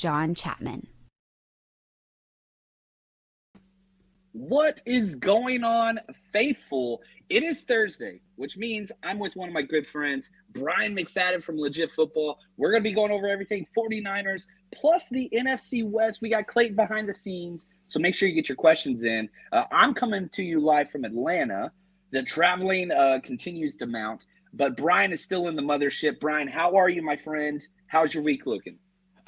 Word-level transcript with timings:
John 0.00 0.34
Chapman. 0.34 0.86
What 4.32 4.80
is 4.86 5.14
going 5.14 5.62
on, 5.62 6.00
faithful? 6.32 7.02
It 7.28 7.42
is 7.42 7.60
Thursday, 7.60 8.22
which 8.36 8.56
means 8.56 8.90
I'm 9.02 9.18
with 9.18 9.36
one 9.36 9.50
of 9.50 9.52
my 9.52 9.60
good 9.60 9.86
friends, 9.86 10.30
Brian 10.54 10.96
McFadden 10.96 11.44
from 11.44 11.58
Legit 11.58 11.90
Football. 11.92 12.38
We're 12.56 12.70
going 12.70 12.82
to 12.82 12.88
be 12.88 12.94
going 12.94 13.12
over 13.12 13.28
everything 13.28 13.66
49ers 13.76 14.46
plus 14.74 15.10
the 15.10 15.28
NFC 15.34 15.86
West. 15.86 16.22
We 16.22 16.30
got 16.30 16.46
Clayton 16.46 16.76
behind 16.76 17.06
the 17.06 17.12
scenes, 17.12 17.66
so 17.84 18.00
make 18.00 18.14
sure 18.14 18.26
you 18.26 18.34
get 18.34 18.48
your 18.48 18.56
questions 18.56 19.04
in. 19.04 19.28
Uh, 19.52 19.64
I'm 19.70 19.92
coming 19.92 20.30
to 20.30 20.42
you 20.42 20.60
live 20.60 20.90
from 20.90 21.04
Atlanta. 21.04 21.72
The 22.10 22.22
traveling 22.22 22.90
uh, 22.90 23.18
continues 23.22 23.76
to 23.76 23.86
mount, 23.86 24.24
but 24.54 24.78
Brian 24.78 25.12
is 25.12 25.22
still 25.22 25.48
in 25.48 25.56
the 25.56 25.62
mothership. 25.62 26.20
Brian, 26.20 26.48
how 26.48 26.74
are 26.74 26.88
you, 26.88 27.02
my 27.02 27.16
friend? 27.16 27.60
How's 27.86 28.14
your 28.14 28.22
week 28.22 28.46
looking? 28.46 28.78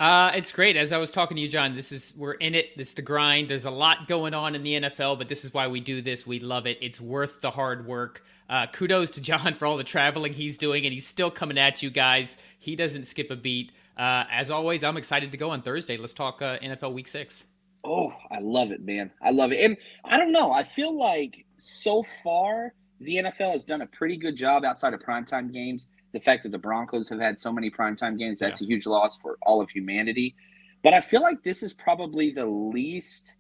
Uh, 0.03 0.33
it's 0.35 0.51
great. 0.51 0.77
As 0.77 0.93
I 0.93 0.99
was 0.99 1.13
talking 1.13 1.37
to 1.37 1.41
you, 1.41 1.47
John, 1.47 1.77
this 1.77 1.93
is 1.93 2.13
we're 2.17 2.33
in 2.33 2.57
it. 2.57 2.77
This 2.77 2.89
is 2.89 2.95
the 2.95 3.03
grind. 3.03 3.47
There's 3.47 3.67
a 3.67 3.71
lot 3.71 4.09
going 4.09 4.35
on 4.35 4.57
in 4.57 4.65
the 4.65 4.81
NFL, 4.81 5.17
but 5.17 5.29
this 5.29 5.45
is 5.45 5.55
why 5.55 5.69
we 5.69 5.79
do 5.79 6.03
this. 6.03 6.27
We 6.27 6.41
love 6.41 6.67
it. 6.67 6.77
It's 6.81 7.01
worth 7.01 7.41
the 7.41 7.53
hard 7.53 7.87
work. 7.87 8.25
Uh, 8.51 8.67
kudos 8.67 9.13
to 9.13 9.21
John 9.21 9.55
for 9.59 9.65
all 9.65 9.77
the 9.77 9.85
traveling 9.85 10.33
he's 10.33 10.59
doing, 10.59 10.85
and 10.85 10.93
he's 10.93 11.07
still 11.07 11.31
coming 11.31 11.57
at 11.57 11.85
you 11.85 11.91
guys. 11.91 12.37
He 12.59 12.75
doesn't 12.75 13.05
skip 13.05 13.31
a 13.31 13.37
beat. 13.37 13.71
Uh, 13.97 14.25
as 14.29 14.51
always, 14.51 14.83
I'm 14.83 14.97
excited 14.97 15.31
to 15.31 15.39
go 15.39 15.51
on 15.51 15.63
Thursday. 15.63 15.97
Let's 15.97 16.15
talk 16.15 16.43
uh, 16.43 16.59
NFL 16.59 16.95
Week 16.95 17.07
Six. 17.07 17.45
Oh, 17.85 18.13
I 18.29 18.41
love 18.41 18.73
it, 18.73 18.85
man. 18.85 19.13
I 19.23 19.31
love 19.31 19.53
it. 19.53 19.65
And 19.65 19.77
I 20.05 20.17
don't 20.17 20.33
know. 20.33 20.51
I 20.51 20.65
feel 20.65 20.99
like 20.99 21.47
so 21.59 22.03
far 22.25 22.75
the 22.99 23.19
NFL 23.19 23.53
has 23.53 23.65
done 23.65 23.83
a 23.83 23.87
pretty 23.87 24.17
good 24.17 24.35
job 24.35 24.65
outside 24.65 24.95
of 24.95 25.01
primetime 25.01 25.53
games 25.53 25.91
the 26.13 26.21
fact 26.21 26.43
that 26.43 26.53
the 26.53 26.59
Broncos 26.59 27.09
have 27.09 27.21
had 27.21 27.39
so 27.39 27.53
many 27.53 27.71
primetime 27.71 28.19
games, 28.19 28.39
that's 28.39 28.61
yeah. 28.61 28.67
a 28.67 28.69
huge 28.69 28.87
loss 28.87 29.19
for 29.19 29.39
all 29.43 29.61
of 29.61 29.71
humanity. 29.71 30.35
But 30.83 30.95
I 30.95 31.01
feel 31.01 31.23
like 31.23 31.43
this 31.43 31.63
is 31.63 31.73
probably 31.73 32.31
the 32.31 32.47
least 32.47 33.35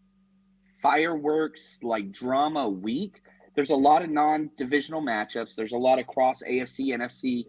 fireworks 0.80 1.80
like 1.82 2.10
drama 2.10 2.68
week. 2.68 3.22
There's 3.54 3.70
a 3.70 3.76
lot 3.76 4.02
of 4.02 4.10
non-divisional 4.10 5.02
matchups. 5.02 5.54
There's 5.54 5.72
a 5.72 5.78
lot 5.78 5.98
of 5.98 6.06
cross 6.06 6.42
AFC, 6.48 6.88
NFC 6.88 7.44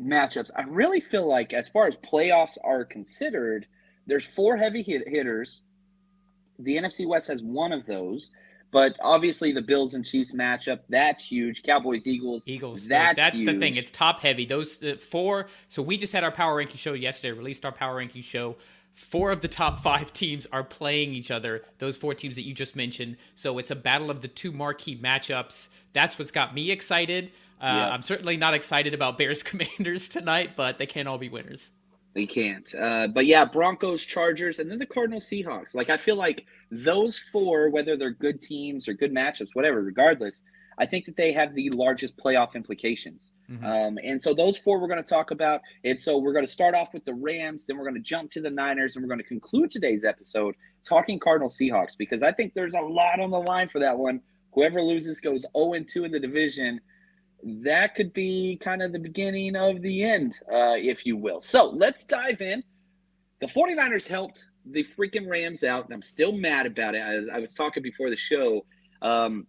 matchups. 0.00 0.50
I 0.56 0.62
really 0.62 1.00
feel 1.00 1.28
like 1.28 1.52
as 1.52 1.68
far 1.68 1.88
as 1.88 1.96
playoffs 1.96 2.56
are 2.62 2.84
considered, 2.84 3.66
there's 4.06 4.24
four 4.24 4.56
heavy 4.56 4.82
hit- 4.82 5.08
hitters. 5.08 5.62
The 6.58 6.76
NFC 6.76 7.06
West 7.06 7.28
has 7.28 7.42
one 7.42 7.72
of 7.72 7.86
those. 7.86 8.30
But 8.70 8.96
obviously, 9.02 9.52
the 9.52 9.62
Bills 9.62 9.94
and 9.94 10.04
Chiefs 10.04 10.32
matchup 10.32 10.80
that's 10.88 11.24
huge. 11.24 11.62
Cowboys, 11.62 12.06
Eagles, 12.06 12.46
Eagles. 12.46 12.86
That's 12.86 13.16
that's 13.16 13.36
huge. 13.36 13.46
the 13.46 13.58
thing. 13.58 13.76
It's 13.76 13.90
top 13.90 14.20
heavy. 14.20 14.46
Those 14.46 14.82
uh, 14.82 14.96
four. 14.96 15.46
So 15.68 15.82
we 15.82 15.96
just 15.96 16.12
had 16.12 16.24
our 16.24 16.30
power 16.30 16.56
ranking 16.56 16.76
show 16.76 16.92
yesterday. 16.92 17.32
Released 17.32 17.64
our 17.64 17.72
power 17.72 17.96
ranking 17.96 18.22
show. 18.22 18.56
Four 18.94 19.30
of 19.30 19.42
the 19.42 19.48
top 19.48 19.80
five 19.82 20.12
teams 20.12 20.46
are 20.52 20.64
playing 20.64 21.14
each 21.14 21.30
other. 21.30 21.64
Those 21.78 21.96
four 21.96 22.14
teams 22.14 22.36
that 22.36 22.42
you 22.42 22.54
just 22.54 22.76
mentioned. 22.76 23.16
So 23.34 23.58
it's 23.58 23.70
a 23.70 23.76
battle 23.76 24.10
of 24.10 24.20
the 24.20 24.28
two 24.28 24.52
marquee 24.52 24.96
matchups. 24.96 25.68
That's 25.92 26.18
what's 26.18 26.30
got 26.30 26.54
me 26.54 26.70
excited. 26.70 27.32
Uh, 27.60 27.66
yeah. 27.66 27.90
I'm 27.90 28.02
certainly 28.02 28.36
not 28.36 28.54
excited 28.54 28.94
about 28.94 29.18
Bears 29.18 29.42
Commanders 29.44 30.08
tonight, 30.08 30.50
but 30.56 30.78
they 30.78 30.86
can't 30.86 31.08
all 31.08 31.18
be 31.18 31.28
winners. 31.28 31.70
They 32.14 32.26
can't. 32.26 32.72
Uh, 32.74 33.06
but 33.06 33.26
yeah, 33.26 33.44
Broncos, 33.44 34.04
Chargers, 34.04 34.58
and 34.58 34.70
then 34.70 34.78
the 34.78 34.86
Cardinals, 34.86 35.28
Seahawks. 35.28 35.74
Like 35.74 35.90
I 35.90 35.96
feel 35.96 36.16
like 36.16 36.44
those 36.70 37.18
four, 37.18 37.70
whether 37.70 37.96
they're 37.96 38.10
good 38.10 38.40
teams 38.42 38.88
or 38.88 38.94
good 38.94 39.12
matchups, 39.12 39.50
whatever, 39.52 39.80
regardless, 39.80 40.42
I 40.78 40.86
think 40.86 41.04
that 41.04 41.16
they 41.16 41.30
have 41.32 41.54
the 41.54 41.70
largest 41.70 42.16
playoff 42.16 42.54
implications. 42.54 43.32
Mm-hmm. 43.50 43.64
Um, 43.64 43.98
and 44.02 44.20
so 44.20 44.34
those 44.34 44.56
four 44.56 44.80
we're 44.80 44.88
going 44.88 45.02
to 45.02 45.08
talk 45.08 45.30
about. 45.30 45.60
And 45.84 46.00
so 46.00 46.18
we're 46.18 46.32
going 46.32 46.46
to 46.46 46.50
start 46.50 46.74
off 46.74 46.94
with 46.94 47.04
the 47.04 47.14
Rams, 47.14 47.66
then 47.66 47.76
we're 47.76 47.84
going 47.84 47.94
to 47.94 48.00
jump 48.00 48.30
to 48.32 48.40
the 48.40 48.50
Niners, 48.50 48.96
and 48.96 49.04
we're 49.04 49.08
going 49.08 49.20
to 49.20 49.28
conclude 49.28 49.70
today's 49.70 50.04
episode 50.04 50.54
talking 50.82 51.18
Cardinals 51.18 51.56
Seahawks 51.60 51.96
because 51.98 52.22
I 52.22 52.32
think 52.32 52.54
there's 52.54 52.74
a 52.74 52.80
lot 52.80 53.20
on 53.20 53.30
the 53.30 53.38
line 53.38 53.68
for 53.68 53.78
that 53.80 53.98
one. 53.98 54.20
Whoever 54.54 54.82
loses 54.82 55.20
goes 55.20 55.46
0 55.56 55.74
2 55.86 56.04
in 56.04 56.12
the 56.12 56.18
division 56.18 56.80
that 57.42 57.94
could 57.94 58.12
be 58.12 58.58
kind 58.62 58.82
of 58.82 58.92
the 58.92 58.98
beginning 58.98 59.56
of 59.56 59.80
the 59.82 60.02
end, 60.02 60.38
uh, 60.52 60.74
if 60.76 61.06
you 61.06 61.16
will. 61.16 61.40
So 61.40 61.70
let's 61.70 62.04
dive 62.04 62.40
in. 62.40 62.62
The 63.40 63.46
49ers 63.46 64.06
helped 64.06 64.46
the 64.66 64.84
freaking 64.84 65.28
Rams 65.28 65.64
out, 65.64 65.84
and 65.84 65.94
I'm 65.94 66.02
still 66.02 66.32
mad 66.32 66.66
about 66.66 66.94
it. 66.94 66.98
As 66.98 67.24
I 67.32 67.38
was 67.38 67.54
talking 67.54 67.82
before 67.82 68.10
the 68.10 68.16
show, 68.16 68.66
um, 69.00 69.46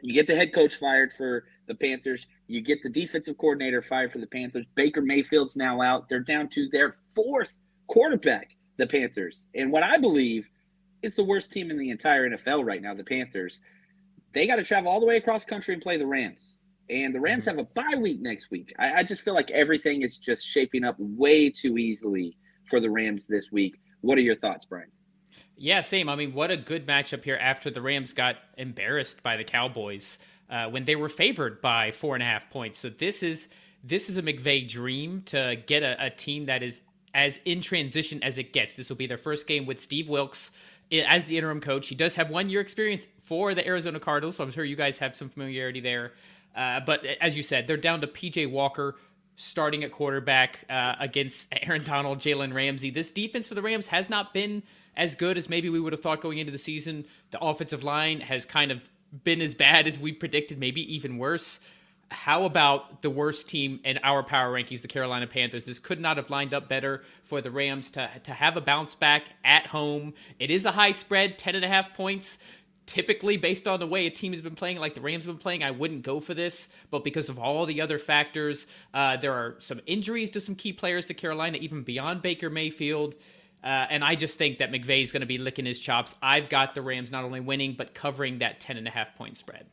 you 0.00 0.14
get 0.14 0.26
the 0.26 0.36
head 0.36 0.54
coach 0.54 0.76
fired 0.76 1.12
for 1.12 1.44
the 1.66 1.74
Panthers. 1.74 2.26
You 2.46 2.62
get 2.62 2.82
the 2.82 2.88
defensive 2.88 3.36
coordinator 3.36 3.82
fired 3.82 4.12
for 4.12 4.18
the 4.18 4.26
Panthers. 4.26 4.64
Baker 4.74 5.02
Mayfield's 5.02 5.56
now 5.56 5.82
out. 5.82 6.08
They're 6.08 6.20
down 6.20 6.48
to 6.50 6.68
their 6.70 6.94
fourth 7.14 7.56
quarterback, 7.88 8.56
the 8.78 8.86
Panthers. 8.86 9.46
And 9.54 9.70
what 9.70 9.82
I 9.82 9.98
believe 9.98 10.48
is 11.02 11.14
the 11.14 11.24
worst 11.24 11.52
team 11.52 11.70
in 11.70 11.78
the 11.78 11.90
entire 11.90 12.30
NFL 12.30 12.64
right 12.64 12.80
now, 12.80 12.94
the 12.94 13.04
Panthers. 13.04 13.60
They 14.32 14.46
got 14.46 14.56
to 14.56 14.64
travel 14.64 14.90
all 14.90 15.00
the 15.00 15.06
way 15.06 15.16
across 15.16 15.44
country 15.44 15.74
and 15.74 15.82
play 15.82 15.98
the 15.98 16.06
Rams 16.06 16.57
and 16.90 17.14
the 17.14 17.20
Rams 17.20 17.46
mm-hmm. 17.46 17.58
have 17.58 17.66
a 17.66 17.70
bye 17.74 17.98
week 18.00 18.20
next 18.20 18.50
week. 18.50 18.72
I, 18.78 18.94
I, 18.94 19.02
just 19.02 19.22
feel 19.22 19.34
like 19.34 19.50
everything 19.50 20.02
is 20.02 20.18
just 20.18 20.46
shaping 20.46 20.84
up 20.84 20.96
way 20.98 21.50
too 21.50 21.78
easily 21.78 22.36
for 22.68 22.80
the 22.80 22.90
Rams 22.90 23.26
this 23.26 23.50
week. 23.52 23.80
What 24.00 24.18
are 24.18 24.22
your 24.22 24.36
thoughts, 24.36 24.64
Brian? 24.64 24.90
Yeah, 25.56 25.80
same. 25.80 26.08
I 26.08 26.16
mean, 26.16 26.32
what 26.32 26.50
a 26.50 26.56
good 26.56 26.86
matchup 26.86 27.24
here 27.24 27.38
after 27.40 27.70
the 27.70 27.82
Rams 27.82 28.12
got 28.12 28.36
embarrassed 28.56 29.22
by 29.22 29.36
the 29.36 29.44
Cowboys 29.44 30.18
uh, 30.48 30.68
when 30.68 30.84
they 30.84 30.96
were 30.96 31.08
favored 31.08 31.60
by 31.60 31.92
four 31.92 32.14
and 32.14 32.22
a 32.22 32.26
half 32.26 32.48
points. 32.50 32.78
So 32.78 32.90
this 32.90 33.22
is 33.22 33.48
this 33.84 34.10
is 34.10 34.18
a 34.18 34.22
McVay 34.22 34.68
dream 34.68 35.22
to 35.26 35.56
get 35.66 35.82
a, 35.82 36.06
a 36.06 36.10
team 36.10 36.46
that 36.46 36.62
is 36.62 36.82
as 37.14 37.38
in 37.44 37.60
transition 37.60 38.22
as 38.22 38.38
it 38.38 38.52
gets. 38.52 38.74
This 38.74 38.88
will 38.88 38.96
be 38.96 39.06
their 39.06 39.18
first 39.18 39.46
game 39.46 39.66
with 39.66 39.80
Steve 39.80 40.08
Wilks 40.08 40.50
as 40.92 41.26
the 41.26 41.36
interim 41.36 41.60
coach. 41.60 41.88
He 41.88 41.94
does 41.94 42.14
have 42.16 42.30
one 42.30 42.48
year 42.48 42.60
experience 42.60 43.06
for 43.22 43.54
the 43.54 43.66
Arizona 43.66 44.00
Cardinals, 44.00 44.36
so 44.36 44.44
I'm 44.44 44.50
sure 44.50 44.64
you 44.64 44.76
guys 44.76 44.98
have 44.98 45.14
some 45.14 45.28
familiarity 45.28 45.80
there. 45.80 46.12
Uh, 46.58 46.80
but 46.80 47.04
as 47.20 47.36
you 47.36 47.42
said, 47.42 47.68
they're 47.68 47.76
down 47.76 48.00
to 48.00 48.08
PJ 48.08 48.50
Walker 48.50 48.96
starting 49.36 49.84
at 49.84 49.92
quarterback 49.92 50.64
uh, 50.68 50.96
against 50.98 51.46
Aaron 51.62 51.84
Donald, 51.84 52.18
Jalen 52.18 52.52
Ramsey. 52.52 52.90
This 52.90 53.12
defense 53.12 53.46
for 53.46 53.54
the 53.54 53.62
Rams 53.62 53.86
has 53.86 54.10
not 54.10 54.34
been 54.34 54.64
as 54.96 55.14
good 55.14 55.38
as 55.38 55.48
maybe 55.48 55.70
we 55.70 55.78
would 55.78 55.92
have 55.92 56.02
thought 56.02 56.20
going 56.20 56.38
into 56.38 56.50
the 56.50 56.58
season. 56.58 57.04
The 57.30 57.38
offensive 57.38 57.84
line 57.84 58.20
has 58.20 58.44
kind 58.44 58.72
of 58.72 58.90
been 59.22 59.40
as 59.40 59.54
bad 59.54 59.86
as 59.86 60.00
we 60.00 60.10
predicted, 60.10 60.58
maybe 60.58 60.92
even 60.92 61.16
worse. 61.16 61.60
how 62.10 62.44
about 62.44 63.02
the 63.02 63.10
worst 63.10 63.48
team 63.48 63.78
in 63.84 63.98
our 64.02 64.22
power 64.22 64.52
rankings, 64.52 64.82
the 64.82 64.88
Carolina 64.88 65.26
Panthers? 65.26 65.64
This 65.64 65.78
could 65.78 66.00
not 66.00 66.16
have 66.16 66.30
lined 66.30 66.52
up 66.52 66.68
better 66.68 67.02
for 67.22 67.40
the 67.40 67.50
Rams 67.50 67.92
to, 67.92 68.10
to 68.24 68.32
have 68.32 68.56
a 68.56 68.60
bounce 68.60 68.96
back 68.96 69.24
at 69.44 69.66
home. 69.66 70.14
It 70.40 70.50
is 70.50 70.66
a 70.66 70.72
high 70.72 70.92
spread, 70.92 71.38
10 71.38 71.54
and 71.54 71.64
a 71.64 71.68
half 71.68 71.94
points. 71.94 72.38
Typically, 72.88 73.36
based 73.36 73.68
on 73.68 73.80
the 73.80 73.86
way 73.86 74.06
a 74.06 74.10
team 74.10 74.32
has 74.32 74.40
been 74.40 74.54
playing, 74.54 74.78
like 74.78 74.94
the 74.94 75.02
Rams 75.02 75.26
have 75.26 75.34
been 75.34 75.42
playing, 75.42 75.62
I 75.62 75.70
wouldn't 75.70 76.02
go 76.02 76.20
for 76.20 76.32
this. 76.32 76.68
But 76.90 77.04
because 77.04 77.28
of 77.28 77.38
all 77.38 77.66
the 77.66 77.82
other 77.82 77.98
factors, 77.98 78.66
uh, 78.94 79.18
there 79.18 79.34
are 79.34 79.56
some 79.58 79.82
injuries 79.84 80.30
to 80.30 80.40
some 80.40 80.54
key 80.54 80.72
players 80.72 81.06
to 81.08 81.14
Carolina, 81.14 81.58
even 81.58 81.82
beyond 81.82 82.22
Baker 82.22 82.48
Mayfield. 82.48 83.14
Uh, 83.62 83.66
and 83.90 84.02
I 84.02 84.14
just 84.14 84.38
think 84.38 84.56
that 84.58 84.72
McVay 84.72 85.02
is 85.02 85.12
going 85.12 85.20
to 85.20 85.26
be 85.26 85.36
licking 85.36 85.66
his 85.66 85.78
chops. 85.78 86.14
I've 86.22 86.48
got 86.48 86.74
the 86.74 86.80
Rams 86.80 87.10
not 87.10 87.24
only 87.24 87.40
winning, 87.40 87.74
but 87.76 87.92
covering 87.92 88.38
that 88.38 88.58
10 88.58 88.78
and 88.78 88.88
a 88.88 88.90
half 88.90 89.14
point 89.16 89.36
spread. 89.36 89.66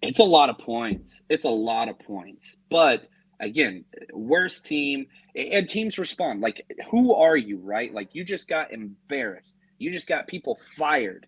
It's 0.00 0.18
a 0.18 0.24
lot 0.24 0.48
of 0.48 0.56
points. 0.56 1.20
It's 1.28 1.44
a 1.44 1.50
lot 1.50 1.90
of 1.90 1.98
points. 1.98 2.56
But 2.70 3.08
again, 3.40 3.84
worst 4.14 4.64
team 4.64 5.06
and 5.34 5.68
teams 5.68 5.98
respond. 5.98 6.40
Like, 6.40 6.64
who 6.90 7.14
are 7.14 7.36
you, 7.36 7.58
right? 7.58 7.92
Like, 7.92 8.14
you 8.14 8.24
just 8.24 8.48
got 8.48 8.72
embarrassed. 8.72 9.58
You 9.76 9.90
just 9.90 10.06
got 10.06 10.26
people 10.28 10.58
fired. 10.78 11.26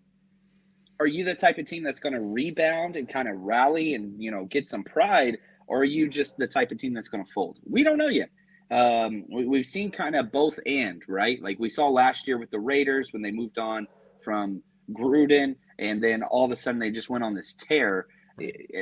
Are 0.98 1.06
you 1.06 1.24
the 1.24 1.34
type 1.34 1.58
of 1.58 1.66
team 1.66 1.82
that's 1.82 1.98
going 1.98 2.14
to 2.14 2.20
rebound 2.20 2.96
and 2.96 3.08
kind 3.08 3.28
of 3.28 3.38
rally 3.40 3.94
and, 3.94 4.22
you 4.22 4.30
know, 4.30 4.44
get 4.44 4.66
some 4.66 4.82
pride? 4.84 5.38
Or 5.66 5.80
are 5.80 5.84
you 5.84 6.08
just 6.08 6.36
the 6.36 6.46
type 6.46 6.70
of 6.70 6.78
team 6.78 6.94
that's 6.94 7.08
going 7.08 7.24
to 7.24 7.32
fold? 7.32 7.58
We 7.68 7.82
don't 7.82 7.98
know 7.98 8.08
yet. 8.08 8.30
Um, 8.70 9.24
we, 9.30 9.58
have 9.58 9.66
seen 9.66 9.90
kind 9.90 10.16
of 10.16 10.32
both 10.32 10.58
and, 10.66 11.02
right? 11.08 11.40
Like 11.42 11.58
we 11.58 11.70
saw 11.70 11.88
last 11.88 12.26
year 12.26 12.38
with 12.38 12.50
the 12.50 12.58
Raiders 12.58 13.12
when 13.12 13.22
they 13.22 13.30
moved 13.30 13.58
on 13.58 13.86
from 14.22 14.62
Gruden 14.92 15.56
and 15.78 16.02
then 16.02 16.22
all 16.22 16.44
of 16.44 16.50
a 16.50 16.56
sudden 16.56 16.80
they 16.80 16.90
just 16.90 17.10
went 17.10 17.22
on 17.22 17.34
this 17.34 17.54
tear 17.54 18.06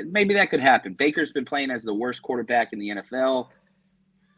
maybe 0.07 0.35
that 0.35 0.51
could 0.51 0.61
happen. 0.61 0.95
Baker's 0.95 1.33
been 1.33 1.45
playing 1.45 1.71
as 1.71 1.83
the 1.83 1.95
worst 1.95 2.23
quarterback 2.23 2.73
in 2.73 2.79
the 2.79 2.89
NFL. 2.91 3.49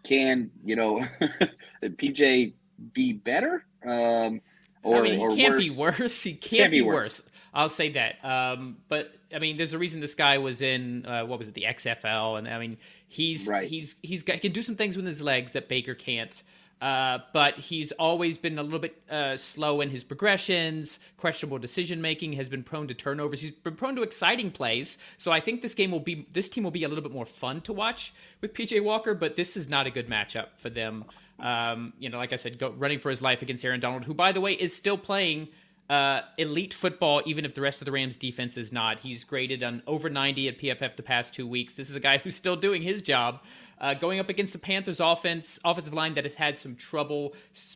Can 0.04 0.50
you 0.64 0.76
know 0.76 1.04
PJ 1.82 2.52
be 2.92 3.12
better? 3.12 3.64
Um, 3.84 4.40
or, 4.82 4.98
I 4.98 5.02
mean, 5.02 5.30
he 5.30 5.36
can't 5.36 5.54
worse? 5.54 5.68
be 5.68 5.80
worse. 5.80 6.22
He 6.22 6.32
can't, 6.32 6.40
can't 6.40 6.70
be, 6.70 6.80
be 6.80 6.86
worse. 6.86 7.20
worse. 7.20 7.22
I'll 7.56 7.70
say 7.70 7.88
that. 7.92 8.22
Um, 8.22 8.76
but 8.88 9.14
I 9.34 9.38
mean, 9.38 9.56
there's 9.56 9.72
a 9.72 9.78
reason 9.78 10.00
this 10.00 10.14
guy 10.14 10.36
was 10.36 10.60
in 10.60 11.06
uh, 11.06 11.24
what 11.24 11.38
was 11.38 11.48
it, 11.48 11.54
the 11.54 11.64
XFL, 11.66 12.38
and 12.38 12.46
I 12.46 12.58
mean, 12.58 12.76
he's 13.08 13.48
right. 13.48 13.66
he's 13.66 13.96
he's 14.02 14.22
got, 14.22 14.34
he 14.34 14.40
can 14.40 14.52
do 14.52 14.60
some 14.60 14.76
things 14.76 14.94
with 14.94 15.06
his 15.06 15.22
legs 15.22 15.52
that 15.52 15.66
Baker 15.66 15.94
can't. 15.94 16.42
Uh, 16.78 17.20
but 17.32 17.54
he's 17.54 17.90
always 17.92 18.36
been 18.36 18.58
a 18.58 18.62
little 18.62 18.78
bit 18.78 19.02
uh, 19.10 19.34
slow 19.34 19.80
in 19.80 19.88
his 19.88 20.04
progressions, 20.04 20.98
questionable 21.16 21.56
decision 21.56 22.02
making, 22.02 22.34
has 22.34 22.50
been 22.50 22.62
prone 22.62 22.86
to 22.86 22.92
turnovers. 22.92 23.40
He's 23.40 23.50
been 23.50 23.76
prone 23.76 23.96
to 23.96 24.02
exciting 24.02 24.50
plays. 24.50 24.98
So 25.16 25.32
I 25.32 25.40
think 25.40 25.62
this 25.62 25.72
game 25.72 25.90
will 25.90 26.00
be, 26.00 26.26
this 26.32 26.50
team 26.50 26.64
will 26.64 26.70
be 26.70 26.84
a 26.84 26.88
little 26.88 27.02
bit 27.02 27.14
more 27.14 27.24
fun 27.24 27.62
to 27.62 27.72
watch 27.72 28.12
with 28.42 28.52
PJ 28.52 28.84
Walker, 28.84 29.14
but 29.14 29.36
this 29.36 29.56
is 29.56 29.70
not 29.70 29.86
a 29.86 29.90
good 29.90 30.10
matchup 30.10 30.48
for 30.58 30.68
them. 30.68 31.06
Um, 31.38 31.94
you 31.98 32.10
know, 32.10 32.18
like 32.18 32.34
I 32.34 32.36
said, 32.36 32.58
go, 32.58 32.68
running 32.72 32.98
for 32.98 33.08
his 33.08 33.22
life 33.22 33.40
against 33.40 33.64
Aaron 33.64 33.80
Donald, 33.80 34.04
who, 34.04 34.12
by 34.12 34.32
the 34.32 34.42
way, 34.42 34.52
is 34.52 34.76
still 34.76 34.98
playing 34.98 35.48
uh, 35.88 36.22
elite 36.36 36.74
football, 36.74 37.22
even 37.26 37.44
if 37.44 37.54
the 37.54 37.60
rest 37.60 37.80
of 37.80 37.84
the 37.84 37.92
Rams 37.92 38.16
defense 38.16 38.56
is 38.56 38.72
not. 38.72 39.00
He's 39.00 39.24
graded 39.24 39.62
on 39.62 39.82
over 39.86 40.10
90 40.10 40.48
at 40.48 40.58
PFF 40.58 40.96
the 40.96 41.02
past 41.02 41.32
two 41.32 41.46
weeks. 41.46 41.74
This 41.74 41.88
is 41.88 41.96
a 41.96 42.00
guy 42.00 42.18
who's 42.24 42.34
still 42.34 42.56
doing 42.56 42.82
his 42.82 43.02
job. 43.02 43.42
Uh, 43.78 43.94
going 43.94 44.18
up 44.18 44.28
against 44.28 44.52
the 44.52 44.58
Panthers 44.58 45.00
offense, 45.00 45.60
offensive 45.64 45.94
line 45.94 46.14
that 46.14 46.24
has 46.24 46.34
had 46.34 46.56
some 46.56 46.74
trouble 46.76 47.34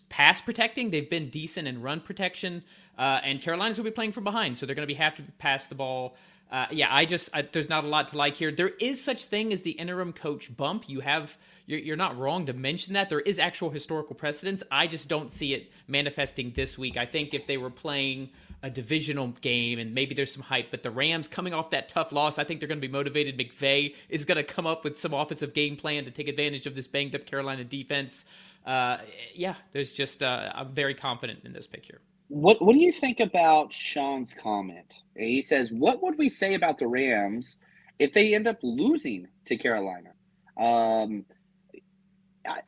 pass 0.09 0.41
protecting. 0.41 0.91
They've 0.91 1.09
been 1.09 1.29
decent 1.29 1.69
in 1.69 1.83
run 1.83 2.01
protection. 2.01 2.65
Uh, 2.99 3.21
and 3.23 3.41
Carolina's 3.41 3.79
will 3.79 3.85
be 3.85 3.91
playing 3.91 4.13
from 4.13 4.25
behind, 4.25 4.59
so 4.59 4.67
they're 4.67 4.75
going 4.75 4.87
to 4.87 4.93
be 4.93 4.99
have 4.99 5.15
to 5.15 5.23
pass 5.39 5.67
the 5.67 5.75
ball. 5.75 6.17
Uh, 6.51 6.67
yeah, 6.73 6.89
I 6.91 7.05
just 7.05 7.31
I, 7.33 7.43
there's 7.43 7.69
not 7.69 7.85
a 7.85 7.87
lot 7.87 8.09
to 8.09 8.19
like 8.19 8.35
here. 8.35 8.51
There 8.51 8.69
is 8.81 9.03
such 9.03 9.27
thing 9.27 9.53
as 9.53 9.63
the 9.63 9.71
interim 9.71 10.13
coach 10.13 10.55
bump. 10.57 10.89
You 10.89 11.01
have 11.01 11.39
you're, 11.67 11.79
you're 11.79 11.97
not 11.97 12.19
wrong 12.19 12.47
to 12.47 12.53
mention 12.53 12.95
that 12.95 13.09
there 13.09 13.21
is 13.21 13.39
actual 13.39 13.71
historical 13.71 14.17
precedence. 14.17 14.63
I 14.71 14.89
just 14.89 15.09
don't 15.09 15.31
see 15.31 15.55
it 15.55 15.71
manifesting 15.87 16.51
this 16.51 16.77
week. 16.77 16.97
I 16.97 17.07
think 17.07 17.35
if 17.35 17.47
they 17.47 17.57
were 17.57 17.71
playing 17.71 18.31
a 18.65 18.71
divisional 18.71 19.29
game 19.41 19.79
and 19.79 19.95
maybe 19.95 20.15
there's 20.15 20.33
some 20.33 20.43
hype, 20.43 20.73
but 20.73 20.83
the 20.83 20.91
Rams 20.91 21.29
coming 21.29 21.55
off 21.55 21.71
that 21.71 21.89
tough 21.89 22.11
loss, 22.11 22.37
I 22.37 22.45
think 22.45 22.61
they're 22.61 22.69
going 22.69 22.81
to 22.81 22.87
be 22.87 22.93
motivated. 22.93 23.39
McVay 23.39 23.95
is 24.09 24.25
going 24.25 24.37
to 24.37 24.45
come 24.45 24.67
up 24.67 24.83
with 24.83 24.99
some 24.99 25.15
offensive 25.15 25.55
game 25.55 25.77
plan 25.77 26.05
to 26.05 26.11
take 26.11 26.27
advantage 26.27 26.67
of 26.67 26.75
this 26.75 26.89
banged 26.89 27.15
up 27.15 27.27
Carolina 27.27 27.63
defense. 27.63 28.25
Uh, 28.67 28.99
yeah, 29.35 29.55
there's 29.73 29.93
just 29.93 30.25
uh, 30.25 30.51
I'm 30.53 30.73
very 30.73 30.95
confident 30.95 31.41
in 31.45 31.53
this 31.53 31.69
pick 31.69 31.87
here. 31.87 32.01
What 32.31 32.63
What 32.63 32.75
do 32.75 32.79
you 32.79 32.93
think 32.93 33.19
about 33.19 33.73
Sean's 33.73 34.33
comment? 34.33 34.99
He 35.17 35.43
says, 35.43 35.73
"What 35.73 36.01
would 36.01 36.17
we 36.17 36.29
say 36.29 36.55
about 36.55 36.79
the 36.79 36.87
Rams 36.87 37.59
if 37.99 38.13
they 38.13 38.37
end 38.37 38.47
up 38.47 38.59
losing 38.63 39.27
to 39.47 39.57
Carolina?" 39.57 40.11
Um, 40.57 41.25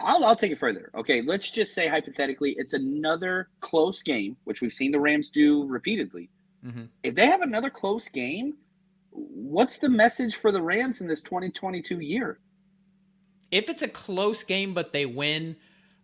I'll, 0.00 0.24
I'll 0.24 0.34
take 0.34 0.50
it 0.50 0.58
further. 0.58 0.90
Okay, 0.96 1.22
let's 1.22 1.48
just 1.48 1.74
say 1.74 1.86
hypothetically, 1.86 2.56
it's 2.58 2.72
another 2.72 3.50
close 3.60 4.02
game, 4.02 4.36
which 4.44 4.62
we've 4.62 4.74
seen 4.74 4.90
the 4.90 4.98
Rams 4.98 5.30
do 5.30 5.64
repeatedly. 5.68 6.28
Mm-hmm. 6.66 6.86
If 7.04 7.14
they 7.14 7.26
have 7.26 7.42
another 7.42 7.70
close 7.70 8.08
game, 8.08 8.54
what's 9.10 9.78
the 9.78 9.88
message 9.88 10.34
for 10.34 10.50
the 10.50 10.60
Rams 10.60 11.00
in 11.00 11.06
this 11.06 11.22
2022 11.22 12.00
year? 12.00 12.40
If 13.52 13.68
it's 13.68 13.82
a 13.82 13.88
close 13.88 14.42
game 14.42 14.74
but 14.74 14.92
they 14.92 15.06
win, 15.06 15.54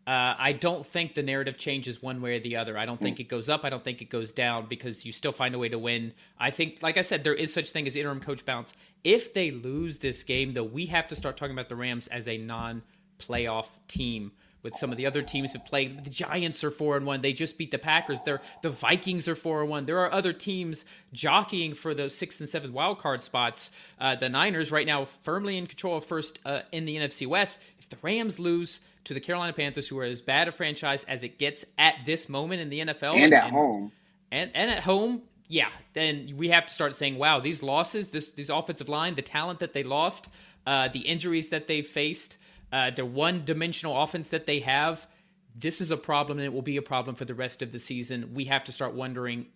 uh, 0.09 0.35
I 0.39 0.53
don't 0.53 0.87
think 0.87 1.15
the 1.15 1.23
narrative 1.23 1.59
changes 1.59 2.03
one 2.03 2.23
way 2.23 2.37
or 2.37 2.41
the 2.41 2.57
other. 2.57 2.79
I 2.79 2.87
don't 2.87 2.99
think 2.99 3.19
mm. 3.19 3.21
it 3.21 3.29
goes 3.29 3.51
up. 3.51 3.63
I 3.63 3.69
don't 3.69 3.85
think 3.85 4.01
it 4.01 4.09
goes 4.09 4.33
down 4.33 4.65
because 4.65 5.05
you 5.05 5.13
still 5.13 5.33
find 5.33 5.55
a 5.55 5.59
way 5.59 5.69
to 5.69 5.79
win. 5.79 6.15
I 6.39 6.49
think, 6.49 6.79
like 6.83 6.97
I 6.97 7.03
said, 7.03 7.25
there 7.25 7.35
is 7.35 7.53
such 7.53 7.73
thing 7.73 7.87
as 7.87 7.95
interim 7.95 8.21
coach 8.21 8.43
bounce. 8.47 8.73
If 9.05 9.35
they 9.35 9.51
lose 9.51 9.99
this 9.99 10.23
game, 10.23 10.55
though, 10.55 10.65
we 10.65 10.87
have 10.87 11.09
to 11.09 11.15
start 11.15 11.37
talking 11.37 11.53
about 11.53 11.69
the 11.69 11.77
Rams 11.77 12.09
as 12.09 12.27
a 12.27 12.39
non 12.39 12.81
playoff 13.19 13.67
team 13.87 14.33
with 14.63 14.77
some 14.77 14.91
of 14.91 14.97
the 14.97 15.05
other 15.05 15.21
teams 15.21 15.53
have 15.53 15.67
played. 15.67 16.03
The 16.03 16.11
Giants 16.11 16.65
are 16.65 16.71
four 16.71 16.97
and 16.97 17.05
one. 17.05 17.21
They 17.21 17.35
just 17.35 17.59
beat 17.59 17.71
the 17.71 17.79
Packers. 17.79 18.23
They're, 18.23 18.41
the 18.63 18.71
Vikings 18.71 19.29
are 19.29 19.37
four 19.37 19.61
and 19.61 19.69
one. 19.69 19.85
There 19.85 19.99
are 19.99 20.11
other 20.11 20.33
teams 20.33 20.87
jockeying 21.13 21.75
for 21.75 21.93
those 21.93 22.15
six 22.15 22.41
and 22.41 22.49
seven 22.49 22.73
wild 22.73 22.99
card 22.99 23.21
spots. 23.21 23.71
Uh, 24.01 24.17
the 24.17 24.31
Niners 24.31 24.73
right 24.73 24.87
now 24.87 25.05
firmly 25.05 25.59
in 25.59 25.67
control 25.67 25.99
of 25.99 26.07
first 26.07 26.39
uh, 26.47 26.63
in 26.73 26.87
the 26.87 26.97
NFC 26.97 27.27
West. 27.27 27.59
If 27.79 27.91
the 27.91 27.99
Rams 28.01 28.39
lose 28.39 28.81
to 29.09 29.15
the 29.15 29.21
Carolina 29.21 29.53
Panthers, 29.53 29.89
who 29.89 29.99
are 29.99 30.05
as 30.05 30.21
bad 30.21 30.49
a 30.49 30.53
franchise 30.53 31.05
as 31.05 31.23
it 31.23 31.39
gets 31.39 31.65
at 31.77 31.97
this 32.05 32.29
moment 32.29 32.61
in 32.61 32.71
the 32.71 32.81
NFL, 32.81 33.17
and 33.17 33.35
at 33.35 33.45
and, 33.45 33.53
home, 33.53 33.93
and 34.31 34.51
and 34.55 34.71
at 34.71 34.83
home, 34.83 35.23
yeah, 35.49 35.69
then 35.93 36.35
we 36.37 36.49
have 36.49 36.67
to 36.67 36.73
start 36.73 36.95
saying, 36.95 37.19
wow, 37.19 37.41
these 37.41 37.63
losses, 37.63 38.09
this 38.09 38.31
these 38.33 38.51
offensive 38.51 38.89
line, 38.89 39.15
the 39.15 39.23
talent 39.23 39.59
that 39.61 39.73
they 39.73 39.83
lost, 39.83 40.29
uh, 40.67 40.89
the 40.89 41.01
injuries 41.01 41.49
that 41.49 41.67
they 41.67 41.83
faced 41.83 42.39
uh, 42.73 42.91
the 42.91 43.05
one 43.05 43.45
dimensional 43.45 44.01
offense 44.01 44.29
that 44.29 44.47
they 44.47 44.61
have, 44.61 45.07
this 45.55 45.81
is 45.81 45.91
a 45.91 45.97
problem 45.97 46.39
and 46.39 46.47
it 46.47 46.53
will 46.53 46.63
be 46.63 46.77
a 46.77 46.83
problem 46.83 47.17
for 47.17 47.25
the 47.25 47.35
rest 47.35 47.63
of 47.63 47.73
the 47.73 47.79
season. 47.79 48.33
We 48.35 48.45
have 48.45 48.65
to 48.65 48.73
start 48.73 48.95
wondering 48.95 49.47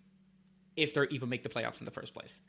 if 0.76 0.94
they're 0.94 1.06
even 1.06 1.28
make 1.28 1.42
the 1.42 1.48
playoffs 1.48 1.80
in 1.80 1.84
the 1.84 1.90
first 1.90 2.14
place. 2.14 2.40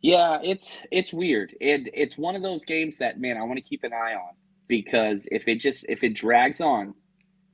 Yeah, 0.00 0.38
it's 0.42 0.78
it's 0.90 1.12
weird. 1.12 1.54
And 1.60 1.88
it's 1.94 2.16
one 2.16 2.36
of 2.36 2.42
those 2.42 2.64
games 2.64 2.98
that 2.98 3.18
man, 3.18 3.36
I 3.36 3.42
want 3.42 3.56
to 3.56 3.62
keep 3.62 3.84
an 3.84 3.92
eye 3.92 4.14
on 4.14 4.34
because 4.68 5.26
if 5.30 5.48
it 5.48 5.56
just 5.56 5.86
if 5.88 6.04
it 6.04 6.14
drags 6.14 6.60
on 6.60 6.94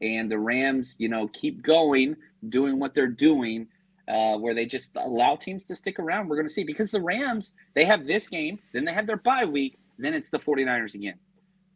and 0.01 0.31
the 0.31 0.39
Rams, 0.39 0.97
you 0.99 1.09
know, 1.09 1.29
keep 1.29 1.63
going, 1.63 2.17
doing 2.49 2.79
what 2.79 2.95
they're 2.95 3.07
doing, 3.07 3.69
uh, 4.09 4.37
where 4.37 4.55
they 4.55 4.67
just 4.67 4.97
allow 4.97 5.37
teams 5.37 5.67
to 5.67 5.77
stick 5.77 5.99
around, 5.99 6.29
we're 6.29 6.37
going 6.37 6.49
to 6.49 6.53
see 6.53 6.65
because 6.65 6.91
the 6.91 7.01
Rams, 7.01 7.55
they 7.75 7.85
have 7.85 8.07
this 8.07 8.29
game, 8.29 8.59
then 8.73 8.85
they 8.85 8.93
have 8.93 9.07
their 9.07 9.17
bye 9.17 9.45
week, 9.45 9.79
then 9.99 10.15
it's 10.15 10.31
the 10.31 10.39
49ers 10.39 10.95
again 10.95 11.19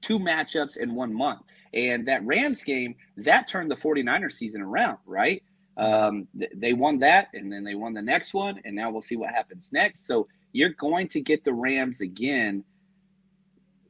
two 0.05 0.19
matchups 0.19 0.77
in 0.77 0.95
one 0.95 1.15
month. 1.15 1.41
And 1.73 2.07
that 2.09 2.25
Rams 2.25 2.63
game, 2.63 2.95
that 3.17 3.49
turned 3.49 3.71
the 3.71 3.77
49ers 3.77 4.33
season 4.33 4.61
around, 4.61 4.99
right? 5.07 5.43
Um, 5.77 6.29
th- 6.39 6.53
they 6.55 6.73
won 6.73 6.99
that, 7.01 7.29
and 7.35 7.51
then 7.51 7.65
they 7.65 7.75
won 7.75 7.95
the 7.95 8.03
next 8.03 8.35
one, 8.35 8.61
and 8.65 8.77
now 8.77 8.91
we'll 8.91 9.01
see 9.01 9.17
what 9.17 9.31
happens 9.31 9.71
next. 9.73 10.07
So 10.07 10.29
you're 10.53 10.75
going 10.75 11.09
to 11.09 11.21
get 11.21 11.43
the 11.43 11.55
Rams 11.55 12.01
again. 12.01 12.65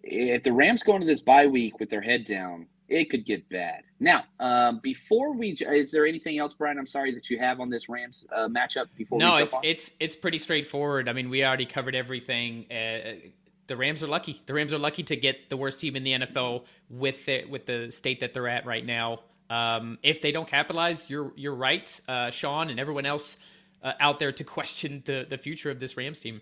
If 0.06 0.42
the 0.42 0.52
Rams 0.52 0.82
go 0.82 0.94
into 0.94 1.06
this 1.06 1.22
bye 1.22 1.46
week 1.46 1.80
with 1.80 1.90
their 1.90 2.02
head 2.02 2.24
down, 2.24 2.66
it 2.88 3.10
could 3.10 3.24
get 3.24 3.48
bad. 3.48 3.82
Now, 3.98 4.24
um, 4.38 4.80
before 4.82 5.32
we, 5.32 5.50
is 5.50 5.90
there 5.90 6.06
anything 6.06 6.38
else, 6.38 6.54
Brian? 6.54 6.78
I'm 6.78 6.86
sorry 6.86 7.14
that 7.14 7.30
you 7.30 7.38
have 7.38 7.60
on 7.60 7.70
this 7.70 7.88
Rams 7.88 8.26
uh, 8.34 8.48
matchup 8.48 8.86
before. 8.96 9.18
No, 9.18 9.36
it's 9.36 9.54
on? 9.54 9.62
it's 9.64 9.92
it's 9.98 10.14
pretty 10.14 10.38
straightforward. 10.38 11.08
I 11.08 11.12
mean, 11.12 11.30
we 11.30 11.44
already 11.44 11.66
covered 11.66 11.94
everything. 11.94 12.66
Uh, 12.70 13.30
the 13.66 13.76
Rams 13.76 14.02
are 14.02 14.06
lucky. 14.06 14.42
The 14.46 14.54
Rams 14.54 14.72
are 14.72 14.78
lucky 14.78 15.02
to 15.04 15.16
get 15.16 15.48
the 15.48 15.56
worst 15.56 15.80
team 15.80 15.96
in 15.96 16.04
the 16.04 16.12
NFL 16.12 16.64
with 16.90 17.24
the, 17.24 17.46
with 17.46 17.66
the 17.66 17.90
state 17.90 18.20
that 18.20 18.34
they're 18.34 18.48
at 18.48 18.66
right 18.66 18.84
now. 18.84 19.20
Um, 19.48 19.98
if 20.02 20.20
they 20.20 20.32
don't 20.32 20.48
capitalize, 20.48 21.08
you're 21.08 21.32
you're 21.36 21.54
right, 21.54 22.00
uh, 22.08 22.30
Sean, 22.30 22.70
and 22.70 22.80
everyone 22.80 23.06
else 23.06 23.36
uh, 23.82 23.92
out 24.00 24.18
there 24.18 24.32
to 24.32 24.44
question 24.58 25.02
the 25.06 25.26
the 25.28 25.38
future 25.38 25.70
of 25.70 25.80
this 25.80 25.96
Rams 25.96 26.18
team. 26.18 26.40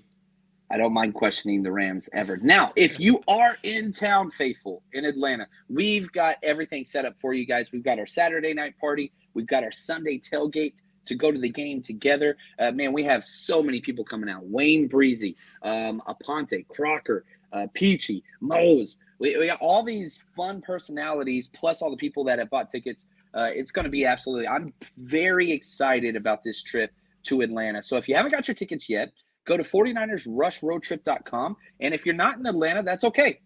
I 0.72 0.78
don't 0.78 0.94
mind 0.94 1.12
questioning 1.12 1.62
the 1.62 1.70
Rams 1.70 2.08
ever. 2.14 2.38
Now, 2.38 2.72
if 2.76 2.98
you 2.98 3.20
are 3.28 3.58
in 3.62 3.92
town, 3.92 4.30
faithful 4.30 4.82
in 4.94 5.04
Atlanta, 5.04 5.46
we've 5.68 6.10
got 6.12 6.36
everything 6.42 6.86
set 6.86 7.04
up 7.04 7.14
for 7.18 7.34
you 7.34 7.44
guys. 7.44 7.70
We've 7.72 7.82
got 7.82 7.98
our 7.98 8.06
Saturday 8.06 8.54
night 8.54 8.78
party. 8.80 9.12
We've 9.34 9.46
got 9.46 9.64
our 9.64 9.70
Sunday 9.70 10.18
tailgate 10.18 10.72
to 11.04 11.14
go 11.14 11.30
to 11.30 11.38
the 11.38 11.50
game 11.50 11.82
together. 11.82 12.38
Uh, 12.58 12.70
man, 12.70 12.94
we 12.94 13.04
have 13.04 13.22
so 13.22 13.62
many 13.62 13.82
people 13.82 14.02
coming 14.02 14.30
out. 14.30 14.46
Wayne 14.46 14.86
Breezy, 14.88 15.36
um, 15.62 16.00
Aponte, 16.08 16.66
Crocker, 16.68 17.26
uh, 17.52 17.66
Peachy, 17.74 18.24
Mose. 18.40 18.96
We, 19.18 19.36
we 19.36 19.46
got 19.48 19.60
all 19.60 19.82
these 19.82 20.22
fun 20.24 20.62
personalities, 20.62 21.48
plus 21.48 21.82
all 21.82 21.90
the 21.90 21.98
people 21.98 22.24
that 22.24 22.38
have 22.38 22.48
bought 22.48 22.70
tickets. 22.70 23.10
Uh, 23.34 23.50
it's 23.52 23.72
going 23.72 23.84
to 23.84 23.90
be 23.90 24.06
absolutely. 24.06 24.48
I'm 24.48 24.72
very 24.96 25.52
excited 25.52 26.16
about 26.16 26.42
this 26.42 26.62
trip 26.62 26.92
to 27.24 27.42
Atlanta. 27.42 27.82
So 27.82 27.98
if 27.98 28.08
you 28.08 28.14
haven't 28.14 28.32
got 28.32 28.48
your 28.48 28.54
tickets 28.54 28.88
yet, 28.88 29.12
go 29.44 29.56
to 29.56 29.62
49ersrushroadtrip.com. 29.62 31.56
And 31.80 31.94
if 31.94 32.06
you're 32.06 32.14
not 32.14 32.38
in 32.38 32.46
Atlanta, 32.46 32.82
that's 32.82 33.04
okay. 33.04 33.40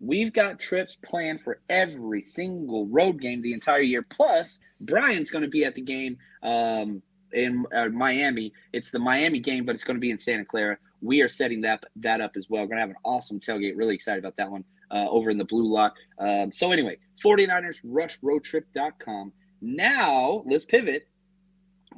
We've 0.00 0.32
got 0.32 0.58
trips 0.58 0.96
planned 0.96 1.42
for 1.42 1.60
every 1.68 2.22
single 2.22 2.86
road 2.86 3.20
game 3.20 3.42
the 3.42 3.52
entire 3.52 3.82
year. 3.82 4.02
Plus, 4.02 4.58
Brian's 4.80 5.30
going 5.30 5.42
to 5.42 5.48
be 5.48 5.64
at 5.64 5.74
the 5.74 5.82
game 5.82 6.16
um, 6.42 7.02
in 7.32 7.66
uh, 7.74 7.88
Miami. 7.88 8.52
It's 8.72 8.90
the 8.90 8.98
Miami 8.98 9.40
game, 9.40 9.66
but 9.66 9.74
it's 9.74 9.84
going 9.84 9.96
to 9.96 10.00
be 10.00 10.10
in 10.10 10.16
Santa 10.16 10.44
Clara. 10.44 10.78
We 11.02 11.20
are 11.20 11.28
setting 11.28 11.60
that 11.62 11.84
that 11.96 12.20
up 12.20 12.32
as 12.36 12.48
well. 12.48 12.62
We're 12.62 12.68
going 12.68 12.78
to 12.78 12.82
have 12.82 12.90
an 12.90 12.96
awesome 13.04 13.40
tailgate. 13.40 13.76
Really 13.76 13.94
excited 13.94 14.20
about 14.20 14.36
that 14.36 14.50
one 14.50 14.64
uh, 14.90 15.06
over 15.08 15.30
in 15.30 15.36
the 15.38 15.44
Blue 15.44 15.70
Lot. 15.70 15.94
Um, 16.18 16.50
so 16.50 16.72
anyway, 16.72 16.98
49ers 17.22 17.84
rushroadtrip.com. 17.84 19.32
Now 19.60 20.42
let's 20.46 20.64
pivot. 20.64 21.08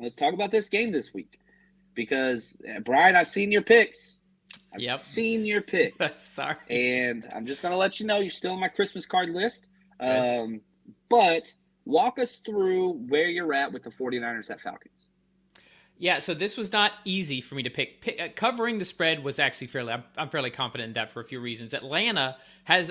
Let's 0.00 0.16
talk 0.16 0.35
about 0.35 0.50
this 0.50 0.68
game 0.68 0.90
this 0.90 1.14
week 1.14 1.38
because 1.94 2.61
uh, 2.68 2.80
Brian, 2.80 3.16
I've 3.16 3.28
seen 3.28 3.50
your 3.52 3.62
picks. 3.62 4.18
I've 4.75 4.80
Yep. 4.80 5.00
seen 5.00 5.44
your 5.44 5.61
picks. 5.75 6.28
Sorry. 6.28 6.56
and 6.70 7.28
I'm 7.34 7.46
just 7.46 7.62
going 7.62 7.72
to 7.72 7.78
let 7.78 8.00
you 8.00 8.06
know 8.06 8.18
you're 8.18 8.30
still 8.30 8.52
on 8.52 8.61
my 8.61 8.68
Christmas 8.68 9.06
card 9.06 9.30
list. 9.30 9.68
Um, 10.00 10.61
but 11.08 11.52
walk 11.84 12.18
us 12.18 12.37
through 12.44 12.92
where 13.08 13.28
you're 13.28 13.52
at 13.54 13.72
with 13.72 13.82
the 13.82 13.90
49ers 13.90 14.50
at 14.50 14.61
Falcons. 14.61 15.08
Yeah, 15.99 16.18
so 16.18 16.34
this 16.34 16.56
was 16.56 16.72
not 16.72 16.92
easy 17.04 17.40
for 17.40 17.54
me 17.54 17.62
to 17.62 17.70
pick. 17.70 18.00
pick 18.00 18.20
uh, 18.20 18.28
covering 18.34 18.78
the 18.78 18.84
spread 18.84 19.22
was 19.22 19.38
actually 19.38 19.68
fairly. 19.68 19.92
I'm, 19.92 20.02
I'm 20.16 20.30
fairly 20.30 20.50
confident 20.50 20.88
in 20.88 20.92
that 20.94 21.11
for 21.11 21.20
a 21.20 21.25
few 21.25 21.38
reasons. 21.38 21.75
Atlanta 21.75 22.37
has. 22.64 22.90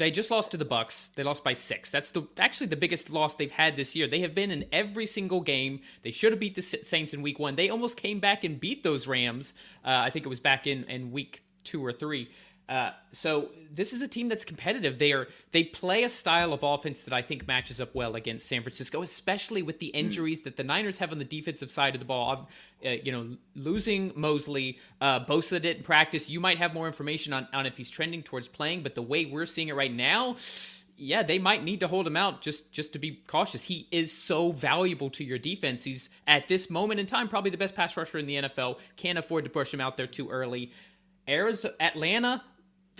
They 0.00 0.10
just 0.10 0.30
lost 0.30 0.52
to 0.52 0.56
the 0.56 0.64
Bucks. 0.64 1.10
They 1.14 1.22
lost 1.22 1.44
by 1.44 1.52
six. 1.52 1.90
That's 1.90 2.08
the 2.08 2.26
actually 2.38 2.68
the 2.68 2.76
biggest 2.76 3.10
loss 3.10 3.36
they've 3.36 3.50
had 3.50 3.76
this 3.76 3.94
year. 3.94 4.08
They 4.08 4.20
have 4.20 4.34
been 4.34 4.50
in 4.50 4.64
every 4.72 5.04
single 5.04 5.42
game. 5.42 5.82
They 6.02 6.10
should 6.10 6.32
have 6.32 6.40
beat 6.40 6.54
the 6.54 6.62
Saints 6.62 7.12
in 7.12 7.20
Week 7.20 7.38
One. 7.38 7.54
They 7.54 7.68
almost 7.68 7.98
came 7.98 8.18
back 8.18 8.42
and 8.42 8.58
beat 8.58 8.82
those 8.82 9.06
Rams. 9.06 9.52
Uh, 9.84 9.90
I 9.90 10.08
think 10.08 10.24
it 10.24 10.30
was 10.30 10.40
back 10.40 10.66
in 10.66 10.84
in 10.84 11.12
Week 11.12 11.42
Two 11.64 11.84
or 11.84 11.92
Three. 11.92 12.30
Uh, 12.70 12.92
so 13.10 13.48
this 13.74 13.92
is 13.92 14.00
a 14.00 14.06
team 14.06 14.28
that's 14.28 14.44
competitive. 14.44 14.96
They 14.96 15.10
are 15.12 15.26
they 15.50 15.64
play 15.64 16.04
a 16.04 16.08
style 16.08 16.52
of 16.52 16.62
offense 16.62 17.02
that 17.02 17.12
I 17.12 17.20
think 17.20 17.48
matches 17.48 17.80
up 17.80 17.96
well 17.96 18.14
against 18.14 18.46
San 18.46 18.62
Francisco, 18.62 19.02
especially 19.02 19.60
with 19.60 19.80
the 19.80 19.88
injuries 19.88 20.42
that 20.42 20.56
the 20.56 20.62
Niners 20.62 20.98
have 20.98 21.10
on 21.10 21.18
the 21.18 21.24
defensive 21.24 21.68
side 21.68 21.96
of 21.96 21.98
the 21.98 22.04
ball. 22.04 22.48
Uh, 22.86 22.90
you 22.90 23.10
know, 23.10 23.36
losing 23.56 24.12
Mosley, 24.14 24.78
uh, 25.00 25.24
Bosa 25.24 25.60
didn't 25.60 25.82
practice. 25.82 26.30
You 26.30 26.38
might 26.38 26.58
have 26.58 26.72
more 26.72 26.86
information 26.86 27.32
on 27.32 27.48
on 27.52 27.66
if 27.66 27.76
he's 27.76 27.90
trending 27.90 28.22
towards 28.22 28.46
playing, 28.46 28.84
but 28.84 28.94
the 28.94 29.02
way 29.02 29.24
we're 29.24 29.46
seeing 29.46 29.68
it 29.68 29.74
right 29.74 29.92
now. 29.92 30.36
Yeah, 31.02 31.22
they 31.22 31.38
might 31.38 31.64
need 31.64 31.80
to 31.80 31.88
hold 31.88 32.06
him 32.06 32.16
out 32.16 32.42
just 32.42 32.70
just 32.70 32.92
to 32.92 33.00
be 33.00 33.22
cautious. 33.26 33.64
He 33.64 33.88
is 33.90 34.12
so 34.12 34.52
valuable 34.52 35.10
to 35.10 35.24
your 35.24 35.38
defense. 35.38 35.82
He's 35.82 36.08
at 36.28 36.46
this 36.46 36.70
moment 36.70 37.00
in 37.00 37.06
time 37.06 37.26
probably 37.26 37.50
the 37.50 37.56
best 37.56 37.74
pass 37.74 37.96
rusher 37.96 38.18
in 38.18 38.26
the 38.26 38.36
NFL. 38.36 38.78
Can't 38.96 39.18
afford 39.18 39.44
to 39.44 39.50
push 39.50 39.74
him 39.74 39.80
out 39.80 39.96
there 39.96 40.06
too 40.06 40.28
early. 40.28 40.72
Arizona, 41.28 41.74
Atlanta, 41.80 42.42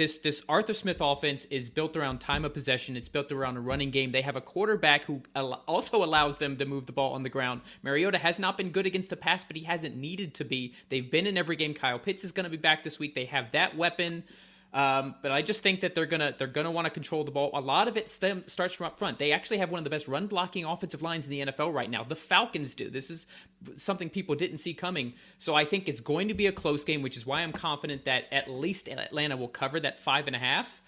this 0.00 0.19
this 0.19 0.42
Arthur 0.49 0.73
Smith 0.73 0.97
offense 1.02 1.45
is 1.50 1.69
built 1.69 1.95
around 1.95 2.23
time 2.23 2.47
of 2.47 2.54
possession. 2.54 2.97
It's 2.97 3.07
built 3.07 3.30
around 3.30 3.59
a 3.59 3.61
running 3.61 3.90
game. 3.90 4.12
They 4.12 4.23
have 4.23 4.35
a 4.35 4.40
quarterback 4.40 5.04
who 5.04 5.21
al- 5.37 5.62
also 5.69 6.02
allows 6.02 6.38
them 6.38 6.57
to 6.57 6.64
move 6.64 6.87
the 6.87 6.92
ball 6.92 7.12
on 7.12 7.23
the 7.23 7.28
ground. 7.28 7.61
Mariota 7.83 8.16
has 8.16 8.38
not 8.38 8.57
been 8.57 8.71
good 8.71 8.87
against 8.87 9.11
the 9.11 9.16
pass, 9.16 9.45
but 9.45 9.57
he 9.57 9.64
hasn't 9.64 9.95
needed 9.95 10.33
to 10.37 10.45
be. 10.45 10.75
They've 10.88 11.11
been 11.11 11.26
in 11.26 11.37
every 11.37 11.54
game. 11.54 11.75
Kyle 11.75 11.99
Pitts 11.99 12.25
is 12.25 12.33
going 12.33 12.45
to 12.45 12.50
be 12.50 12.57
back 12.57 12.83
this 12.83 12.99
week. 12.99 13.14
They 13.14 13.26
have 13.26 13.52
that 13.52 13.76
weapon. 13.76 14.25
Um, 14.72 15.16
but 15.20 15.32
I 15.32 15.42
just 15.42 15.62
think 15.62 15.80
that 15.80 15.96
they're 15.96 16.06
gonna 16.06 16.32
they're 16.38 16.46
gonna 16.46 16.70
want 16.70 16.84
to 16.86 16.90
control 16.90 17.24
the 17.24 17.32
ball. 17.32 17.50
A 17.54 17.60
lot 17.60 17.88
of 17.88 17.96
it 17.96 18.08
stem, 18.08 18.44
starts 18.46 18.74
from 18.74 18.86
up 18.86 18.98
front. 18.98 19.18
They 19.18 19.32
actually 19.32 19.58
have 19.58 19.70
one 19.70 19.78
of 19.78 19.84
the 19.84 19.90
best 19.90 20.06
run 20.06 20.28
blocking 20.28 20.64
offensive 20.64 21.02
lines 21.02 21.26
in 21.26 21.30
the 21.32 21.52
NFL 21.52 21.74
right 21.74 21.90
now. 21.90 22.04
The 22.04 22.14
Falcons 22.14 22.76
do. 22.76 22.88
This 22.88 23.10
is 23.10 23.26
something 23.74 24.08
people 24.08 24.36
didn't 24.36 24.58
see 24.58 24.72
coming. 24.72 25.14
So 25.38 25.56
I 25.56 25.64
think 25.64 25.88
it's 25.88 26.00
going 26.00 26.28
to 26.28 26.34
be 26.34 26.46
a 26.46 26.52
close 26.52 26.84
game, 26.84 27.02
which 27.02 27.16
is 27.16 27.26
why 27.26 27.40
I'm 27.40 27.52
confident 27.52 28.04
that 28.04 28.24
at 28.30 28.48
least 28.48 28.88
Atlanta 28.88 29.36
will 29.36 29.48
cover 29.48 29.80
that 29.80 29.98
five 29.98 30.28
and 30.28 30.36
a 30.36 30.38
half. 30.38 30.82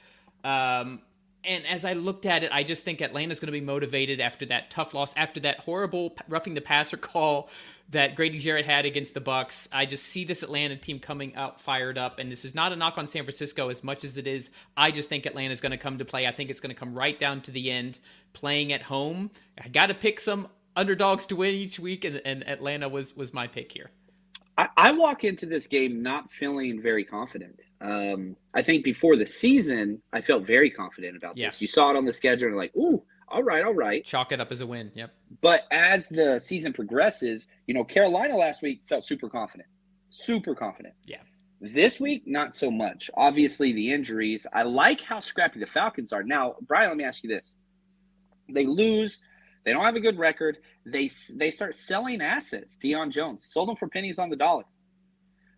Um, 0.45 1.01
and 1.45 1.67
as 1.67 1.85
I 1.85 1.95
looked 1.95 2.25
at 2.25 2.45
it, 2.45 2.51
I 2.53 2.63
just 2.63 2.85
think 2.85 3.01
Atlanta's 3.01 3.41
going 3.41 3.49
to 3.49 3.53
be 3.53 3.61
motivated 3.61 4.21
after 4.21 4.47
that 4.47 4.71
tough 4.71 4.95
loss, 4.95 5.13
after 5.17 5.41
that 5.41 5.59
horrible 5.59 6.17
roughing 6.29 6.55
the 6.55 6.61
passer 6.61 6.97
call 6.99 7.49
that 7.93 8.15
Grady 8.17 8.39
Jarrett 8.39 8.67
had 8.67 8.85
against 8.85 9.15
the 9.15 9.21
Bucks. 9.21 9.69
I 9.73 9.87
just 9.87 10.05
see 10.07 10.25
this 10.25 10.43
Atlanta 10.43 10.77
team 10.77 10.99
coming 10.99 11.35
out 11.37 11.61
fired 11.61 11.97
up, 11.97 12.19
and 12.19 12.31
this 12.33 12.45
is 12.45 12.55
not 12.55 12.73
a 12.73 12.77
knock 12.77 12.99
on 12.99 13.07
San 13.07 13.25
Francisco 13.25 13.69
as 13.69 13.85
much 13.85 14.03
as 14.05 14.17
it 14.17 14.27
is. 14.27 14.51
I 14.77 14.91
just 14.91 15.09
think 15.09 15.27
Atlanta's 15.27 15.61
going 15.61 15.73
to 15.73 15.79
come 15.79 15.99
to 15.99 16.05
play. 16.05 16.27
I 16.27 16.33
think 16.33 16.51
it's 16.51 16.61
going 16.61 16.75
to 16.75 16.79
come 16.79 16.95
right 16.95 17.19
down 17.19 17.43
to 17.43 17.51
the 17.51 17.71
end, 17.71 17.99
playing 18.33 18.73
at 18.73 18.83
home. 18.83 19.31
I 19.63 19.69
got 19.69 19.87
to 19.87 19.95
pick 19.95 20.21
some 20.21 20.49
underdogs 20.75 21.27
to 21.27 21.37
win 21.37 21.55
each 21.55 21.79
week, 21.79 22.05
and, 22.05 22.21
and 22.25 22.49
Atlanta 22.49 22.89
was 22.89 23.15
was 23.17 23.33
my 23.33 23.47
pick 23.47 23.71
here. 23.73 23.91
I, 24.59 24.69
I 24.77 24.93
walk 24.93 25.25
into 25.25 25.47
this 25.47 25.67
game 25.67 26.03
not 26.03 26.31
feeling 26.31 26.81
very 26.83 27.05
confident. 27.05 27.65
Um, 27.81 28.37
I 28.55 28.61
think 28.63 28.85
before 28.85 29.17
the 29.17 29.27
season, 29.27 30.03
I 30.13 30.21
felt 30.21 30.47
very 30.47 30.71
confident 30.71 31.17
about 31.17 31.37
Yeah. 31.39 31.49
this. 31.49 31.61
You 31.61 31.67
saw 31.67 31.91
it 31.91 31.97
on 31.97 32.05
the 32.05 32.13
schedule 32.13 32.49
and 32.49 32.57
like, 32.57 32.75
ooh, 32.77 33.03
all 33.33 33.43
right, 33.43 33.65
all 33.65 33.75
right. 33.75 34.05
Chalk 34.05 34.31
it 34.31 34.41
up 34.41 34.53
as 34.53 34.61
a 34.61 34.67
win. 34.67 34.93
Yep. 34.95 35.11
But 35.41 35.63
as 35.71 36.09
the 36.09 36.39
season 36.39 36.73
progresses, 36.73 37.49
you 37.67 37.75
know, 37.75 37.83
Carolina 37.83 38.37
last 38.37 38.63
week 38.63 38.83
felt 38.89 39.05
super 39.05 39.29
confident, 39.29 39.69
super 40.11 40.55
confident. 40.55 40.95
Yeah. 41.07 41.23
This 41.61 41.99
week, 41.99 42.25
not 42.27 42.55
so 42.55 42.71
much. 42.71 43.11
Obviously, 43.15 43.73
the 43.73 43.93
injuries. 43.93 44.47
I 44.53 44.63
like 44.63 45.01
how 45.01 45.21
scrappy 45.21 45.61
the 45.61 45.67
Falcons 45.67 46.13
are. 46.13 46.23
Now, 46.23 46.57
Brian, 46.61 46.89
let 46.89 46.97
me 46.97 47.05
ask 47.05 47.23
you 47.23 47.29
this: 47.29 47.55
They 48.53 48.67
lose, 48.67 49.21
they 49.65 49.73
don't 49.73 49.85
have 49.85 49.97
a 49.97 50.01
good 50.01 50.19
record. 50.19 50.59
They 50.85 51.09
they 51.35 51.51
start 51.51 51.75
selling 51.75 52.21
assets. 52.21 52.77
Deion 52.77 53.11
Jones 53.11 53.47
sold 53.47 53.69
them 53.69 53.77
for 53.77 53.89
pennies 53.89 54.19
on 54.19 54.29
the 54.29 54.37
dollar. 54.37 54.65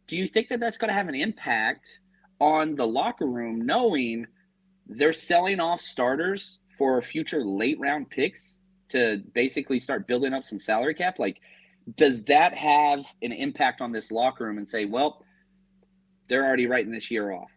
Do 0.06 0.16
you 0.16 0.28
think 0.28 0.48
that 0.48 0.60
that's 0.60 0.76
going 0.76 0.90
to 0.90 0.94
have 0.94 1.08
an 1.08 1.14
impact 1.14 2.00
on 2.38 2.74
the 2.74 2.86
locker 2.86 3.26
room, 3.26 3.64
knowing 3.64 4.26
they're 4.86 5.14
selling 5.14 5.60
off 5.60 5.80
starters 5.80 6.58
for 6.76 7.00
future 7.02 7.44
late 7.44 7.78
round 7.78 8.10
picks 8.10 8.58
to 8.90 9.22
basically 9.32 9.78
start 9.78 10.06
building 10.06 10.32
up 10.32 10.44
some 10.44 10.60
salary 10.60 10.94
cap? 10.94 11.18
Like, 11.18 11.40
does 11.96 12.22
that 12.24 12.54
have 12.54 13.04
an 13.22 13.32
impact 13.32 13.80
on 13.80 13.92
this 13.92 14.10
locker 14.10 14.44
room 14.44 14.58
and 14.58 14.68
say, 14.68 14.84
well, 14.84 15.24
they're 16.28 16.44
already 16.44 16.66
writing 16.66 16.92
this 16.92 17.10
year 17.10 17.32
off? 17.32 17.50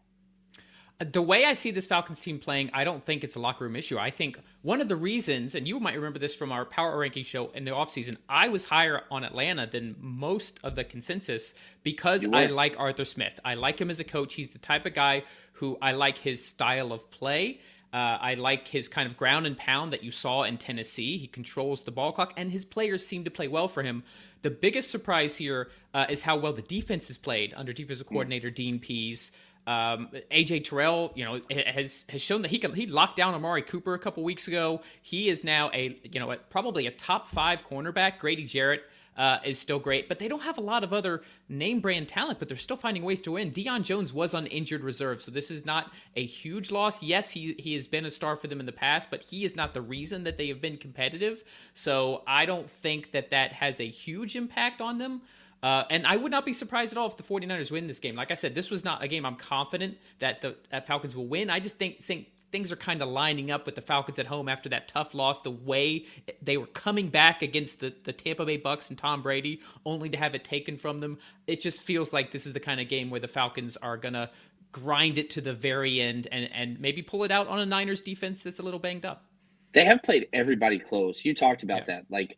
Uh, 1.00 1.06
the 1.12 1.22
way 1.22 1.46
I 1.46 1.54
see 1.54 1.72
this 1.72 1.88
Falcons 1.88 2.20
team 2.20 2.40
playing, 2.40 2.72
I 2.74 2.84
don't 2.84 3.04
think 3.04 3.24
it's 3.24 3.36
a 3.36 3.40
locker 3.40 3.64
room 3.64 3.76
issue. 3.76 3.98
I 3.98 4.10
think 4.10 4.40
one 4.64 4.82
of 4.82 4.90
the 4.90 4.96
reasons, 4.96 5.56
and 5.56 5.68
you 5.68 5.80
might 5.80 5.96
remember 5.96 6.20
this 6.20 6.36
from 6.36 6.52
our 6.52 6.66
power 6.66 6.98
ranking 6.98 7.24
show 7.24 7.50
in 7.52 7.66
the 7.66 7.72
offseason, 7.72 8.18
I 8.28 8.50
was 8.50 8.66
higher 8.66 9.04
on 9.12 9.24
Atlanta 9.24 9.68
than 9.68 9.96
most 10.00 10.60
of 10.64 10.76
the 10.76 10.84
consensus 10.84 11.54
because 11.84 12.26
I 12.26 12.48
like 12.48 12.80
Arthur 12.80 13.06
Smith. 13.06 13.40
I 13.46 13.54
like 13.54 13.80
him 13.80 13.90
as 13.90 14.00
a 14.00 14.04
coach. 14.04 14.34
He's 14.34 14.50
the 14.50 14.60
type 14.60 14.86
of 14.86 14.94
guy 14.94 15.24
who 15.54 15.78
I 15.82 15.92
like 15.92 16.18
his 16.18 16.44
style 16.46 16.92
of 16.92 17.10
play. 17.12 17.62
Uh, 17.94 18.18
I 18.20 18.34
like 18.34 18.68
his 18.68 18.88
kind 18.88 19.10
of 19.10 19.16
ground 19.16 19.46
and 19.46 19.58
pound 19.58 19.94
that 19.94 20.04
you 20.04 20.12
saw 20.12 20.44
in 20.44 20.58
Tennessee. 20.58 21.18
He 21.18 21.28
controls 21.28 21.84
the 21.84 21.92
ball 21.92 22.12
clock, 22.12 22.34
and 22.36 22.52
his 22.52 22.66
players 22.66 23.06
seem 23.06 23.24
to 23.24 23.32
play 23.32 23.48
well 23.48 23.68
for 23.68 23.82
him. 23.82 24.04
The 24.42 24.52
biggest 24.52 24.92
surprise 24.92 25.38
here 25.38 25.70
uh, 25.94 26.06
is 26.10 26.24
how 26.24 26.38
well 26.38 26.54
the 26.54 26.62
defense 26.62 27.10
is 27.10 27.18
played 27.18 27.54
under 27.56 27.74
defensive 27.74 28.08
coordinator 28.08 28.50
Dean 28.50 28.80
Pees. 28.80 29.32
Um, 29.66 30.10
AJ 30.32 30.66
Terrell, 30.66 31.12
you 31.16 31.26
know, 31.26 31.42
has 31.50 32.06
has 32.10 32.22
shown 32.22 32.42
that 32.44 32.52
he 32.52 32.60
can. 32.60 32.74
He 32.74 32.88
locked 32.88 33.18
down 33.18 33.34
Amari 33.34 33.62
Cooper 33.62 33.94
a 33.94 34.00
couple 34.00 34.24
weeks 34.24 34.48
ago. 34.48 34.82
He 35.02 35.28
is 35.28 35.44
now 35.44 35.70
a 35.74 36.00
you 36.04 36.20
know 36.20 36.32
a, 36.32 36.38
probably 36.38 36.88
a 36.88 36.92
top 36.92 37.28
five 37.28 37.68
cornerback. 37.68 38.20
Grady 38.20 38.46
Jarrett 38.46 38.84
uh, 39.18 39.40
is 39.44 39.58
still 39.58 39.80
great, 39.80 40.08
but 40.08 40.20
they 40.20 40.28
don't 40.28 40.42
have 40.42 40.58
a 40.58 40.62
lot 40.62 40.84
of 40.84 40.94
other 40.94 41.22
name 41.50 41.80
brand 41.80 42.08
talent. 42.08 42.40
But 42.40 42.48
they're 42.48 42.58
still 42.58 42.78
finding 42.78 43.04
ways 43.04 43.22
to 43.24 43.32
win. 43.32 43.52
Deion 43.52 43.84
Jones 43.84 44.14
was 44.14 44.34
on 44.34 44.46
injured 44.48 44.84
reserve, 44.84 45.22
so 45.22 45.32
this 45.32 45.50
is 45.50 45.66
not 45.66 45.92
a 46.16 46.26
huge 46.26 46.72
loss. 46.72 47.02
Yes, 47.02 47.32
he 47.32 47.56
he 47.58 47.74
has 47.74 47.88
been 47.88 48.06
a 48.06 48.12
star 48.12 48.36
for 48.36 48.48
them 48.48 48.60
in 48.60 48.66
the 48.66 48.72
past, 48.72 49.10
but 49.10 49.24
he 49.24 49.44
is 49.44 49.56
not 49.56 49.74
the 49.74 49.82
reason 49.82 50.24
that 50.24 50.38
they 50.38 50.48
have 50.48 50.62
been 50.62 50.78
competitive. 50.78 51.44
So 51.74 52.24
I 52.28 52.46
don't 52.46 52.70
think 52.70 53.12
that 53.12 53.32
that 53.32 53.54
has 53.54 53.80
a 53.80 53.88
huge 53.88 54.36
impact 54.36 54.82
on 54.82 54.98
them. 54.98 55.22
Uh, 55.64 55.84
and 55.90 56.06
I 56.06 56.18
would 56.18 56.32
not 56.32 56.46
be 56.46 56.54
surprised 56.54 56.92
at 56.92 57.00
all 57.00 57.08
if 57.08 57.18
the 57.18 57.24
49ers 57.24 57.72
win 57.72 57.88
this 57.88 57.98
game. 57.98 58.16
Like 58.16 58.30
I 58.30 58.36
said, 58.36 58.54
this 58.54 58.70
was 58.70 58.86
not 58.86 59.04
a 59.04 59.08
game 59.08 59.26
I'm 59.26 59.36
confident 59.36 59.98
that 60.20 60.42
the 60.42 60.56
that 60.70 60.86
Falcons 60.86 61.16
will 61.16 61.28
win. 61.28 61.50
I 61.50 61.60
just 61.60 61.80
think, 61.80 62.04
think 62.04 62.28
things 62.52 62.72
are 62.72 62.78
kind 62.78 63.02
of 63.02 63.08
lining 63.08 63.52
up 63.52 63.66
with 63.66 63.76
the 63.76 63.82
Falcons 63.82 64.20
at 64.20 64.28
home 64.28 64.48
after 64.48 64.70
that 64.70 64.88
tough 64.88 65.14
loss. 65.14 65.42
The 65.42 65.52
way 65.52 66.06
they 66.42 66.58
were 66.58 66.68
coming 66.68 67.10
back 67.10 67.42
against 67.42 67.80
the, 67.80 67.94
the 68.04 68.14
Tampa 68.14 68.46
Bay 68.46 68.58
Bucks 68.58 68.90
and 68.90 68.98
Tom 68.98 69.22
Brady, 69.22 69.62
only 69.86 70.10
to 70.10 70.18
have 70.18 70.36
it 70.36 70.44
taken 70.44 70.78
from 70.78 71.00
them. 71.00 71.18
It 71.46 71.62
just 71.62 71.82
feels 71.82 72.14
like 72.14 72.32
this 72.32 72.46
is 72.46 72.54
the 72.54 72.60
kind 72.60 72.80
of 72.80 72.88
game 72.88 73.10
where 73.10 73.20
the 73.20 73.28
Falcons 73.28 73.78
are 73.78 73.98
going 73.98 74.14
to 74.14 74.30
grind 74.72 75.18
it 75.18 75.30
to 75.32 75.42
the 75.42 75.54
very 75.54 76.02
end 76.02 76.28
and, 76.32 76.50
and 76.54 76.80
maybe 76.80 77.02
pull 77.02 77.24
it 77.24 77.32
out 77.32 77.48
on 77.48 77.60
a 77.60 77.66
Niners 77.66 78.02
defense 78.02 78.44
that's 78.44 78.60
a 78.60 78.64
little 78.64 78.80
banged 78.80 79.06
up. 79.06 79.26
They 79.74 79.86
have 79.86 80.02
played 80.04 80.28
everybody 80.34 80.80
close. 80.80 81.24
You 81.26 81.36
talked 81.36 81.64
about 81.64 81.88
that. 81.88 82.06
Like, 82.10 82.38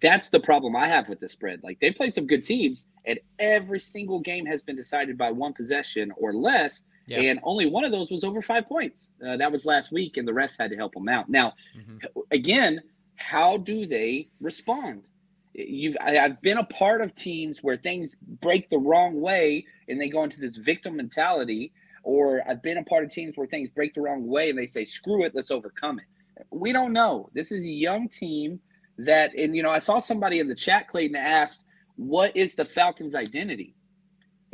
that's 0.00 0.28
the 0.28 0.40
problem 0.40 0.76
I 0.76 0.88
have 0.88 1.08
with 1.08 1.20
the 1.20 1.28
spread. 1.28 1.60
Like, 1.62 1.80
they 1.80 1.90
played 1.90 2.14
some 2.14 2.26
good 2.26 2.44
teams, 2.44 2.86
and 3.04 3.18
every 3.38 3.80
single 3.80 4.20
game 4.20 4.46
has 4.46 4.62
been 4.62 4.76
decided 4.76 5.18
by 5.18 5.30
one 5.30 5.52
possession 5.52 6.12
or 6.16 6.32
less. 6.32 6.84
Yeah. 7.06 7.20
And 7.20 7.40
only 7.42 7.66
one 7.66 7.84
of 7.84 7.92
those 7.92 8.10
was 8.10 8.24
over 8.24 8.40
five 8.40 8.66
points. 8.66 9.12
Uh, 9.26 9.36
that 9.36 9.52
was 9.52 9.66
last 9.66 9.92
week, 9.92 10.16
and 10.16 10.26
the 10.26 10.32
rest 10.32 10.58
had 10.58 10.70
to 10.70 10.76
help 10.76 10.94
them 10.94 11.08
out. 11.08 11.28
Now, 11.28 11.52
mm-hmm. 11.76 11.98
again, 12.30 12.80
how 13.16 13.58
do 13.58 13.86
they 13.86 14.28
respond? 14.40 15.04
You've 15.52 15.96
I, 16.00 16.12
have 16.12 16.40
been 16.40 16.58
a 16.58 16.64
part 16.64 17.00
of 17.00 17.14
teams 17.14 17.62
where 17.62 17.76
things 17.76 18.16
break 18.40 18.70
the 18.70 18.78
wrong 18.78 19.20
way 19.20 19.66
and 19.88 20.00
they 20.00 20.08
go 20.08 20.24
into 20.24 20.40
this 20.40 20.56
victim 20.56 20.96
mentality, 20.96 21.72
or 22.02 22.42
I've 22.48 22.62
been 22.62 22.78
a 22.78 22.84
part 22.84 23.04
of 23.04 23.10
teams 23.10 23.36
where 23.36 23.46
things 23.46 23.70
break 23.70 23.94
the 23.94 24.00
wrong 24.00 24.26
way 24.26 24.50
and 24.50 24.58
they 24.58 24.66
say, 24.66 24.84
"Screw 24.84 25.24
it, 25.24 25.34
let's 25.34 25.50
overcome 25.50 26.00
it." 26.00 26.46
We 26.50 26.72
don't 26.72 26.92
know. 26.92 27.30
This 27.34 27.52
is 27.52 27.64
a 27.64 27.70
young 27.70 28.08
team 28.08 28.60
that, 28.98 29.34
and 29.36 29.54
you 29.54 29.62
know, 29.62 29.70
I 29.70 29.78
saw 29.78 29.98
somebody 29.98 30.40
in 30.40 30.48
the 30.48 30.54
chat, 30.54 30.88
Clayton, 30.88 31.16
asked, 31.16 31.64
"What 31.96 32.36
is 32.36 32.54
the 32.54 32.64
Falcons' 32.64 33.14
identity?" 33.14 33.76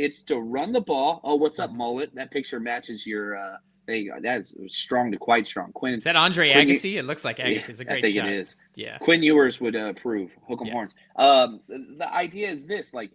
It's 0.01 0.23
to 0.25 0.37
run 0.41 0.73
the 0.73 0.81
ball. 0.81 1.21
Oh, 1.25 1.35
what's 1.35 1.59
up, 1.59 1.73
mullet? 1.73 2.15
That 2.15 2.31
picture 2.31 2.59
matches 2.59 3.07
your. 3.07 3.37
Uh, 3.37 3.57
there 3.87 3.97
you 3.97 4.13
go. 4.13 4.19
That's 4.23 4.55
strong 4.69 5.13
to 5.13 5.19
quite 5.19 5.47
strong. 5.47 5.73
Quinn 5.73 5.93
is 5.93 6.05
that 6.05 6.17
Andre 6.17 6.53
Quinn, 6.53 6.69
Agassi? 6.69 6.97
It 6.97 7.05
looks 7.05 7.23
like 7.23 7.37
Agassi. 7.37 7.53
Yeah, 7.53 7.67
it's 7.69 7.81
a 7.81 7.85
great 7.85 7.99
I 7.99 8.01
think 8.01 8.17
shot. 8.17 8.29
it 8.29 8.35
is. 8.35 8.57
Yeah. 8.77 8.97
Quinn 8.97 9.23
Ewers 9.23 9.61
would 9.61 9.77
uh, 9.77 9.91
approve. 9.91 10.35
Hook 10.49 10.61
'em 10.63 10.69
yeah. 10.69 10.73
horns. 10.73 10.95
Um, 11.17 11.61
the 11.69 12.09
idea 12.11 12.49
is 12.49 12.65
this: 12.65 12.95
like, 12.95 13.11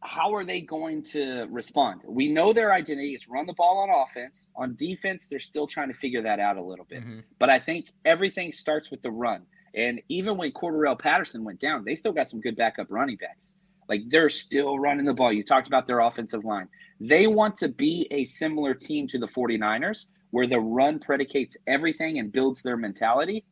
how 0.00 0.32
are 0.32 0.44
they 0.44 0.60
going 0.60 1.02
to 1.06 1.48
respond? 1.50 2.02
We 2.06 2.28
know 2.28 2.52
their 2.52 2.72
identity 2.72 3.14
is 3.14 3.28
run 3.28 3.46
the 3.46 3.54
ball 3.54 3.78
on 3.78 3.90
offense. 3.90 4.50
On 4.54 4.76
defense, 4.76 5.26
they're 5.26 5.40
still 5.40 5.66
trying 5.66 5.88
to 5.88 5.94
figure 5.94 6.22
that 6.22 6.38
out 6.38 6.56
a 6.56 6.62
little 6.62 6.84
bit. 6.84 7.00
Mm-hmm. 7.00 7.20
But 7.40 7.50
I 7.50 7.58
think 7.58 7.86
everything 8.04 8.52
starts 8.52 8.92
with 8.92 9.02
the 9.02 9.10
run. 9.10 9.42
And 9.74 10.00
even 10.08 10.36
when 10.36 10.52
Cordarrelle 10.52 11.00
Patterson 11.00 11.42
went 11.42 11.58
down, 11.58 11.84
they 11.84 11.96
still 11.96 12.12
got 12.12 12.28
some 12.28 12.40
good 12.40 12.54
backup 12.54 12.86
running 12.90 13.16
backs. 13.16 13.56
Like 13.88 14.02
they're 14.08 14.28
still 14.28 14.78
running 14.78 15.04
the 15.04 15.14
ball. 15.14 15.32
You 15.32 15.44
talked 15.44 15.66
about 15.66 15.86
their 15.86 16.00
offensive 16.00 16.44
line. 16.44 16.68
They 17.00 17.26
want 17.26 17.56
to 17.56 17.68
be 17.68 18.06
a 18.10 18.24
similar 18.24 18.74
team 18.74 19.06
to 19.08 19.18
the 19.18 19.26
49ers 19.26 20.06
where 20.30 20.46
the 20.46 20.60
run 20.60 20.98
predicates 20.98 21.56
everything 21.66 22.18
and 22.18 22.32
builds 22.32 22.62
their 22.62 22.76
mentality. 22.76 23.44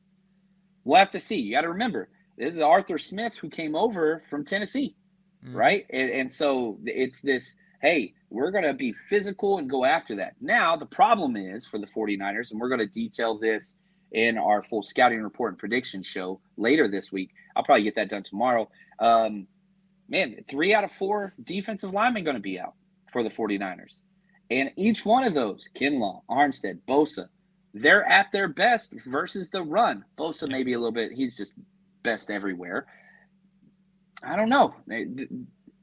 We'll 0.85 0.99
have 0.99 1.11
to 1.13 1.21
see. 1.21 1.37
You 1.37 1.55
got 1.55 1.63
to 1.63 1.69
remember, 1.69 2.09
this 2.37 2.55
is 2.55 2.61
Arthur 2.61 2.99
Smith 2.99 3.37
who 3.37 3.49
came 3.49 3.77
over 3.77 4.23
from 4.29 4.45
Tennessee, 4.45 4.97
mm. 5.47 5.55
right? 5.55 5.87
And, 5.91 6.11
and 6.11 6.33
so 6.33 6.79
it's 6.85 7.21
this 7.21 7.57
hey, 7.83 8.15
we're 8.31 8.53
going 8.53 8.65
to 8.65 8.73
be 8.73 8.93
physical 8.93 9.59
and 9.59 9.69
go 9.69 9.85
after 9.85 10.15
that. 10.15 10.35
Now, 10.41 10.77
the 10.77 10.87
problem 10.87 11.37
is 11.37 11.67
for 11.67 11.79
the 11.79 11.87
49ers, 11.87 12.53
and 12.53 12.61
we're 12.61 12.69
going 12.69 12.79
to 12.79 12.87
detail 12.87 13.37
this 13.37 13.77
in 14.13 14.39
our 14.39 14.63
full 14.63 14.83
scouting 14.83 15.21
report 15.21 15.53
and 15.53 15.59
prediction 15.59 16.03
show 16.03 16.41
later 16.57 16.89
this 16.89 17.11
week. 17.11 17.31
I'll 17.57 17.65
probably 17.65 17.83
get 17.83 17.97
that 17.97 18.09
done 18.09 18.23
tomorrow. 18.23 18.71
Um, 19.01 19.49
man, 20.13 20.37
three 20.47 20.75
out 20.75 20.85
of 20.85 20.93
four 20.93 21.33
defensive 21.43 21.93
linemen 21.93 22.23
going 22.23 22.37
to 22.37 22.41
be 22.41 22.61
out 22.61 22.75
for 23.11 23.25
the 23.25 23.31
49ers. 23.31 24.01
And 24.51 24.71
each 24.77 25.07
one 25.07 25.25
of 25.25 25.33
those, 25.33 25.69
Kinlaw, 25.75 26.21
Armstead, 26.31 26.79
Bosa, 26.87 27.29
they're 27.73 28.05
at 28.05 28.31
their 28.31 28.49
best 28.49 28.93
versus 29.07 29.49
the 29.49 29.63
run. 29.63 30.05
Bosa 30.19 30.47
maybe 30.49 30.75
a 30.75 30.79
little 30.79 30.93
bit, 30.93 31.13
he's 31.13 31.37
just 31.37 31.55
best 32.03 32.31
everywhere. 32.31 32.87
I 34.23 34.37
don't 34.37 34.51
know. 34.51 34.75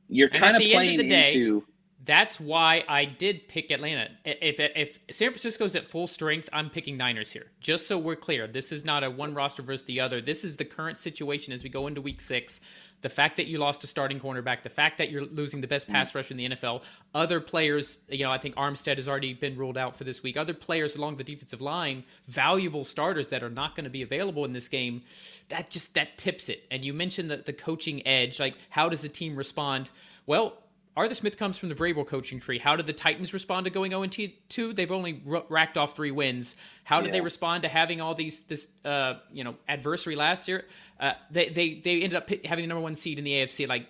You're 0.07 0.29
kind 0.29 0.55
of 0.55 0.61
playing 0.61 0.99
into 0.99 1.65
that's 2.05 2.39
why 2.39 2.85
I 2.87 3.03
did 3.03 3.49
pick 3.49 3.71
Atlanta. 3.71 4.07
If 4.23 4.59
if 4.59 4.99
San 5.11 5.31
Francisco's 5.31 5.75
at 5.75 5.85
full 5.85 6.07
strength, 6.07 6.47
I'm 6.53 6.69
picking 6.69 6.95
Niners 6.95 7.31
here. 7.31 7.47
Just 7.59 7.87
so 7.87 7.97
we're 7.97 8.15
clear, 8.15 8.47
this 8.47 8.71
is 8.71 8.85
not 8.85 9.03
a 9.03 9.09
one 9.11 9.33
roster 9.33 9.61
versus 9.61 9.85
the 9.85 9.99
other. 9.99 10.21
This 10.21 10.45
is 10.45 10.55
the 10.55 10.63
current 10.63 10.97
situation 10.97 11.51
as 11.51 11.61
we 11.61 11.69
go 11.69 11.87
into 11.87 12.01
Week 12.01 12.21
Six. 12.21 12.61
The 13.01 13.09
fact 13.09 13.37
that 13.37 13.47
you 13.47 13.57
lost 13.57 13.83
a 13.83 13.87
starting 13.87 14.19
cornerback, 14.19 14.63
the 14.63 14.69
fact 14.69 14.97
that 14.97 15.09
you're 15.09 15.25
losing 15.25 15.59
the 15.59 15.67
best 15.67 15.87
mm. 15.87 15.91
pass 15.91 16.15
rusher 16.15 16.33
in 16.33 16.37
the 16.37 16.49
NFL, 16.49 16.83
other 17.13 17.41
players, 17.41 17.99
you 18.07 18.23
know, 18.23 18.31
I 18.31 18.37
think 18.37 18.55
Armstead 18.55 18.95
has 18.95 19.07
already 19.07 19.33
been 19.33 19.57
ruled 19.57 19.77
out 19.77 19.95
for 19.95 20.05
this 20.05 20.23
week. 20.23 20.37
Other 20.37 20.53
players 20.53 20.95
along 20.95 21.17
the 21.17 21.23
defensive 21.23 21.61
line, 21.61 22.05
valuable 22.27 22.85
starters 22.85 23.27
that 23.29 23.43
are 23.43 23.49
not 23.49 23.75
going 23.75 23.85
to 23.85 23.89
be 23.89 24.01
available 24.01 24.45
in 24.45 24.53
this 24.53 24.69
game. 24.69 25.01
That 25.49 25.69
just 25.69 25.95
that 25.95 26.17
tips 26.17 26.47
it. 26.47 26.63
And 26.71 26.83
you 26.85 26.93
mentioned 26.93 27.29
the 27.29 27.37
the 27.37 27.53
coaching 27.53 28.07
edge. 28.07 28.39
Like, 28.39 28.55
how 28.69 28.87
does 28.87 29.01
the 29.01 29.09
team 29.09 29.35
respond? 29.35 29.91
Well, 30.25 30.57
Arthur 30.97 31.15
Smith 31.15 31.37
comes 31.37 31.57
from 31.57 31.69
the 31.69 31.75
Vrabel 31.75 32.05
coaching 32.05 32.39
tree. 32.39 32.57
How 32.57 32.75
did 32.75 32.85
the 32.85 32.93
Titans 32.93 33.33
respond 33.33 33.65
to 33.65 33.69
going 33.69 33.91
0 33.91 34.05
2? 34.49 34.73
They've 34.73 34.91
only 34.91 35.21
r- 35.29 35.45
racked 35.49 35.77
off 35.77 35.95
three 35.95 36.11
wins. 36.11 36.55
How 36.83 36.99
did 36.99 37.07
yeah. 37.07 37.13
they 37.13 37.21
respond 37.21 37.63
to 37.63 37.69
having 37.69 38.01
all 38.01 38.15
these 38.15 38.41
this 38.43 38.67
uh, 38.83 39.15
you 39.31 39.43
know 39.43 39.55
adversary 39.67 40.15
last 40.15 40.47
year? 40.47 40.65
Uh, 40.99 41.13
they 41.31 41.49
they 41.49 41.75
they 41.75 42.01
ended 42.01 42.15
up 42.15 42.29
having 42.45 42.63
the 42.63 42.69
number 42.69 42.81
one 42.81 42.95
seed 42.95 43.17
in 43.17 43.23
the 43.23 43.31
AFC. 43.31 43.67
Like 43.67 43.87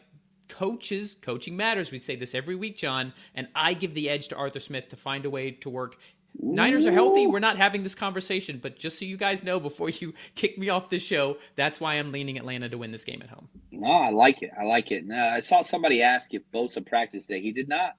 coaches, 0.50 1.18
coaching 1.22 1.58
matters. 1.58 1.92
We 1.92 2.00
say 2.00 2.16
this 2.16 2.36
every 2.36 2.56
week, 2.56 2.78
John, 2.78 3.14
and 3.34 3.48
I 3.56 3.74
give 3.74 3.94
the 3.94 4.10
edge 4.10 4.28
to 4.30 4.36
Arthur 4.36 4.60
Smith 4.60 4.90
to 4.90 4.96
find 4.96 5.26
a 5.26 5.30
way 5.30 5.52
to 5.52 5.70
work 5.70 5.98
Niners 6.38 6.86
are 6.86 6.92
healthy. 6.92 7.28
We're 7.28 7.40
not 7.40 7.58
having 7.58 7.84
this 7.84 7.96
conversation, 7.96 8.60
but 8.62 8.78
just 8.78 9.00
so 9.00 9.06
you 9.06 9.18
guys 9.18 9.44
know, 9.44 9.60
before 9.60 9.90
you 9.90 10.14
kick 10.36 10.58
me 10.58 10.70
off 10.70 10.90
this 10.90 11.04
show, 11.04 11.38
that's 11.56 11.80
why 11.80 11.96
I'm 11.96 12.12
leaning 12.12 12.38
Atlanta 12.38 12.70
to 12.70 12.78
win 12.78 12.92
this 12.92 13.04
game 13.04 13.22
at 13.22 13.30
home. 13.30 13.50
No, 13.80 13.92
I 13.92 14.10
like 14.10 14.42
it. 14.42 14.52
I 14.60 14.66
like 14.66 14.92
it. 14.92 15.06
Now, 15.06 15.30
I 15.34 15.40
saw 15.40 15.62
somebody 15.62 16.02
ask 16.02 16.34
if 16.34 16.44
Bosa 16.54 16.86
practiced 16.86 17.28
today. 17.28 17.42
He 17.42 17.52
did 17.52 17.68
not. 17.68 17.94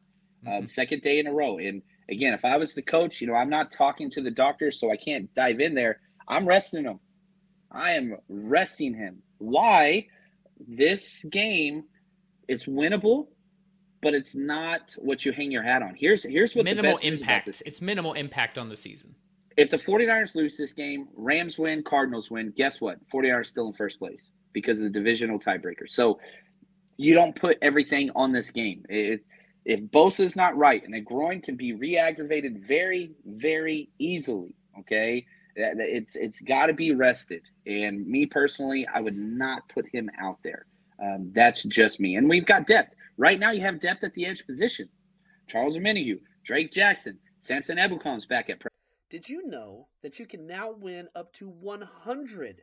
Um, 0.47 0.53
mm-hmm. 0.53 0.67
Second 0.67 1.03
day 1.03 1.19
in 1.19 1.27
a 1.27 1.33
row. 1.33 1.59
And 1.59 1.83
again, 2.09 2.35
if 2.35 2.45
I 2.45 2.57
was 2.57 2.75
the 2.75 2.83
coach, 2.83 3.21
you 3.21 3.27
know, 3.27 3.35
I'm 3.35 3.51
not 3.51 3.73
talking 3.73 4.11
to 4.13 4.23
the 4.23 4.31
doctor, 4.31 4.71
so 4.71 4.91
I 4.91 4.97
can't 4.97 5.33
dive 5.35 5.61
in 5.61 5.75
there. 5.75 6.01
I'm 6.29 6.47
resting 6.47 6.85
him. 6.85 7.01
I 7.71 7.93
am 7.93 8.17
resting 8.29 8.95
him. 8.95 9.23
Why? 9.39 10.07
This 10.67 11.25
game, 11.25 11.85
it's 12.49 12.67
winnable 12.67 13.29
but 14.03 14.15
it's 14.15 14.35
not 14.35 14.95
what 14.99 15.25
you 15.25 15.33
hang 15.33 15.51
your 15.51 15.63
hat 15.63 15.83
on. 15.83 15.95
Here's 15.95 16.23
here's 16.23 16.47
it's 16.47 16.57
what 16.57 16.65
minimal 16.65 16.97
impact. 16.99 17.63
It's 17.67 17.81
minimal 17.81 18.15
impact 18.15 18.59
on 18.59 18.69
the 18.69 18.77
season. 18.77 19.15
If 19.57 19.71
the 19.71 19.77
49ers 19.77 20.35
lose 20.35 20.57
this 20.57 20.73
game, 20.73 21.09
Rams 21.15 21.59
win, 21.59 21.83
Cardinals 21.83 22.31
win, 22.31 22.53
guess 22.57 22.81
what? 22.81 22.99
49ers 23.13 23.47
still 23.47 23.67
in 23.67 23.75
first 23.75 23.99
place 23.99 24.31
because 24.53 24.79
of 24.79 24.85
the 24.85 24.91
divisional 24.91 25.39
tiebreaker. 25.39 25.89
So 25.89 26.21
you 26.97 27.15
don't 27.15 27.35
put 27.35 27.59
everything 27.63 28.11
on 28.15 28.33
this 28.33 28.51
game. 28.51 28.85
It, 28.89 29.25
if 29.65 29.81
Bosa's 29.81 30.37
not 30.37 30.57
right, 30.57 30.83
and 30.85 30.95
the 30.95 31.01
groin 31.01 31.41
can 31.41 31.57
be 31.57 31.73
re-aggravated 31.73 32.63
very, 32.63 33.13
very 33.25 33.91
easily, 33.99 34.55
okay? 34.81 35.27
It's 35.55 36.17
it's 36.17 36.41
got 36.41 36.67
to 36.67 36.73
be 36.73 36.95
rested. 36.95 37.43
And 37.67 38.07
me 38.07 38.27
personally, 38.27 38.87
I 38.93 39.01
would 39.01 39.17
not 39.17 39.69
put 39.69 39.87
him 39.93 40.11
out 40.19 40.39
there. 40.43 40.67
Um, 41.03 41.31
that's 41.35 41.63
just 41.65 42.01
me. 42.01 42.17
And 42.17 42.29
we've 42.29 42.47
got 42.47 42.67
depth. 42.67 42.95
Right 43.17 43.39
now, 43.39 43.51
you 43.51 43.61
have 43.63 43.81
depth 43.81 44.05
at 44.05 44.15
the 44.15 44.27
edge 44.27 44.47
position. 44.47 44.89
Charles 45.47 45.77
Omenihu, 45.77 46.21
Drake 46.45 46.73
Jackson, 46.73 47.19
Samson 47.39 47.79
Ebukam's 47.79 48.27
back 48.27 48.49
at. 48.49 48.61
Pre- 48.61 48.71
Did 49.11 49.29
you 49.29 49.47
know 49.47 49.89
that 50.03 50.19
you 50.19 50.27
can 50.27 50.47
now 50.47 50.73
win 50.73 51.09
up 51.15 51.33
to 51.35 51.49
100 51.49 52.63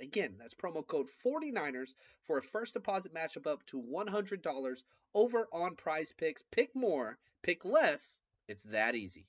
Again, 0.00 0.34
that's 0.38 0.54
promo 0.54 0.86
code 0.86 1.06
49ers 1.24 1.94
for 2.26 2.38
a 2.38 2.42
first 2.42 2.74
deposit 2.74 3.12
match 3.12 3.36
of 3.36 3.46
up 3.46 3.64
to 3.66 3.82
$100 3.82 4.76
over 5.14 5.48
on 5.52 5.76
prize 5.76 6.12
picks. 6.16 6.42
Pick 6.50 6.74
more, 6.74 7.18
pick 7.42 7.64
less. 7.64 8.20
It's 8.48 8.64
that 8.64 8.94
easy. 8.94 9.26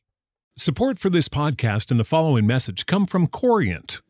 Support 0.58 1.00
for 1.00 1.10
this 1.10 1.28
podcast 1.28 1.92
and 1.92 2.00
the 2.00 2.06
following 2.06 2.48
message 2.48 2.86
come 2.86 3.06
from 3.06 3.28
Corient 3.28 4.02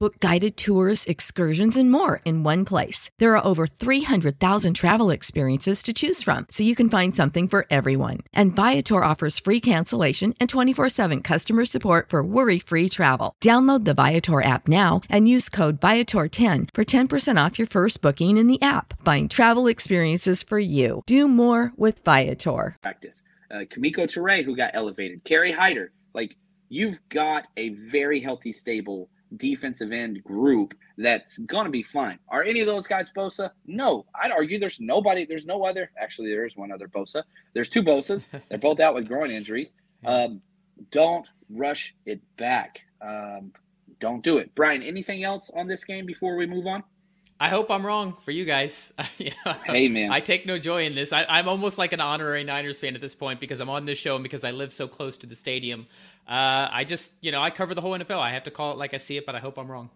Book 0.00 0.18
guided 0.18 0.56
tours, 0.56 1.04
excursions, 1.04 1.76
and 1.76 1.92
more 1.92 2.22
in 2.24 2.42
one 2.42 2.64
place. 2.64 3.10
There 3.18 3.36
are 3.36 3.46
over 3.46 3.66
300,000 3.66 4.72
travel 4.72 5.10
experiences 5.10 5.82
to 5.82 5.92
choose 5.92 6.22
from, 6.22 6.46
so 6.50 6.64
you 6.64 6.74
can 6.74 6.88
find 6.88 7.14
something 7.14 7.46
for 7.46 7.66
everyone. 7.68 8.20
And 8.32 8.56
Viator 8.56 9.04
offers 9.04 9.38
free 9.38 9.60
cancellation 9.60 10.34
and 10.40 10.48
24 10.48 10.88
7 10.88 11.20
customer 11.20 11.66
support 11.66 12.08
for 12.08 12.24
worry 12.24 12.58
free 12.58 12.88
travel. 12.88 13.34
Download 13.44 13.84
the 13.84 13.92
Viator 13.92 14.42
app 14.42 14.68
now 14.68 15.02
and 15.10 15.28
use 15.28 15.50
code 15.50 15.82
Viator10 15.82 16.70
for 16.72 16.82
10% 16.82 17.46
off 17.46 17.58
your 17.58 17.68
first 17.68 18.00
booking 18.00 18.38
in 18.38 18.46
the 18.46 18.62
app. 18.62 18.94
Find 19.04 19.30
travel 19.30 19.66
experiences 19.66 20.42
for 20.42 20.58
you. 20.58 21.02
Do 21.04 21.28
more 21.28 21.74
with 21.76 22.02
Viator. 22.06 22.78
Practice. 22.80 23.22
Uh, 23.50 23.64
Kemoko 23.68 24.06
Turay, 24.06 24.46
who 24.46 24.56
got 24.56 24.70
elevated. 24.72 25.24
Kerry 25.24 25.52
Hyder. 25.52 25.92
Like, 26.14 26.36
you've 26.70 27.06
got 27.10 27.48
a 27.58 27.68
very 27.68 28.20
healthy, 28.20 28.52
stable 28.52 29.10
defensive 29.36 29.92
end 29.92 30.22
group 30.24 30.74
that's 30.98 31.38
going 31.38 31.64
to 31.64 31.70
be 31.70 31.82
fine. 31.82 32.18
Are 32.28 32.42
any 32.42 32.60
of 32.60 32.66
those 32.66 32.86
guys 32.86 33.10
Bosa? 33.14 33.50
No. 33.66 34.06
I'd 34.20 34.32
argue 34.32 34.58
there's 34.58 34.80
nobody, 34.80 35.24
there's 35.24 35.46
no 35.46 35.64
other. 35.64 35.90
Actually, 35.98 36.30
there 36.30 36.46
is 36.46 36.56
one 36.56 36.72
other 36.72 36.88
Bosa. 36.88 37.22
There's 37.54 37.68
two 37.68 37.82
Bosas. 37.82 38.28
They're 38.48 38.58
both 38.58 38.80
out 38.80 38.94
with 38.94 39.08
groin 39.08 39.30
injuries. 39.30 39.74
Um, 40.02 40.40
don't 40.90 41.26
rush 41.50 41.94
it 42.06 42.22
back. 42.38 42.80
Um, 43.02 43.52
don't 44.00 44.24
do 44.24 44.38
it. 44.38 44.54
Brian, 44.54 44.82
anything 44.82 45.24
else 45.24 45.50
on 45.54 45.68
this 45.68 45.84
game 45.84 46.06
before 46.06 46.36
we 46.36 46.46
move 46.46 46.66
on? 46.66 46.82
I 47.42 47.48
hope 47.48 47.70
I'm 47.70 47.86
wrong 47.86 48.16
for 48.20 48.32
you 48.32 48.44
guys. 48.44 48.92
you 49.16 49.30
know, 49.46 49.54
hey 49.64 49.88
man, 49.88 50.12
I 50.12 50.20
take 50.20 50.44
no 50.44 50.58
joy 50.58 50.84
in 50.84 50.94
this. 50.94 51.10
I, 51.10 51.24
am 51.38 51.48
almost 51.48 51.78
like 51.78 51.94
an 51.94 52.00
honorary 52.00 52.44
Niners 52.44 52.78
fan 52.78 52.94
at 52.94 53.00
this 53.00 53.14
point 53.14 53.40
because 53.40 53.60
I'm 53.60 53.70
on 53.70 53.86
this 53.86 53.96
show 53.96 54.14
and 54.14 54.22
because 54.22 54.44
I 54.44 54.50
live 54.50 54.74
so 54.74 54.86
close 54.86 55.16
to 55.18 55.26
the 55.26 55.34
stadium. 55.34 55.86
Uh, 56.28 56.68
I 56.70 56.84
just, 56.84 57.12
you 57.22 57.32
know, 57.32 57.40
I 57.40 57.48
cover 57.48 57.74
the 57.74 57.80
whole 57.80 57.92
NFL. 57.92 58.18
I 58.18 58.32
have 58.32 58.42
to 58.42 58.50
call 58.50 58.72
it 58.72 58.76
like 58.76 58.92
I 58.92 58.98
see 58.98 59.16
it, 59.16 59.24
but 59.24 59.34
I 59.34 59.38
hope 59.38 59.58
I'm 59.58 59.70
wrong. 59.70 59.88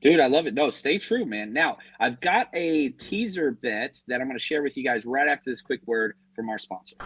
Dude, 0.00 0.18
I 0.18 0.26
love 0.26 0.48
it. 0.48 0.54
No, 0.54 0.70
stay 0.70 0.98
true, 0.98 1.24
man. 1.24 1.52
Now, 1.52 1.78
I've 2.00 2.20
got 2.20 2.48
a 2.54 2.88
teaser 2.88 3.52
bet 3.52 4.00
that 4.08 4.20
I'm 4.20 4.26
going 4.26 4.38
to 4.38 4.44
share 4.44 4.62
with 4.62 4.76
you 4.76 4.82
guys 4.82 5.06
right 5.06 5.28
after 5.28 5.48
this 5.48 5.62
quick 5.62 5.82
word 5.86 6.16
from 6.34 6.48
our 6.48 6.58
sponsor. 6.58 6.96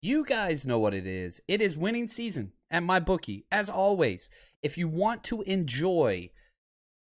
You 0.00 0.24
guys 0.24 0.66
know 0.66 0.80
what 0.80 0.94
it 0.94 1.06
is. 1.06 1.40
It 1.46 1.60
is 1.60 1.76
winning 1.76 2.08
season 2.08 2.52
at 2.68 2.82
my 2.82 2.98
bookie. 2.98 3.44
As 3.52 3.70
always, 3.70 4.28
if 4.60 4.76
you 4.76 4.88
want 4.88 5.22
to 5.24 5.42
enjoy 5.42 6.30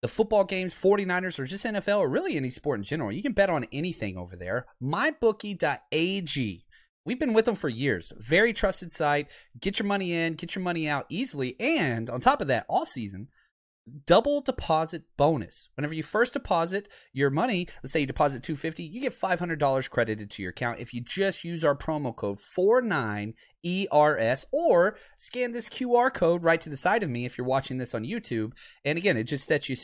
the 0.04 0.10
football 0.10 0.44
games, 0.44 0.74
49ers, 0.74 1.40
or 1.40 1.46
just 1.46 1.66
NFL, 1.66 2.00
or 2.00 2.10
really 2.10 2.36
any 2.36 2.50
sport 2.50 2.78
in 2.78 2.84
general. 2.84 3.10
You 3.10 3.24
can 3.24 3.32
bet 3.32 3.50
on 3.50 3.66
anything 3.72 4.18
over 4.18 4.36
there. 4.36 4.66
MyBookie.ag. 4.84 6.66
We've 7.06 7.20
been 7.20 7.32
with 7.32 7.46
them 7.46 7.56
for 7.56 7.70
years. 7.70 8.12
Very 8.18 8.52
trusted 8.52 8.92
site. 8.92 9.30
Get 9.62 9.80
your 9.80 9.88
money 9.88 10.12
in, 10.12 10.34
get 10.34 10.56
your 10.56 10.64
money 10.64 10.90
out 10.90 11.06
easily. 11.08 11.56
And 11.58 12.10
on 12.10 12.20
top 12.20 12.42
of 12.42 12.48
that, 12.48 12.66
all 12.68 12.86
season, 12.86 13.30
double 14.06 14.42
deposit 14.42 15.04
bonus. 15.18 15.70
Whenever 15.76 15.94
you 15.94 16.04
first 16.04 16.34
deposit 16.34 16.88
your 17.12 17.30
money, 17.30 17.68
let's 17.84 17.92
say 17.92 18.00
you 18.00 18.06
deposit 18.06 18.44
250, 18.44 18.84
you 18.84 19.02
get 19.02 19.14
$500 19.14 19.90
credited 19.90 20.30
to 20.32 20.42
your 20.42 20.52
account 20.52 20.80
if 20.80 20.94
you 20.94 21.02
just 21.02 21.44
use 21.44 21.66
our 21.66 21.76
promo 21.76 22.16
code 22.16 22.40
49ERS 22.40 24.46
or 24.52 24.96
scan 25.18 25.52
this 25.52 25.70
QR 25.70 26.14
code 26.14 26.44
right 26.44 26.62
to 26.62 26.70
the 26.70 26.78
side 26.78 27.04
of 27.04 27.10
me 27.10 27.26
if 27.26 27.38
you're 27.38 27.48
watching 27.48 27.78
this 27.78 27.94
on 27.94 28.04
YouTube. 28.04 28.54
And 28.86 28.98
again, 28.98 29.18
it 29.18 29.26
just 29.26 29.48
sets 29.48 29.68
you 29.68 29.76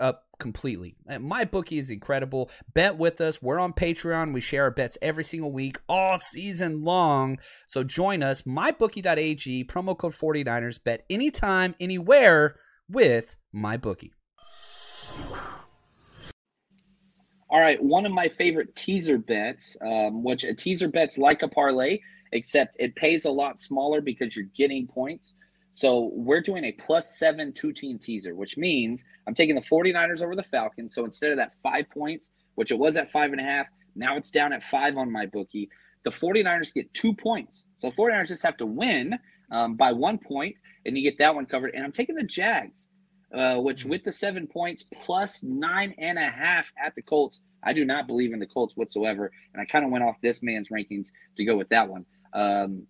up 0.00 0.24
completely. 0.38 0.96
My 1.20 1.44
bookie 1.44 1.78
is 1.78 1.88
incredible. 1.88 2.50
Bet 2.74 2.98
with 2.98 3.20
us. 3.20 3.40
We're 3.40 3.58
on 3.58 3.72
Patreon. 3.72 4.34
We 4.34 4.40
share 4.40 4.64
our 4.64 4.70
bets 4.70 4.98
every 5.00 5.24
single 5.24 5.52
week 5.52 5.78
all 5.88 6.18
season 6.18 6.82
long. 6.82 7.38
So 7.66 7.84
join 7.84 8.22
us 8.22 8.42
mybookie.ag 8.42 9.64
promo 9.64 9.96
code 9.96 10.12
49ers 10.12 10.82
bet 10.82 11.04
anytime 11.08 11.74
anywhere 11.80 12.56
with 12.88 13.36
my 13.52 13.76
bookie. 13.76 14.12
All 17.48 17.60
right, 17.60 17.82
one 17.82 18.04
of 18.04 18.12
my 18.12 18.28
favorite 18.28 18.74
teaser 18.74 19.18
bets, 19.18 19.76
um, 19.80 20.24
which 20.24 20.42
a 20.44 20.54
teaser 20.54 20.88
bet's 20.88 21.16
like 21.16 21.42
a 21.42 21.48
parlay, 21.48 22.00
except 22.32 22.76
it 22.78 22.96
pays 22.96 23.24
a 23.24 23.30
lot 23.30 23.60
smaller 23.60 24.00
because 24.00 24.34
you're 24.34 24.46
getting 24.56 24.86
points. 24.86 25.36
So 25.72 26.10
we're 26.14 26.40
doing 26.40 26.64
a 26.64 26.72
plus 26.72 27.18
seven 27.18 27.52
two 27.52 27.72
team 27.72 27.98
teaser, 27.98 28.34
which 28.34 28.56
means 28.56 29.04
I'm 29.26 29.34
taking 29.34 29.54
the 29.54 29.60
49ers 29.60 30.22
over 30.22 30.34
the 30.34 30.42
Falcons. 30.42 30.94
So 30.94 31.04
instead 31.04 31.30
of 31.30 31.36
that 31.36 31.52
five 31.62 31.88
points, 31.90 32.32
which 32.56 32.72
it 32.72 32.78
was 32.78 32.96
at 32.96 33.12
five 33.12 33.30
and 33.30 33.40
a 33.40 33.44
half, 33.44 33.68
now 33.94 34.16
it's 34.16 34.30
down 34.30 34.52
at 34.52 34.62
five 34.62 34.96
on 34.96 35.12
my 35.12 35.26
bookie. 35.26 35.68
The 36.04 36.10
49ers 36.10 36.72
get 36.72 36.92
two 36.94 37.14
points. 37.14 37.66
So 37.76 37.90
49ers 37.90 38.28
just 38.28 38.42
have 38.42 38.56
to 38.56 38.66
win 38.66 39.18
um, 39.50 39.76
by 39.76 39.92
one 39.92 40.18
point, 40.18 40.56
and 40.86 40.96
you 40.96 41.02
get 41.02 41.18
that 41.18 41.34
one 41.34 41.46
covered. 41.46 41.74
And 41.74 41.84
I'm 41.84 41.92
taking 41.92 42.14
the 42.14 42.22
Jags, 42.22 42.88
uh, 43.34 43.56
which 43.56 43.80
mm-hmm. 43.80 43.90
with 43.90 44.04
the 44.04 44.12
seven 44.12 44.46
points 44.46 44.84
plus 45.02 45.42
nine 45.42 45.94
and 45.98 46.18
a 46.18 46.28
half 46.28 46.72
at 46.82 46.94
the 46.94 47.02
Colts, 47.02 47.42
I 47.62 47.72
do 47.72 47.84
not 47.84 48.06
believe 48.06 48.32
in 48.32 48.38
the 48.38 48.46
Colts 48.46 48.76
whatsoever. 48.76 49.30
And 49.52 49.60
I 49.60 49.64
kind 49.64 49.84
of 49.84 49.90
went 49.90 50.04
off 50.04 50.20
this 50.20 50.42
man's 50.42 50.68
rankings 50.68 51.10
to 51.36 51.44
go 51.44 51.56
with 51.56 51.68
that 51.70 51.88
one. 51.88 52.06
Um, 52.32 52.86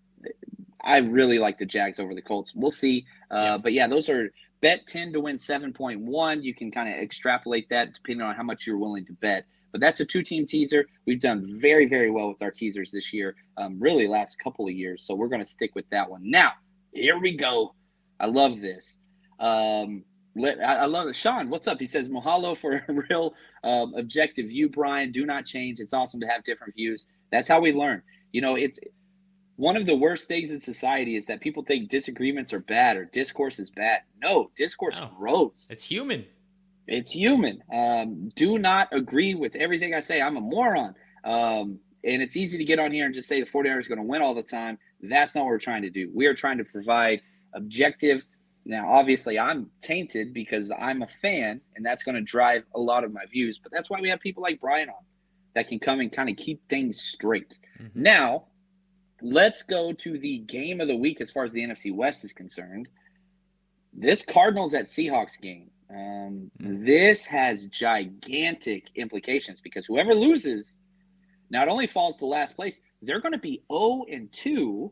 I 0.83 0.97
really 0.97 1.39
like 1.39 1.57
the 1.57 1.65
Jags 1.65 1.99
over 1.99 2.13
the 2.13 2.21
Colts. 2.21 2.53
We'll 2.55 2.71
see. 2.71 3.05
Uh, 3.31 3.35
yeah. 3.35 3.57
But 3.57 3.73
yeah, 3.73 3.87
those 3.87 4.09
are 4.09 4.31
bet 4.61 4.87
10 4.87 5.13
to 5.13 5.19
win 5.19 5.37
7.1. 5.37 6.43
You 6.43 6.53
can 6.53 6.71
kind 6.71 6.89
of 6.89 7.01
extrapolate 7.01 7.69
that 7.69 7.93
depending 7.93 8.25
on 8.25 8.35
how 8.35 8.43
much 8.43 8.67
you're 8.67 8.77
willing 8.77 9.05
to 9.07 9.13
bet. 9.13 9.45
But 9.71 9.81
that's 9.81 9.99
a 9.99 10.05
two 10.05 10.21
team 10.21 10.45
teaser. 10.45 10.85
We've 11.05 11.19
done 11.19 11.59
very, 11.59 11.87
very 11.87 12.09
well 12.09 12.29
with 12.29 12.41
our 12.41 12.51
teasers 12.51 12.91
this 12.91 13.13
year, 13.13 13.35
um, 13.57 13.79
really 13.79 14.07
last 14.07 14.39
couple 14.39 14.67
of 14.67 14.73
years. 14.73 15.03
So 15.03 15.13
we're 15.13 15.27
going 15.27 15.43
to 15.43 15.49
stick 15.49 15.75
with 15.75 15.89
that 15.89 16.09
one. 16.09 16.21
Now, 16.29 16.53
here 16.93 17.19
we 17.19 17.35
go. 17.35 17.73
I 18.19 18.27
love 18.27 18.61
this. 18.61 18.99
Um, 19.39 20.03
let, 20.35 20.59
I, 20.59 20.75
I, 20.75 20.85
love 20.85 21.07
it. 21.07 21.15
Sean, 21.15 21.49
what's 21.49 21.67
up? 21.67 21.79
He 21.79 21.85
says, 21.85 22.09
Mahalo 22.09 22.55
for 22.55 22.83
a 22.87 22.93
real 23.09 23.33
um, 23.63 23.93
objective 23.95 24.47
view, 24.47 24.69
Brian. 24.69 25.11
Do 25.11 25.25
not 25.25 25.45
change. 25.45 25.79
It's 25.79 25.93
awesome 25.93 26.19
to 26.21 26.27
have 26.27 26.43
different 26.43 26.75
views. 26.75 27.07
That's 27.31 27.47
how 27.47 27.59
we 27.59 27.73
learn. 27.73 28.01
You 28.31 28.41
know, 28.41 28.55
it's 28.55 28.79
one 29.55 29.75
of 29.75 29.85
the 29.85 29.95
worst 29.95 30.27
things 30.27 30.51
in 30.51 30.59
society 30.59 31.15
is 31.15 31.25
that 31.25 31.41
people 31.41 31.63
think 31.63 31.89
disagreements 31.89 32.53
are 32.53 32.59
bad 32.59 32.97
or 32.97 33.05
discourse 33.05 33.59
is 33.59 33.71
bad. 33.71 34.01
No, 34.21 34.51
discourse 34.55 34.99
no, 34.99 35.09
grows. 35.17 35.67
It's 35.71 35.83
human. 35.83 36.25
It's 36.87 37.11
human. 37.11 37.63
Um, 37.73 38.31
do 38.35 38.59
not 38.59 38.89
agree 38.91 39.35
with 39.35 39.55
everything 39.55 39.93
I 39.93 39.99
say. 39.99 40.21
I'm 40.21 40.37
a 40.37 40.41
moron. 40.41 40.95
Um, 41.23 41.79
and 42.03 42.21
it's 42.21 42.37
easy 42.37 42.57
to 42.57 42.63
get 42.63 42.79
on 42.79 42.91
here 42.91 43.05
and 43.05 43.13
just 43.13 43.27
say 43.27 43.41
the 43.41 43.49
49ers 43.49 43.85
are 43.85 43.89
going 43.89 43.97
to 43.97 44.03
win 44.03 44.21
all 44.21 44.33
the 44.33 44.43
time. 44.43 44.77
That's 45.01 45.35
not 45.35 45.41
what 45.41 45.49
we're 45.49 45.59
trying 45.59 45.81
to 45.81 45.89
do. 45.89 46.09
We 46.13 46.27
are 46.27 46.33
trying 46.33 46.59
to 46.59 46.63
provide 46.63 47.21
objective. 47.53 48.21
Now, 48.65 48.91
obviously, 48.91 49.39
I'm 49.39 49.69
tainted 49.81 50.33
because 50.33 50.71
I'm 50.71 51.01
a 51.01 51.07
fan, 51.07 51.61
and 51.75 51.85
that's 51.85 52.03
going 52.03 52.15
to 52.15 52.21
drive 52.21 52.63
a 52.75 52.79
lot 52.79 53.03
of 53.03 53.13
my 53.13 53.25
views. 53.31 53.59
But 53.59 53.71
that's 53.71 53.89
why 53.89 54.01
we 54.01 54.09
have 54.09 54.19
people 54.19 54.43
like 54.43 54.59
Brian 54.59 54.89
on 54.89 54.95
that 55.55 55.67
can 55.67 55.79
come 55.79 55.99
and 55.99 56.11
kind 56.11 56.29
of 56.29 56.37
keep 56.37 56.61
things 56.69 57.01
straight. 57.01 57.57
Mm-hmm. 57.81 58.01
Now, 58.01 58.45
let's 59.21 59.63
go 59.63 59.93
to 59.93 60.17
the 60.19 60.39
game 60.39 60.81
of 60.81 60.87
the 60.87 60.95
week 60.95 61.21
as 61.21 61.31
far 61.31 61.45
as 61.45 61.53
the 61.53 61.61
NFC 61.61 61.93
West 61.95 62.23
is 62.23 62.33
concerned. 62.33 62.89
This 63.93 64.23
Cardinals 64.23 64.73
at 64.73 64.85
Seahawks 64.85 65.39
game. 65.41 65.71
Um, 65.89 66.51
mm-hmm. 66.61 66.85
This 66.85 67.25
has 67.27 67.67
gigantic 67.67 68.91
implications 68.95 69.61
because 69.61 69.85
whoever 69.85 70.13
loses 70.13 70.79
not 71.49 71.69
only 71.69 71.87
falls 71.87 72.17
to 72.17 72.25
last 72.25 72.55
place, 72.55 72.79
they're 73.01 73.21
going 73.21 73.33
to 73.33 73.39
be 73.39 73.63
0 73.71 74.05
and 74.11 74.31
2 74.33 74.91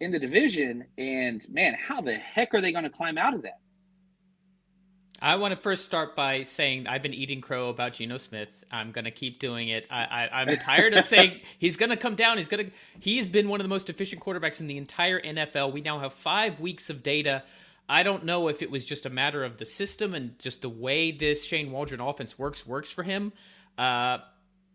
in 0.00 0.10
the 0.10 0.18
division. 0.18 0.84
And 0.98 1.46
man, 1.48 1.74
how 1.74 2.00
the 2.00 2.14
heck 2.14 2.54
are 2.54 2.60
they 2.60 2.72
going 2.72 2.84
to 2.84 2.90
climb 2.90 3.18
out 3.18 3.34
of 3.34 3.42
that? 3.42 3.60
I 5.20 5.36
want 5.36 5.52
to 5.52 5.56
first 5.56 5.86
start 5.86 6.14
by 6.14 6.42
saying 6.42 6.86
I've 6.86 7.02
been 7.02 7.14
eating 7.14 7.40
crow 7.40 7.70
about 7.70 7.94
Geno 7.94 8.18
Smith. 8.18 8.50
I'm 8.70 8.92
going 8.92 9.06
to 9.06 9.10
keep 9.10 9.38
doing 9.38 9.68
it. 9.68 9.86
I, 9.90 10.28
I, 10.30 10.42
am 10.42 10.56
tired 10.58 10.92
of 10.92 11.06
saying 11.06 11.40
he's 11.58 11.76
going 11.76 11.88
to 11.88 11.96
come 11.96 12.16
down. 12.16 12.36
He's 12.36 12.48
going 12.48 12.66
to. 12.66 12.72
He's 13.00 13.28
been 13.28 13.48
one 13.48 13.60
of 13.60 13.64
the 13.64 13.68
most 13.68 13.88
efficient 13.88 14.20
quarterbacks 14.20 14.60
in 14.60 14.66
the 14.66 14.76
entire 14.76 15.20
NFL. 15.20 15.72
We 15.72 15.80
now 15.80 15.98
have 16.00 16.12
five 16.12 16.60
weeks 16.60 16.90
of 16.90 17.02
data. 17.02 17.44
I 17.88 18.02
don't 18.02 18.24
know 18.24 18.48
if 18.48 18.62
it 18.62 18.70
was 18.70 18.84
just 18.84 19.06
a 19.06 19.10
matter 19.10 19.42
of 19.44 19.56
the 19.56 19.64
system 19.64 20.14
and 20.14 20.38
just 20.38 20.60
the 20.60 20.68
way 20.68 21.12
this 21.12 21.44
Shane 21.44 21.70
Waldron 21.70 22.00
offense 22.00 22.38
works 22.38 22.66
works 22.66 22.90
for 22.90 23.02
him. 23.02 23.32
Uh, 23.78 24.18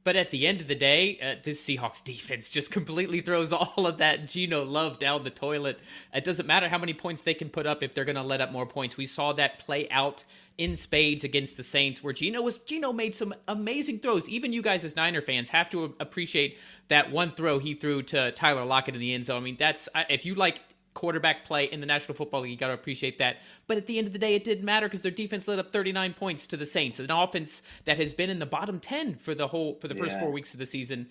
but 0.03 0.15
at 0.15 0.31
the 0.31 0.47
end 0.47 0.61
of 0.61 0.67
the 0.67 0.75
day, 0.75 1.19
uh, 1.21 1.41
this 1.43 1.63
Seahawks 1.63 2.03
defense 2.03 2.49
just 2.49 2.71
completely 2.71 3.21
throws 3.21 3.53
all 3.53 3.85
of 3.85 3.97
that 3.99 4.27
Geno 4.27 4.63
love 4.63 4.99
down 4.99 5.23
the 5.23 5.29
toilet. 5.29 5.79
It 6.13 6.23
doesn't 6.23 6.47
matter 6.47 6.69
how 6.69 6.77
many 6.77 6.93
points 6.93 7.21
they 7.21 7.33
can 7.33 7.49
put 7.49 7.67
up 7.67 7.83
if 7.83 7.93
they're 7.93 8.05
going 8.05 8.15
to 8.15 8.23
let 8.23 8.41
up 8.41 8.51
more 8.51 8.65
points. 8.65 8.97
We 8.97 9.05
saw 9.05 9.33
that 9.33 9.59
play 9.59 9.89
out 9.89 10.23
in 10.57 10.75
spades 10.75 11.23
against 11.23 11.57
the 11.57 11.63
Saints, 11.63 12.03
where 12.03 12.13
Geno 12.13 12.41
was 12.41 12.57
Geno 12.57 12.93
made 12.93 13.15
some 13.15 13.33
amazing 13.47 13.99
throws. 13.99 14.29
Even 14.29 14.53
you 14.53 14.61
guys 14.61 14.85
as 14.85 14.95
Niner 14.95 15.21
fans 15.21 15.49
have 15.49 15.69
to 15.71 15.95
appreciate 15.99 16.57
that 16.87 17.11
one 17.11 17.31
throw 17.31 17.57
he 17.57 17.73
threw 17.73 18.03
to 18.03 18.31
Tyler 18.33 18.65
Lockett 18.65 18.95
in 18.95 19.01
the 19.01 19.13
end 19.13 19.25
zone. 19.25 19.41
I 19.41 19.45
mean, 19.45 19.55
that's 19.57 19.89
if 20.09 20.25
you 20.25 20.35
like 20.35 20.61
quarterback 20.93 21.45
play 21.45 21.65
in 21.65 21.79
the 21.79 21.85
National 21.85 22.15
Football 22.15 22.41
League. 22.41 22.51
You 22.51 22.57
got 22.57 22.67
to 22.67 22.73
appreciate 22.73 23.17
that. 23.19 23.37
But 23.67 23.77
at 23.77 23.87
the 23.87 23.97
end 23.97 24.07
of 24.07 24.13
the 24.13 24.19
day, 24.19 24.35
it 24.35 24.43
didn't 24.43 24.65
matter 24.65 24.87
because 24.87 25.01
their 25.01 25.11
defense 25.11 25.47
led 25.47 25.59
up 25.59 25.71
39 25.71 26.13
points 26.13 26.47
to 26.47 26.57
the 26.57 26.65
Saints, 26.65 26.99
an 26.99 27.11
offense 27.11 27.61
that 27.85 27.97
has 27.97 28.13
been 28.13 28.29
in 28.29 28.39
the 28.39 28.45
bottom 28.45 28.79
10 28.79 29.15
for 29.15 29.33
the 29.33 29.47
whole 29.47 29.75
for 29.75 29.87
the 29.87 29.95
first 29.95 30.15
yeah. 30.15 30.21
four 30.21 30.31
weeks 30.31 30.53
of 30.53 30.59
the 30.59 30.65
season. 30.65 31.07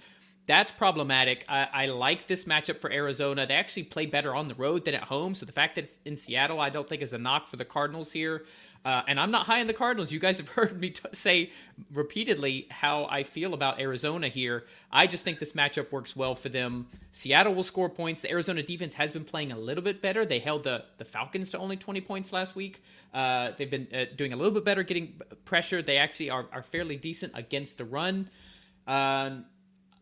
That's 0.46 0.72
problematic. 0.72 1.44
I, 1.48 1.68
I, 1.72 1.86
like 1.86 2.26
this 2.26 2.44
matchup 2.44 2.80
for 2.80 2.90
Arizona. 2.90 3.46
They 3.46 3.54
actually 3.54 3.84
play 3.84 4.06
better 4.06 4.34
on 4.34 4.48
the 4.48 4.54
road 4.54 4.84
than 4.84 4.94
at 4.94 5.04
home. 5.04 5.34
So 5.34 5.46
the 5.46 5.52
fact 5.52 5.76
that 5.76 5.84
it's 5.84 5.94
in 6.04 6.16
Seattle, 6.16 6.60
I 6.60 6.70
don't 6.70 6.88
think 6.88 7.02
is 7.02 7.12
a 7.12 7.18
knock 7.18 7.46
for 7.46 7.56
the 7.56 7.64
Cardinals 7.64 8.10
here. 8.10 8.46
Uh, 8.82 9.02
and 9.06 9.20
I'm 9.20 9.30
not 9.30 9.46
high 9.46 9.60
on 9.60 9.66
the 9.66 9.74
Cardinals. 9.74 10.10
You 10.10 10.18
guys 10.18 10.38
have 10.38 10.48
heard 10.56 10.80
me 10.80 10.90
t- 10.90 11.02
say 11.12 11.50
repeatedly 11.92 12.66
how 12.70 13.06
I 13.10 13.22
feel 13.24 13.52
about 13.52 13.78
Arizona 13.78 14.28
here. 14.28 14.64
I 14.90 15.06
just 15.06 15.22
think 15.22 15.38
this 15.38 15.52
matchup 15.52 15.92
works 15.92 16.16
well 16.16 16.34
for 16.34 16.48
them. 16.48 16.86
Seattle 17.10 17.54
will 17.54 17.62
score 17.62 17.90
points. 17.90 18.22
The 18.22 18.30
Arizona 18.30 18.62
defense 18.62 18.94
has 18.94 19.12
been 19.12 19.24
playing 19.24 19.52
a 19.52 19.58
little 19.58 19.84
bit 19.84 20.00
better. 20.00 20.24
They 20.24 20.38
held 20.38 20.64
the, 20.64 20.84
the 20.98 21.04
Falcons 21.04 21.50
to 21.50 21.58
only 21.58 21.76
20 21.76 22.00
points 22.00 22.32
last 22.32 22.56
week. 22.56 22.82
Uh, 23.12 23.50
they've 23.56 23.70
been 23.70 23.88
uh, 23.92 24.04
doing 24.16 24.32
a 24.32 24.36
little 24.36 24.52
bit 24.52 24.64
better 24.64 24.82
getting 24.82 25.20
pressure. 25.44 25.82
They 25.82 25.98
actually 25.98 26.30
are, 26.30 26.46
are 26.52 26.62
fairly 26.62 26.96
decent 26.96 27.32
against 27.34 27.76
the 27.76 27.84
run. 27.84 28.30
Um, 28.86 29.44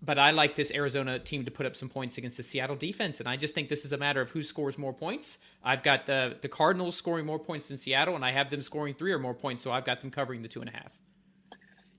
but 0.00 0.18
I 0.18 0.30
like 0.30 0.54
this 0.54 0.70
Arizona 0.70 1.18
team 1.18 1.44
to 1.44 1.50
put 1.50 1.66
up 1.66 1.74
some 1.74 1.88
points 1.88 2.18
against 2.18 2.37
the 2.37 2.42
Seattle 2.42 2.76
defense, 2.76 3.18
and 3.20 3.28
I 3.28 3.37
just 3.37 3.54
think 3.54 3.68
this 3.68 3.84
is 3.84 3.92
a 3.92 3.96
matter 3.96 4.20
of 4.20 4.30
who 4.30 4.42
scores 4.42 4.78
more 4.78 4.92
points. 4.92 5.38
I've 5.64 5.82
got 5.82 6.06
the 6.06 6.37
the 6.40 6.48
Cardinals 6.48 6.96
scoring 6.96 7.26
more 7.26 7.38
points 7.38 7.66
than 7.66 7.78
Seattle, 7.78 8.14
and 8.14 8.24
I 8.24 8.32
have 8.32 8.50
them 8.50 8.62
scoring 8.62 8.94
three 8.94 9.12
or 9.12 9.18
more 9.18 9.34
points, 9.34 9.62
so 9.62 9.72
I've 9.72 9.84
got 9.84 10.00
them 10.00 10.11
covering 10.11 10.42
the 10.42 10.48
two 10.48 10.61
and 10.61 10.68
a 10.68 10.72
half. 10.72 10.92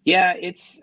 Yeah, 0.06 0.34
it's 0.40 0.80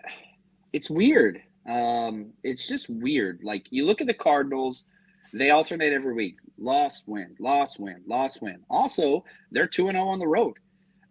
it's 0.73 0.89
weird. 0.89 1.41
Um, 1.67 2.33
it's 2.43 2.67
just 2.67 2.89
weird. 2.89 3.41
Like 3.43 3.65
you 3.71 3.85
look 3.85 3.99
at 3.99 4.07
the 4.07 4.13
Cardinals, 4.13 4.85
they 5.33 5.49
alternate 5.49 5.93
every 5.93 6.13
week: 6.13 6.37
loss, 6.57 7.01
win, 7.07 7.35
loss, 7.39 7.79
win, 7.79 8.01
loss, 8.05 8.39
win. 8.41 8.59
Also, 8.69 9.25
they're 9.51 9.67
two 9.67 9.87
and 9.87 9.95
zero 9.95 10.05
oh 10.05 10.09
on 10.09 10.19
the 10.19 10.27
road. 10.27 10.57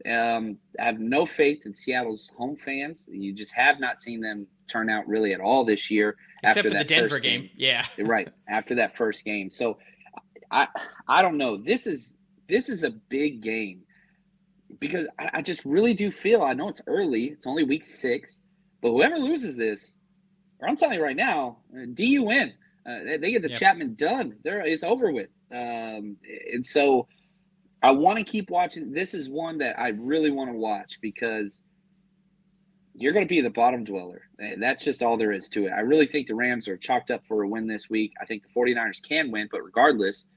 Um, 0.09 0.59
I 0.79 0.85
have 0.85 1.01
no 1.01 1.27
faith 1.27 1.67
in 1.67 1.75
Seattle's 1.75 2.31
home 2.37 2.57
fans. 2.57 3.09
You 3.11 3.33
just 3.33 3.53
have 3.53 3.81
not 3.81 3.99
seen 3.99 4.21
them 4.21 4.47
turn 4.69 4.89
out 4.91 5.07
really 5.07 5.33
at 5.33 5.41
all 5.41 5.65
this 5.65 5.91
year. 5.91 6.17
Except 6.43 6.59
after 6.59 6.71
for 6.71 6.79
the 6.79 6.85
Denver 6.85 7.19
game. 7.19 7.43
game. 7.43 7.51
Yeah. 7.57 7.85
right. 7.99 8.29
After 8.49 8.75
that 8.77 8.97
first 8.97 9.25
game. 9.25 9.51
So 9.51 9.79
I 10.51 10.69
I 11.09 11.23
don't 11.23 11.37
know. 11.37 11.57
This 11.57 11.87
is 11.87 12.17
this 12.47 12.69
is 12.69 12.85
a 12.85 12.91
big 12.91 13.41
game 13.41 13.83
because 14.79 15.09
I, 15.19 15.31
I 15.35 15.43
just 15.43 15.65
really 15.65 15.95
do 15.95 16.11
feel 16.11 16.43
I 16.43 16.53
know 16.53 16.69
it's 16.69 16.83
early. 16.87 17.25
It's 17.27 17.47
only 17.47 17.65
week 17.65 17.85
six, 17.85 18.43
but 18.81 18.91
whoever 18.91 19.17
loses 19.17 19.57
this, 19.57 19.99
or 20.61 20.69
I'm 20.69 20.77
telling 20.77 20.99
you 20.99 21.05
right 21.05 21.17
now, 21.17 21.59
DUN. 21.95 22.53
Uh, 22.89 23.03
they, 23.03 23.17
they, 23.17 23.33
get 23.33 23.43
the 23.43 23.49
yep. 23.49 23.59
Chapman 23.59 23.95
done. 23.97 24.37
There, 24.45 24.61
it's 24.61 24.85
over 24.85 25.11
with. 25.11 25.29
Um, 25.51 26.17
and 26.53 26.65
so 26.65 27.09
I 27.83 27.91
want 27.91 28.19
to 28.19 28.25
keep 28.25 28.51
watching. 28.51 28.93
This 28.93 29.15
is 29.15 29.29
one 29.29 29.59
that 29.59 29.79
I 29.79 29.89
really 29.89 30.31
want 30.31 30.51
to 30.51 30.57
watch 30.57 30.99
because 31.01 31.65
you're 32.95 33.13
going 33.13 33.27
to 33.27 33.29
be 33.29 33.41
the 33.41 33.51
bottom 33.51 33.85
dweller. 33.85 34.23
Eh, 34.41 34.57
that's 34.59 34.85
just 34.85 35.03
all 35.03 35.17
there 35.17 35.33
is 35.33 35.49
to 35.51 35.67
it. 35.67 35.71
I 35.71 35.81
really 35.81 36.07
think 36.07 36.27
the 36.27 36.35
Rams 36.35 36.69
are 36.69 36.77
chalked 36.77 37.11
up 37.11 37.27
for 37.27 37.43
a 37.43 37.49
win 37.49 37.67
this 37.67 37.91
week. 37.91 38.13
I 38.21 38.25
think 38.25 38.43
the 38.43 38.49
49ers 38.49 39.03
can 39.07 39.31
win, 39.31 39.49
but 39.51 39.63
regardless, 39.63 40.29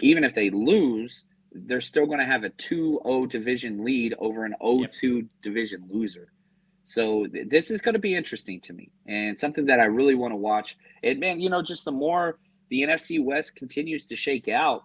even 0.00 0.24
if 0.24 0.34
they 0.34 0.50
lose, 0.50 1.24
they're 1.52 1.80
still 1.80 2.06
going 2.06 2.18
to 2.18 2.26
have 2.26 2.44
a 2.44 2.50
2-0 2.50 3.28
division 3.28 3.84
lead 3.84 4.14
over 4.18 4.44
an 4.44 4.54
0-2 4.62 4.80
yep. 4.80 4.94
Oh 5.02 5.28
division 5.42 5.84
loser. 5.88 6.30
So 6.84 7.26
th- 7.26 7.48
this 7.48 7.70
is 7.70 7.80
going 7.80 7.94
to 7.94 7.98
be 7.98 8.14
interesting 8.14 8.60
to 8.62 8.72
me 8.72 8.90
and 9.06 9.36
something 9.36 9.66
that 9.66 9.80
I 9.80 9.84
really 9.84 10.14
want 10.14 10.32
to 10.32 10.36
watch. 10.36 10.76
And 11.02 11.18
man, 11.20 11.40
you 11.40 11.50
know, 11.50 11.62
just 11.62 11.84
the 11.84 11.92
more 11.92 12.38
the 12.68 12.82
NFC 12.82 13.22
West 13.22 13.56
continues 13.56 14.06
to 14.06 14.16
shake 14.16 14.48
out, 14.48 14.84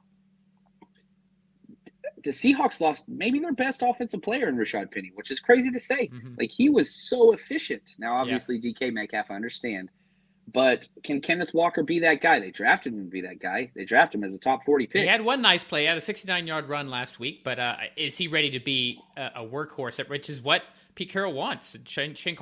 the 2.23 2.31
Seahawks 2.31 2.79
lost 2.79 3.07
maybe 3.09 3.39
their 3.39 3.53
best 3.53 3.81
offensive 3.81 4.21
player 4.21 4.47
in 4.47 4.55
Rashad 4.55 4.91
Penny, 4.91 5.11
which 5.15 5.31
is 5.31 5.39
crazy 5.39 5.69
to 5.71 5.79
say. 5.79 6.07
Mm-hmm. 6.07 6.35
Like 6.39 6.51
he 6.51 6.69
was 6.69 6.93
so 7.09 7.33
efficient. 7.33 7.95
Now, 7.97 8.15
obviously, 8.15 8.59
yeah. 8.61 8.71
DK 8.71 8.93
Metcalf, 8.93 9.29
I 9.29 9.35
understand. 9.35 9.91
But 10.51 10.87
can 11.03 11.21
Kenneth 11.21 11.53
Walker 11.53 11.83
be 11.83 11.99
that 11.99 12.21
guy? 12.21 12.39
They 12.39 12.51
drafted 12.51 12.93
him 12.93 13.05
to 13.05 13.09
be 13.09 13.21
that 13.21 13.39
guy. 13.39 13.71
They 13.75 13.85
drafted 13.85 14.19
him 14.19 14.25
as 14.25 14.35
a 14.35 14.39
top 14.39 14.63
40 14.63 14.87
pick. 14.87 15.01
He 15.01 15.07
had 15.07 15.23
one 15.23 15.41
nice 15.41 15.63
play. 15.63 15.81
He 15.81 15.87
had 15.87 15.97
a 15.97 16.01
69 16.01 16.47
yard 16.47 16.67
run 16.69 16.89
last 16.89 17.19
week, 17.19 17.43
but 17.43 17.59
uh, 17.59 17.75
is 17.95 18.17
he 18.17 18.27
ready 18.27 18.51
to 18.51 18.59
be 18.59 18.99
a, 19.15 19.29
a 19.37 19.45
workhorse, 19.45 20.07
which 20.09 20.29
is 20.29 20.41
what 20.41 20.63
Pete 20.95 21.09
Carroll 21.09 21.33
wants? 21.33 21.77
Shane, 21.85 22.13
Shane 22.13 22.37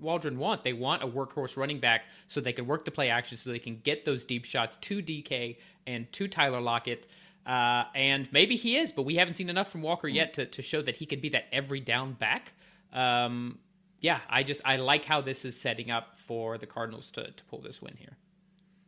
Waldron 0.00 0.38
want. 0.38 0.64
They 0.64 0.72
want 0.72 1.02
a 1.02 1.06
workhorse 1.06 1.56
running 1.56 1.80
back 1.80 2.02
so 2.28 2.40
they 2.40 2.52
can 2.52 2.66
work 2.66 2.84
the 2.84 2.90
play 2.90 3.10
action, 3.10 3.36
so 3.36 3.50
they 3.50 3.58
can 3.58 3.80
get 3.84 4.04
those 4.04 4.24
deep 4.24 4.44
shots 4.44 4.76
to 4.76 5.02
DK 5.02 5.56
and 5.86 6.10
to 6.12 6.28
Tyler 6.28 6.60
Lockett. 6.60 7.06
Uh, 7.48 7.84
and 7.94 8.30
maybe 8.30 8.56
he 8.56 8.76
is, 8.76 8.92
but 8.92 9.04
we 9.04 9.14
haven't 9.14 9.32
seen 9.32 9.48
enough 9.48 9.72
from 9.72 9.80
Walker 9.80 10.06
yet 10.06 10.34
to, 10.34 10.44
to 10.44 10.60
show 10.60 10.82
that 10.82 10.96
he 10.96 11.06
could 11.06 11.22
be 11.22 11.30
that 11.30 11.46
every 11.50 11.80
down 11.80 12.12
back. 12.12 12.52
Um, 12.92 13.58
yeah, 14.00 14.20
I 14.28 14.42
just 14.42 14.60
I 14.66 14.76
like 14.76 15.06
how 15.06 15.22
this 15.22 15.46
is 15.46 15.58
setting 15.58 15.90
up 15.90 16.18
for 16.18 16.58
the 16.58 16.66
Cardinals 16.66 17.10
to, 17.12 17.30
to 17.30 17.44
pull 17.46 17.62
this 17.62 17.80
win 17.80 17.96
here. 17.96 18.18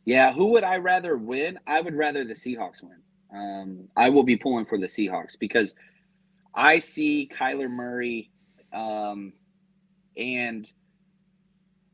Yeah, 0.04 0.32
who 0.32 0.46
would 0.48 0.62
I 0.62 0.76
rather 0.76 1.16
win? 1.16 1.58
I 1.66 1.80
would 1.80 1.94
rather 1.94 2.22
the 2.22 2.34
Seahawks 2.34 2.82
win. 2.82 2.98
Um, 3.34 3.88
I 3.96 4.10
will 4.10 4.24
be 4.24 4.36
pulling 4.36 4.66
for 4.66 4.76
the 4.76 4.86
Seahawks 4.86 5.38
because 5.38 5.74
I 6.54 6.78
see 6.78 7.30
Kyler 7.32 7.70
Murray 7.70 8.30
um, 8.74 9.32
and 10.18 10.70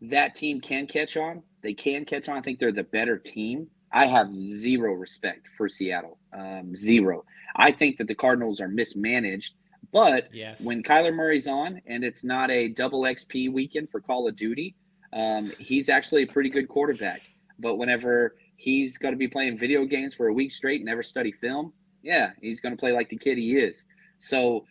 that 0.03 0.35
team 0.35 0.61
can 0.61 0.87
catch 0.87 1.17
on. 1.17 1.43
They 1.63 1.75
can 1.75 2.05
catch 2.05 2.29
on. 2.29 2.37
I 2.37 2.41
think 2.41 2.59
they're 2.59 2.73
the 2.73 2.83
better 2.85 3.19
team. 3.19 3.69
I 3.97 4.07
have 4.07 4.29
zero 4.35 4.93
respect 4.93 5.49
for 5.49 5.71
Seattle. 5.71 6.19
Um, 6.33 6.77
zero. 6.77 7.25
I 7.57 7.71
think 7.71 7.97
that 7.97 8.09
the 8.09 8.15
Cardinals 8.15 8.61
are 8.61 8.69
mismanaged. 8.69 9.55
But 9.91 10.29
yes. 10.35 10.61
when 10.61 10.83
Kyler 10.83 11.15
Murray's 11.15 11.47
on 11.47 11.81
and 11.87 12.05
it's 12.05 12.23
not 12.23 12.51
a 12.51 12.69
double 12.69 13.03
XP 13.03 13.51
weekend 13.51 13.89
for 13.89 14.01
Call 14.01 14.29
of 14.29 14.37
Duty, 14.37 14.75
um, 15.15 15.51
he's 15.59 15.89
actually 15.89 16.25
a 16.25 16.27
pretty 16.27 16.51
good 16.51 16.69
quarterback. 16.69 17.23
But 17.59 17.77
whenever 17.77 18.37
he's 18.57 18.99
going 18.99 19.15
to 19.15 19.19
be 19.19 19.29
playing 19.29 19.57
video 19.57 19.87
games 19.87 20.15
for 20.15 20.27
a 20.27 20.33
week 20.33 20.53
straight 20.53 20.81
and 20.81 20.87
never 20.87 21.03
study 21.03 21.33
film, 21.33 21.73
yeah, 22.03 22.33
he's 22.43 22.61
going 22.61 22.77
to 22.77 22.79
play 22.79 22.93
like 22.93 23.09
the 23.09 23.17
kid 23.17 23.39
he 23.39 23.57
is. 23.57 23.87
So 24.19 24.67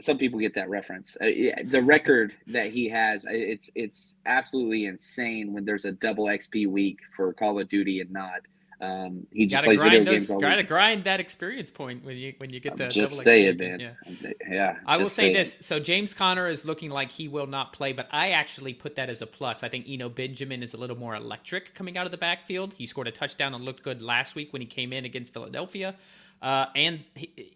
some 0.00 0.18
people 0.18 0.38
get 0.38 0.54
that 0.54 0.68
reference. 0.68 1.16
Uh, 1.20 1.26
the 1.64 1.82
record 1.82 2.34
that 2.46 2.70
he 2.70 2.88
has, 2.88 3.26
it's 3.28 3.70
it's 3.74 4.16
absolutely 4.26 4.86
insane 4.86 5.52
when 5.52 5.64
there's 5.64 5.84
a 5.84 5.92
double 5.92 6.26
XP 6.26 6.66
week 6.66 7.00
for 7.14 7.32
Call 7.32 7.60
of 7.60 7.68
Duty 7.68 8.00
and 8.00 8.10
not. 8.10 8.40
Um, 8.80 9.28
he 9.32 9.46
just 9.46 9.62
plays 9.62 9.80
video 9.80 10.02
those, 10.02 10.26
games. 10.26 10.30
All 10.30 10.40
gotta 10.40 10.64
grind 10.64 11.04
that 11.04 11.20
experience 11.20 11.70
point 11.70 12.04
when 12.04 12.18
you 12.18 12.34
when 12.38 12.50
you 12.50 12.58
get 12.58 12.76
the 12.76 12.88
just 12.88 13.18
say 13.18 13.44
it, 13.44 13.60
man. 13.60 13.78
Yeah, 13.78 14.32
yeah 14.48 14.78
I 14.86 14.98
will 14.98 15.06
say, 15.06 15.28
say 15.28 15.34
this. 15.34 15.56
So 15.60 15.78
James 15.78 16.14
Conner 16.14 16.48
is 16.48 16.64
looking 16.64 16.90
like 16.90 17.12
he 17.12 17.28
will 17.28 17.46
not 17.46 17.72
play, 17.72 17.92
but 17.92 18.08
I 18.10 18.30
actually 18.30 18.74
put 18.74 18.96
that 18.96 19.08
as 19.08 19.22
a 19.22 19.26
plus. 19.26 19.62
I 19.62 19.68
think 19.68 19.86
Eno 19.88 20.08
Benjamin 20.08 20.64
is 20.64 20.74
a 20.74 20.78
little 20.78 20.98
more 20.98 21.14
electric 21.14 21.74
coming 21.74 21.96
out 21.96 22.06
of 22.06 22.10
the 22.10 22.18
backfield. 22.18 22.74
He 22.74 22.86
scored 22.86 23.06
a 23.06 23.12
touchdown 23.12 23.54
and 23.54 23.64
looked 23.64 23.84
good 23.84 24.02
last 24.02 24.34
week 24.34 24.52
when 24.52 24.60
he 24.60 24.66
came 24.66 24.92
in 24.92 25.04
against 25.04 25.32
Philadelphia, 25.32 25.94
uh, 26.40 26.66
and. 26.74 27.04
He, 27.14 27.52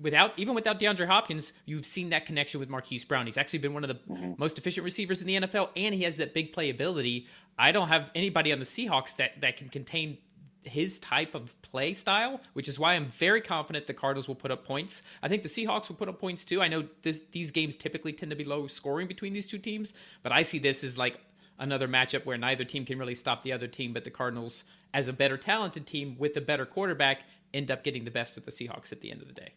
without 0.00 0.32
even 0.36 0.54
without 0.54 0.78
DeAndre 0.78 1.06
Hopkins, 1.06 1.52
you've 1.66 1.86
seen 1.86 2.10
that 2.10 2.26
connection 2.26 2.60
with 2.60 2.68
Marquise 2.68 3.04
Brown. 3.04 3.26
He's 3.26 3.38
actually 3.38 3.60
been 3.60 3.74
one 3.74 3.84
of 3.84 3.88
the 3.88 4.12
mm-hmm. 4.12 4.32
most 4.38 4.58
efficient 4.58 4.84
receivers 4.84 5.20
in 5.20 5.26
the 5.26 5.36
NFL, 5.36 5.70
and 5.76 5.94
he 5.94 6.04
has 6.04 6.16
that 6.16 6.34
big 6.34 6.52
playability. 6.52 7.26
I 7.58 7.72
don't 7.72 7.88
have 7.88 8.10
anybody 8.14 8.52
on 8.52 8.58
the 8.58 8.64
Seahawks 8.64 9.16
that 9.16 9.40
that 9.40 9.56
can 9.56 9.68
contain 9.68 10.18
his 10.62 10.98
type 10.98 11.34
of 11.34 11.60
play 11.62 11.94
style, 11.94 12.40
which 12.52 12.68
is 12.68 12.78
why 12.78 12.94
I'm 12.94 13.10
very 13.10 13.40
confident 13.40 13.86
the 13.86 13.94
Cardinals 13.94 14.28
will 14.28 14.34
put 14.34 14.50
up 14.50 14.64
points. 14.64 15.02
I 15.22 15.28
think 15.28 15.42
the 15.42 15.48
Seahawks 15.48 15.88
will 15.88 15.96
put 15.96 16.08
up 16.08 16.18
points 16.18 16.44
too. 16.44 16.60
I 16.60 16.68
know 16.68 16.84
this, 17.02 17.22
these 17.32 17.50
games 17.50 17.76
typically 17.76 18.12
tend 18.12 18.30
to 18.30 18.36
be 18.36 18.44
low 18.44 18.66
scoring 18.66 19.08
between 19.08 19.32
these 19.32 19.46
two 19.46 19.58
teams, 19.58 19.94
but 20.22 20.30
I 20.30 20.42
see 20.42 20.58
this 20.58 20.84
as 20.84 20.98
like 20.98 21.20
another 21.58 21.88
matchup 21.88 22.24
where 22.24 22.38
neither 22.38 22.64
team 22.64 22.84
can 22.84 22.98
really 22.98 23.14
stop 23.14 23.42
the 23.42 23.52
other 23.52 23.66
team, 23.66 23.92
but 23.92 24.04
the 24.04 24.10
Cardinals, 24.10 24.64
as 24.94 25.08
a 25.08 25.12
better 25.12 25.36
talented 25.36 25.86
team 25.86 26.16
with 26.18 26.36
a 26.36 26.40
better 26.40 26.66
quarterback, 26.66 27.22
end 27.54 27.70
up 27.70 27.82
getting 27.82 28.04
the 28.04 28.10
best 28.10 28.36
of 28.36 28.44
the 28.44 28.50
Seahawks 28.50 28.92
at 28.92 29.00
the 29.00 29.10
end 29.10 29.22
of 29.22 29.28
the 29.28 29.34
day. 29.34 29.54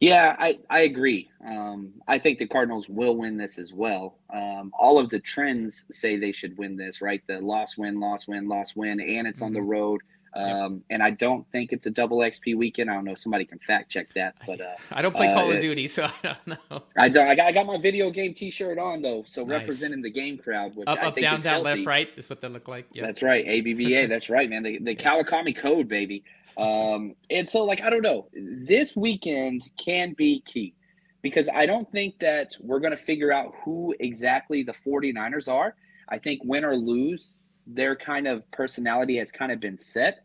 Yeah, 0.00 0.36
I, 0.38 0.58
I 0.68 0.80
agree. 0.80 1.30
Um, 1.46 1.92
I 2.06 2.18
think 2.18 2.38
the 2.38 2.46
Cardinals 2.46 2.88
will 2.88 3.16
win 3.16 3.36
this 3.36 3.58
as 3.58 3.72
well. 3.72 4.18
Um, 4.32 4.72
all 4.78 4.98
of 4.98 5.08
the 5.08 5.20
trends 5.20 5.86
say 5.90 6.16
they 6.16 6.32
should 6.32 6.58
win 6.58 6.76
this, 6.76 7.00
right? 7.00 7.22
The 7.26 7.40
loss, 7.40 7.78
win, 7.78 8.00
loss, 8.00 8.26
win, 8.26 8.48
loss, 8.48 8.74
win, 8.74 9.00
and 9.00 9.26
it's 9.26 9.40
on 9.40 9.52
the 9.52 9.60
mm-hmm. 9.60 9.68
road. 9.68 10.00
Um, 10.36 10.82
and 10.90 11.02
I 11.02 11.10
don't 11.10 11.48
think 11.52 11.72
it's 11.72 11.86
a 11.86 11.90
double 11.90 12.18
XP 12.18 12.56
weekend. 12.56 12.90
I 12.90 12.94
don't 12.94 13.04
know 13.04 13.12
if 13.12 13.20
somebody 13.20 13.44
can 13.44 13.58
fact 13.58 13.90
check 13.90 14.12
that, 14.14 14.34
but 14.46 14.60
uh, 14.60 14.74
I 14.90 15.00
don't 15.00 15.14
play 15.14 15.28
uh, 15.28 15.34
Call 15.34 15.52
of 15.52 15.60
Duty, 15.60 15.86
so 15.86 16.04
I 16.24 16.36
don't 16.46 16.46
know. 16.46 16.82
I 16.96 17.08
don't. 17.08 17.28
I 17.28 17.34
got, 17.34 17.46
I 17.46 17.52
got 17.52 17.66
my 17.66 17.78
video 17.78 18.10
game 18.10 18.34
T-shirt 18.34 18.78
on 18.78 19.00
though, 19.00 19.24
so 19.26 19.42
nice. 19.42 19.60
representing 19.60 20.02
the 20.02 20.10
game 20.10 20.36
crowd, 20.36 20.74
which 20.74 20.88
up, 20.88 20.98
I 21.00 21.06
up, 21.06 21.14
think 21.14 21.22
down, 21.22 21.40
down, 21.40 21.64
healthy. 21.64 21.80
left, 21.80 21.86
right 21.86 22.08
is 22.16 22.28
what 22.28 22.40
they 22.40 22.48
look 22.48 22.66
like. 22.66 22.88
Yep. 22.92 23.06
That's 23.06 23.22
right, 23.22 23.46
ABVA. 23.46 24.08
that's 24.08 24.28
right, 24.28 24.50
man. 24.50 24.64
The, 24.64 24.78
the 24.78 24.96
Kawakami 24.96 25.56
code, 25.56 25.88
baby. 25.88 26.24
Um, 26.56 27.14
and 27.30 27.48
so, 27.48 27.64
like, 27.64 27.82
I 27.82 27.90
don't 27.90 28.02
know. 28.02 28.28
This 28.32 28.96
weekend 28.96 29.68
can 29.76 30.14
be 30.14 30.40
key 30.40 30.74
because 31.22 31.48
I 31.48 31.66
don't 31.66 31.90
think 31.90 32.18
that 32.18 32.54
we're 32.60 32.80
going 32.80 32.92
to 32.92 32.96
figure 32.96 33.32
out 33.32 33.52
who 33.64 33.94
exactly 33.98 34.62
the 34.62 34.72
49ers 34.74 35.48
are. 35.48 35.74
I 36.08 36.18
think 36.18 36.42
win 36.44 36.64
or 36.64 36.76
lose, 36.76 37.38
their 37.66 37.96
kind 37.96 38.26
of 38.26 38.48
personality 38.50 39.16
has 39.18 39.30
kind 39.30 39.52
of 39.52 39.60
been 39.60 39.78
set. 39.78 40.24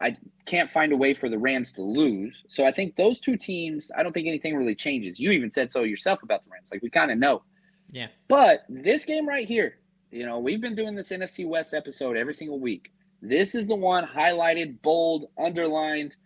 I 0.00 0.16
can't 0.46 0.70
find 0.70 0.92
a 0.92 0.96
way 0.96 1.14
for 1.14 1.28
the 1.28 1.38
Rams 1.38 1.72
to 1.74 1.82
lose. 1.82 2.42
So 2.48 2.64
I 2.64 2.72
think 2.72 2.96
those 2.96 3.20
two 3.20 3.36
teams, 3.36 3.90
I 3.96 4.02
don't 4.02 4.12
think 4.12 4.26
anything 4.26 4.56
really 4.56 4.74
changes. 4.74 5.20
You 5.20 5.30
even 5.30 5.50
said 5.50 5.70
so 5.70 5.82
yourself 5.82 6.22
about 6.22 6.44
the 6.44 6.50
Rams. 6.50 6.70
Like 6.72 6.82
we 6.82 6.90
kind 6.90 7.10
of 7.10 7.18
know. 7.18 7.42
Yeah. 7.90 8.06
But 8.28 8.60
this 8.68 9.04
game 9.04 9.28
right 9.28 9.46
here, 9.46 9.78
you 10.10 10.26
know, 10.26 10.38
we've 10.38 10.60
been 10.60 10.74
doing 10.74 10.94
this 10.94 11.10
NFC 11.10 11.46
West 11.46 11.74
episode 11.74 12.16
every 12.16 12.34
single 12.34 12.58
week. 12.58 12.92
This 13.22 13.54
is 13.54 13.66
the 13.66 13.74
one 13.74 14.06
highlighted, 14.06 14.80
bold, 14.82 15.26
underlined. 15.38 16.16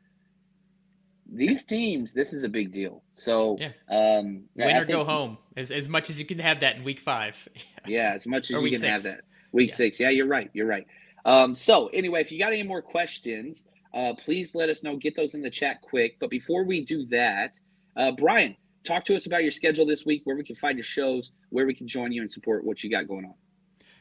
These 1.31 1.65
teams, 1.65 2.13
this 2.13 2.33
is 2.33 2.45
a 2.45 2.49
big 2.49 2.71
deal. 2.71 3.03
So, 3.15 3.59
yeah. 3.59 3.71
um, 3.91 4.45
win 4.55 4.77
or 4.77 4.85
go 4.85 5.05
home, 5.05 5.39
as, 5.57 5.73
as 5.73 5.89
much 5.89 6.11
as 6.11 6.21
you 6.21 6.27
can 6.27 6.39
have 6.39 6.61
that 6.61 6.77
in 6.77 6.85
week 6.85 7.01
five. 7.01 7.49
yeah, 7.87 8.13
as 8.15 8.27
much 8.27 8.51
as 8.51 8.63
you 8.63 8.71
can 8.71 8.81
six. 8.81 8.85
have 8.85 9.03
that. 9.03 9.21
Week 9.55 9.71
yeah. 9.71 9.77
six. 9.77 10.01
Yeah, 10.01 10.11
you're 10.11 10.27
right. 10.27 10.51
You're 10.53 10.67
right. 10.67 10.87
Um, 11.25 11.55
so 11.55 11.87
anyway, 11.89 12.21
if 12.21 12.31
you 12.31 12.39
got 12.39 12.53
any 12.53 12.65
more 12.65 12.83
questions, 12.83 13.67
uh, 13.95 14.13
please 14.25 14.55
let 14.55 14.69
us 14.69 14.83
know. 14.83 14.97
Get 14.97 15.17
those 15.17 15.35
in 15.35 15.41
the 15.41 15.51
chat 15.51 15.81
quick. 15.81 16.17
But 16.21 16.29
before 16.29 16.65
we 16.65 16.85
do 16.85 17.07
that, 17.07 17.59
uh, 17.97 18.11
Brian, 18.11 18.57
talk 18.83 19.05
to 19.05 19.15
us 19.15 19.27
about 19.27 19.43
your 19.43 19.53
schedule 19.53 19.87
this 19.87 20.05
week, 20.05 20.23
where 20.25 20.37
we 20.37 20.43
can 20.45 20.57
find 20.57 20.77
your 20.77 20.85
shows, 20.85 21.31
where 21.51 21.67
we 21.67 21.75
can 21.75 21.87
join 21.87 22.13
you 22.13 22.21
and 22.21 22.31
support 22.31 22.65
what 22.65 22.83
you 22.83 22.91
got 22.91 23.07
going 23.07 23.25
on. 23.25 23.35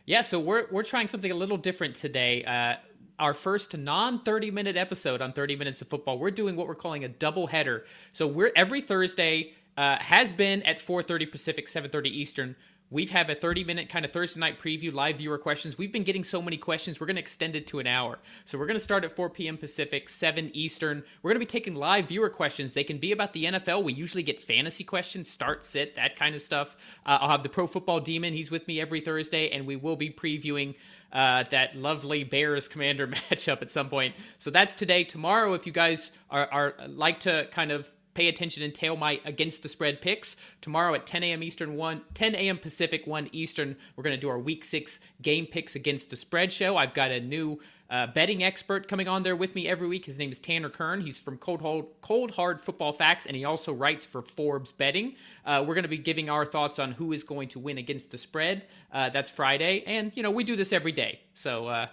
Yeah, 0.06 0.24
so 0.24 0.40
we're 0.40 0.66
we're 0.72 0.84
trying 0.84 1.08
something 1.08 1.32
a 1.32 1.36
little 1.36 1.56
different 1.58 1.96
today. 1.96 2.44
Uh, 2.44 2.76
our 3.20 3.34
first 3.34 3.78
non 3.78 4.20
30 4.20 4.52
minute 4.52 4.76
episode 4.76 5.22
on 5.22 5.32
30 5.32 5.56
minutes 5.56 5.82
of 5.82 5.88
football. 5.88 6.18
We're 6.18 6.32
doing 6.32 6.56
what 6.56 6.68
we're 6.68 6.76
calling 6.76 7.04
a 7.04 7.10
double 7.10 7.48
header. 7.48 7.86
So 8.12 8.28
we're 8.28 8.52
every 8.56 8.82
Thursday 8.82 9.54
uh, 9.78 9.98
has 10.00 10.34
been 10.34 10.64
at 10.64 10.80
4:30 10.80 11.32
Pacific, 11.32 11.68
7:30 11.68 12.08
Eastern. 12.08 12.56
We've 12.94 13.10
have 13.10 13.32
a 13.32 13.36
30 13.36 13.64
minute 13.64 13.90
kind 13.90 14.06
of 14.06 14.12
Thursday 14.12 14.40
night 14.40 14.60
preview, 14.60 14.94
live 14.94 15.18
viewer 15.18 15.40
questions. 15.40 15.80
We've 15.80 15.92
been 15.92 16.04
getting 16.04 16.24
so 16.24 16.44
many 16.44 16.58
questions. 16.58 17.00
We're 17.00 17.08
going 17.08 17.16
to 17.16 17.22
extend 17.22 17.56
it 17.56 17.66
to 17.68 17.80
an 17.80 17.88
hour. 17.88 18.20
So 18.46 18.60
we're 18.60 18.68
going 18.68 18.76
to 18.78 18.84
start 18.84 19.04
at 19.04 19.16
4 19.16 19.32
p.m. 19.32 19.58
Pacific, 19.58 20.10
7 20.10 20.52
Eastern. 20.54 21.04
We're 21.24 21.32
going 21.32 21.40
to 21.40 21.46
be 21.48 21.50
taking 21.50 21.74
live 21.74 22.10
viewer 22.10 22.30
questions. 22.30 22.74
They 22.74 22.84
can 22.84 23.00
be 23.00 23.12
about 23.12 23.34
the 23.34 23.46
NFL. 23.46 23.84
We 23.84 23.94
usually 23.94 24.22
get 24.22 24.40
fantasy 24.40 24.84
questions, 24.84 25.28
start, 25.28 25.66
sit, 25.66 25.96
that 25.96 26.16
kind 26.16 26.36
of 26.36 26.44
stuff. 26.44 26.78
Uh, 27.04 27.18
I'll 27.20 27.30
have 27.30 27.42
the 27.42 27.50
Pro 27.50 27.66
Football 27.66 28.00
Demon. 28.00 28.32
He's 28.32 28.52
with 28.52 28.68
me 28.68 28.80
every 28.80 29.02
Thursday, 29.02 29.50
and 29.50 29.66
we 29.66 29.76
will 29.76 29.96
be 29.96 30.12
previewing 30.12 30.76
uh, 31.12 31.46
that 31.50 31.74
lovely 31.74 32.24
Bears 32.24 32.68
Commander 32.68 33.08
matchup 33.32 33.64
at 33.64 33.72
some 33.72 33.90
point. 33.90 34.16
So 34.38 34.52
that's 34.52 34.76
today. 34.76 35.04
Tomorrow, 35.04 35.56
if 35.56 35.66
you 35.66 35.72
guys 35.72 36.12
are, 36.30 36.48
are 36.52 36.76
like 36.88 37.22
to 37.22 37.48
kind 37.52 37.72
of 37.72 37.92
pay 38.14 38.28
attention 38.28 38.64
and 38.64 38.74
tail 38.74 38.96
my 38.96 39.20
against 39.26 39.64
the 39.64 39.70
spread 39.70 40.02
picks 40.02 40.36
tomorrow 40.62 40.94
at 40.94 41.06
10 41.06 41.24
a.m. 41.24 41.44
Eastern, 41.44 41.76
1 41.76 42.02
10 42.14 42.36
a.m. 42.36 42.58
Pacific, 42.58 43.08
1 43.08 43.30
Eastern. 43.32 43.76
We're 43.96 44.04
going 44.04 44.16
to 44.16 44.22
do 44.22 44.30
our 44.30 44.40
Week 44.40 44.64
Six 44.64 45.00
game 45.22 45.46
picks 45.46 45.76
against 45.76 46.10
the 46.10 46.16
spread 46.16 46.52
show. 46.52 46.78
I've 46.78 46.94
got 46.94 47.12
a 47.12 47.20
new 47.20 47.60
uh, 47.90 48.08
betting 48.08 48.44
expert 48.44 48.88
coming 48.88 49.08
on 49.08 49.22
there 49.22 49.36
with 49.36 49.54
me 49.54 49.68
every 49.68 49.88
week. 49.88 50.06
His 50.06 50.18
name 50.18 50.32
is 50.32 50.40
Tanner 50.40 50.70
Kern. 50.70 51.02
He's 51.02 51.20
from 51.20 51.38
Cold 51.38 51.62
Hard, 51.62 51.86
Cold 52.02 52.32
Hard 52.32 52.60
Football 52.60 52.92
Facts, 52.92 53.28
and 53.28 53.36
he 53.36 53.46
also 53.46 53.72
writes 53.72 54.04
for 54.04 54.24
Forbes 54.24 54.72
Betting. 54.72 55.16
Uh, 55.46 55.64
we're 55.66 55.76
going 55.76 55.84
to 55.84 55.90
be 55.90 56.00
giving 56.00 56.28
our 56.28 56.44
thoughts 56.44 56.80
on 56.80 56.94
who 56.94 57.14
is 57.14 57.24
going 57.24 57.50
to 57.50 57.60
win 57.60 57.78
against 57.78 58.10
the 58.10 58.18
spread. 58.18 58.66
Uh, 58.92 59.10
that's 59.10 59.30
Friday, 59.30 59.84
and 59.86 60.12
you 60.16 60.24
know 60.24 60.32
we 60.32 60.44
do 60.44 60.56
this 60.56 60.74
every 60.74 60.92
day, 60.92 61.20
so 61.36 61.68
uh, 61.68 61.88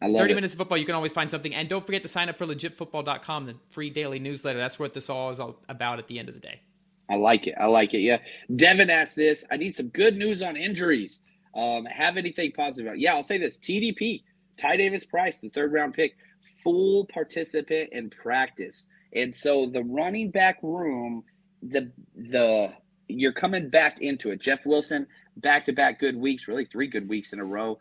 30 0.00 0.32
it. 0.32 0.34
minutes 0.34 0.52
of 0.54 0.58
football, 0.58 0.78
you 0.78 0.84
can 0.84 0.94
always 0.94 1.12
find 1.12 1.30
something. 1.30 1.54
And 1.54 1.68
don't 1.68 1.84
forget 1.84 2.02
to 2.02 2.08
sign 2.08 2.28
up 2.28 2.36
for 2.36 2.46
legitfootball.com, 2.46 3.46
the 3.46 3.54
free 3.70 3.90
daily 3.90 4.18
newsletter. 4.18 4.58
That's 4.58 4.78
what 4.78 4.94
this 4.94 5.08
all 5.08 5.30
is 5.30 5.40
all 5.40 5.56
about 5.68 5.98
at 5.98 6.08
the 6.08 6.18
end 6.18 6.28
of 6.28 6.34
the 6.34 6.40
day. 6.40 6.60
I 7.08 7.16
like 7.16 7.46
it. 7.46 7.54
I 7.58 7.66
like 7.66 7.94
it. 7.94 8.00
Yeah. 8.00 8.18
Devin 8.54 8.90
asked 8.90 9.16
this. 9.16 9.44
I 9.50 9.56
need 9.56 9.74
some 9.74 9.88
good 9.88 10.16
news 10.16 10.42
on 10.42 10.56
injuries. 10.56 11.20
Um, 11.54 11.84
have 11.86 12.16
anything 12.16 12.52
positive 12.52 12.86
about? 12.86 12.98
Yeah, 12.98 13.14
I'll 13.14 13.22
say 13.22 13.38
this. 13.38 13.58
TDP, 13.58 14.22
Ty 14.58 14.76
Davis 14.76 15.04
Price, 15.04 15.38
the 15.38 15.48
third 15.48 15.72
round 15.72 15.94
pick, 15.94 16.16
full 16.62 17.06
participant 17.06 17.90
in 17.92 18.10
practice. 18.10 18.86
And 19.14 19.34
so 19.34 19.66
the 19.66 19.82
running 19.84 20.30
back 20.30 20.58
room, 20.62 21.24
the 21.62 21.92
the 22.14 22.72
you're 23.08 23.32
coming 23.32 23.70
back 23.70 23.98
into 24.00 24.30
it. 24.30 24.40
Jeff 24.40 24.66
Wilson, 24.66 25.06
back 25.36 25.64
to 25.66 25.72
back 25.72 26.00
good 26.00 26.16
weeks, 26.16 26.48
really 26.48 26.64
three 26.64 26.88
good 26.88 27.08
weeks 27.08 27.32
in 27.32 27.40
a 27.40 27.44
row. 27.44 27.78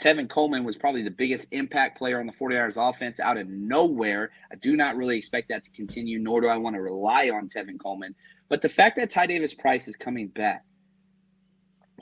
Tevin 0.00 0.28
Coleman 0.28 0.64
was 0.64 0.76
probably 0.76 1.02
the 1.02 1.10
biggest 1.10 1.48
impact 1.50 1.98
player 1.98 2.18
on 2.18 2.26
the 2.26 2.32
49ers 2.32 2.76
offense 2.76 3.20
out 3.20 3.36
of 3.36 3.48
nowhere. 3.48 4.30
I 4.50 4.56
do 4.56 4.74
not 4.74 4.96
really 4.96 5.18
expect 5.18 5.50
that 5.50 5.64
to 5.64 5.70
continue, 5.72 6.18
nor 6.18 6.40
do 6.40 6.48
I 6.48 6.56
want 6.56 6.74
to 6.76 6.80
rely 6.80 7.28
on 7.28 7.48
Tevin 7.48 7.78
Coleman. 7.78 8.14
But 8.48 8.62
the 8.62 8.68
fact 8.70 8.96
that 8.96 9.10
Ty 9.10 9.26
Davis 9.26 9.52
Price 9.52 9.88
is 9.88 9.96
coming 9.96 10.28
back, 10.28 10.64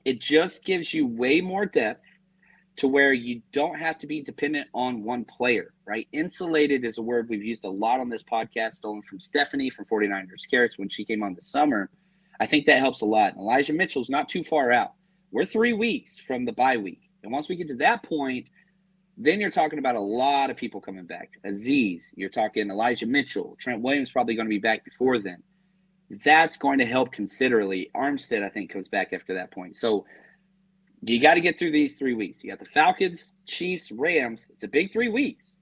it 0.04 0.20
just 0.20 0.64
gives 0.64 0.94
you 0.94 1.06
way 1.06 1.40
more 1.40 1.66
depth 1.66 2.04
to 2.76 2.86
where 2.86 3.12
you 3.12 3.42
don't 3.52 3.76
have 3.76 3.98
to 3.98 4.06
be 4.06 4.22
dependent 4.22 4.68
on 4.72 5.02
one 5.02 5.24
player, 5.24 5.74
right? 5.84 6.06
Insulated 6.12 6.84
is 6.84 6.98
a 6.98 7.02
word 7.02 7.28
we've 7.28 7.42
used 7.42 7.64
a 7.64 7.68
lot 7.68 7.98
on 7.98 8.08
this 8.08 8.22
podcast, 8.22 8.74
stolen 8.74 9.02
from 9.02 9.18
Stephanie 9.18 9.70
from 9.70 9.84
49ers 9.86 10.48
Carrots 10.48 10.78
when 10.78 10.88
she 10.88 11.04
came 11.04 11.24
on 11.24 11.34
this 11.34 11.50
summer. 11.50 11.90
I 12.38 12.46
think 12.46 12.66
that 12.66 12.78
helps 12.78 13.00
a 13.00 13.06
lot. 13.06 13.36
Elijah 13.36 13.72
Mitchell's 13.72 14.08
not 14.08 14.28
too 14.28 14.44
far 14.44 14.70
out. 14.70 14.92
We're 15.32 15.44
three 15.44 15.72
weeks 15.72 16.20
from 16.20 16.44
the 16.44 16.52
bye 16.52 16.76
week. 16.76 17.07
And 17.22 17.32
once 17.32 17.48
we 17.48 17.56
get 17.56 17.68
to 17.68 17.76
that 17.76 18.02
point, 18.02 18.48
then 19.16 19.40
you're 19.40 19.50
talking 19.50 19.80
about 19.80 19.96
a 19.96 20.00
lot 20.00 20.50
of 20.50 20.56
people 20.56 20.80
coming 20.80 21.04
back. 21.04 21.32
Aziz, 21.44 22.12
you're 22.14 22.28
talking 22.28 22.70
Elijah 22.70 23.06
Mitchell, 23.06 23.56
Trent 23.58 23.82
Williams 23.82 24.12
probably 24.12 24.36
going 24.36 24.46
to 24.46 24.50
be 24.50 24.58
back 24.58 24.84
before 24.84 25.18
then. 25.18 25.42
That's 26.24 26.56
going 26.56 26.78
to 26.78 26.86
help 26.86 27.12
considerably. 27.12 27.90
Armstead, 27.94 28.42
I 28.44 28.48
think, 28.48 28.70
comes 28.70 28.88
back 28.88 29.12
after 29.12 29.34
that 29.34 29.50
point. 29.50 29.76
So 29.76 30.06
you 31.02 31.20
got 31.20 31.34
to 31.34 31.40
get 31.40 31.58
through 31.58 31.72
these 31.72 31.96
three 31.96 32.14
weeks. 32.14 32.42
You 32.42 32.50
got 32.50 32.60
the 32.60 32.64
Falcons, 32.64 33.32
Chiefs, 33.46 33.90
Rams. 33.92 34.48
It's 34.50 34.62
a 34.62 34.68
big 34.68 34.92
three 34.92 35.08
weeks. 35.08 35.56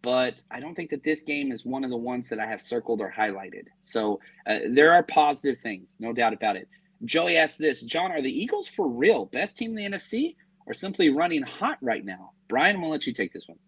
But 0.00 0.42
I 0.50 0.60
don't 0.60 0.74
think 0.74 0.90
that 0.90 1.02
this 1.02 1.22
game 1.22 1.52
is 1.52 1.64
one 1.64 1.84
of 1.84 1.90
the 1.90 1.96
ones 1.96 2.28
that 2.28 2.38
I 2.38 2.46
have 2.46 2.62
circled 2.62 3.00
or 3.00 3.12
highlighted. 3.12 3.64
So 3.82 4.20
uh, 4.46 4.58
there 4.70 4.92
are 4.92 5.02
positive 5.02 5.60
things, 5.62 5.96
no 6.00 6.12
doubt 6.12 6.32
about 6.32 6.56
it. 6.56 6.68
Joey 7.04 7.36
asked 7.36 7.58
this 7.58 7.82
John, 7.82 8.12
are 8.12 8.22
the 8.22 8.30
Eagles 8.30 8.66
for 8.66 8.88
real? 8.88 9.26
Best 9.26 9.56
team 9.56 9.76
in 9.76 9.92
the 9.92 9.98
NFC? 9.98 10.36
Are 10.68 10.74
simply 10.74 11.08
running 11.08 11.42
hot 11.42 11.78
right 11.80 12.04
now. 12.04 12.32
Brian, 12.48 12.80
to 12.80 12.86
let 12.86 13.06
you 13.06 13.12
take 13.12 13.32
this 13.32 13.48
one. 13.48 13.58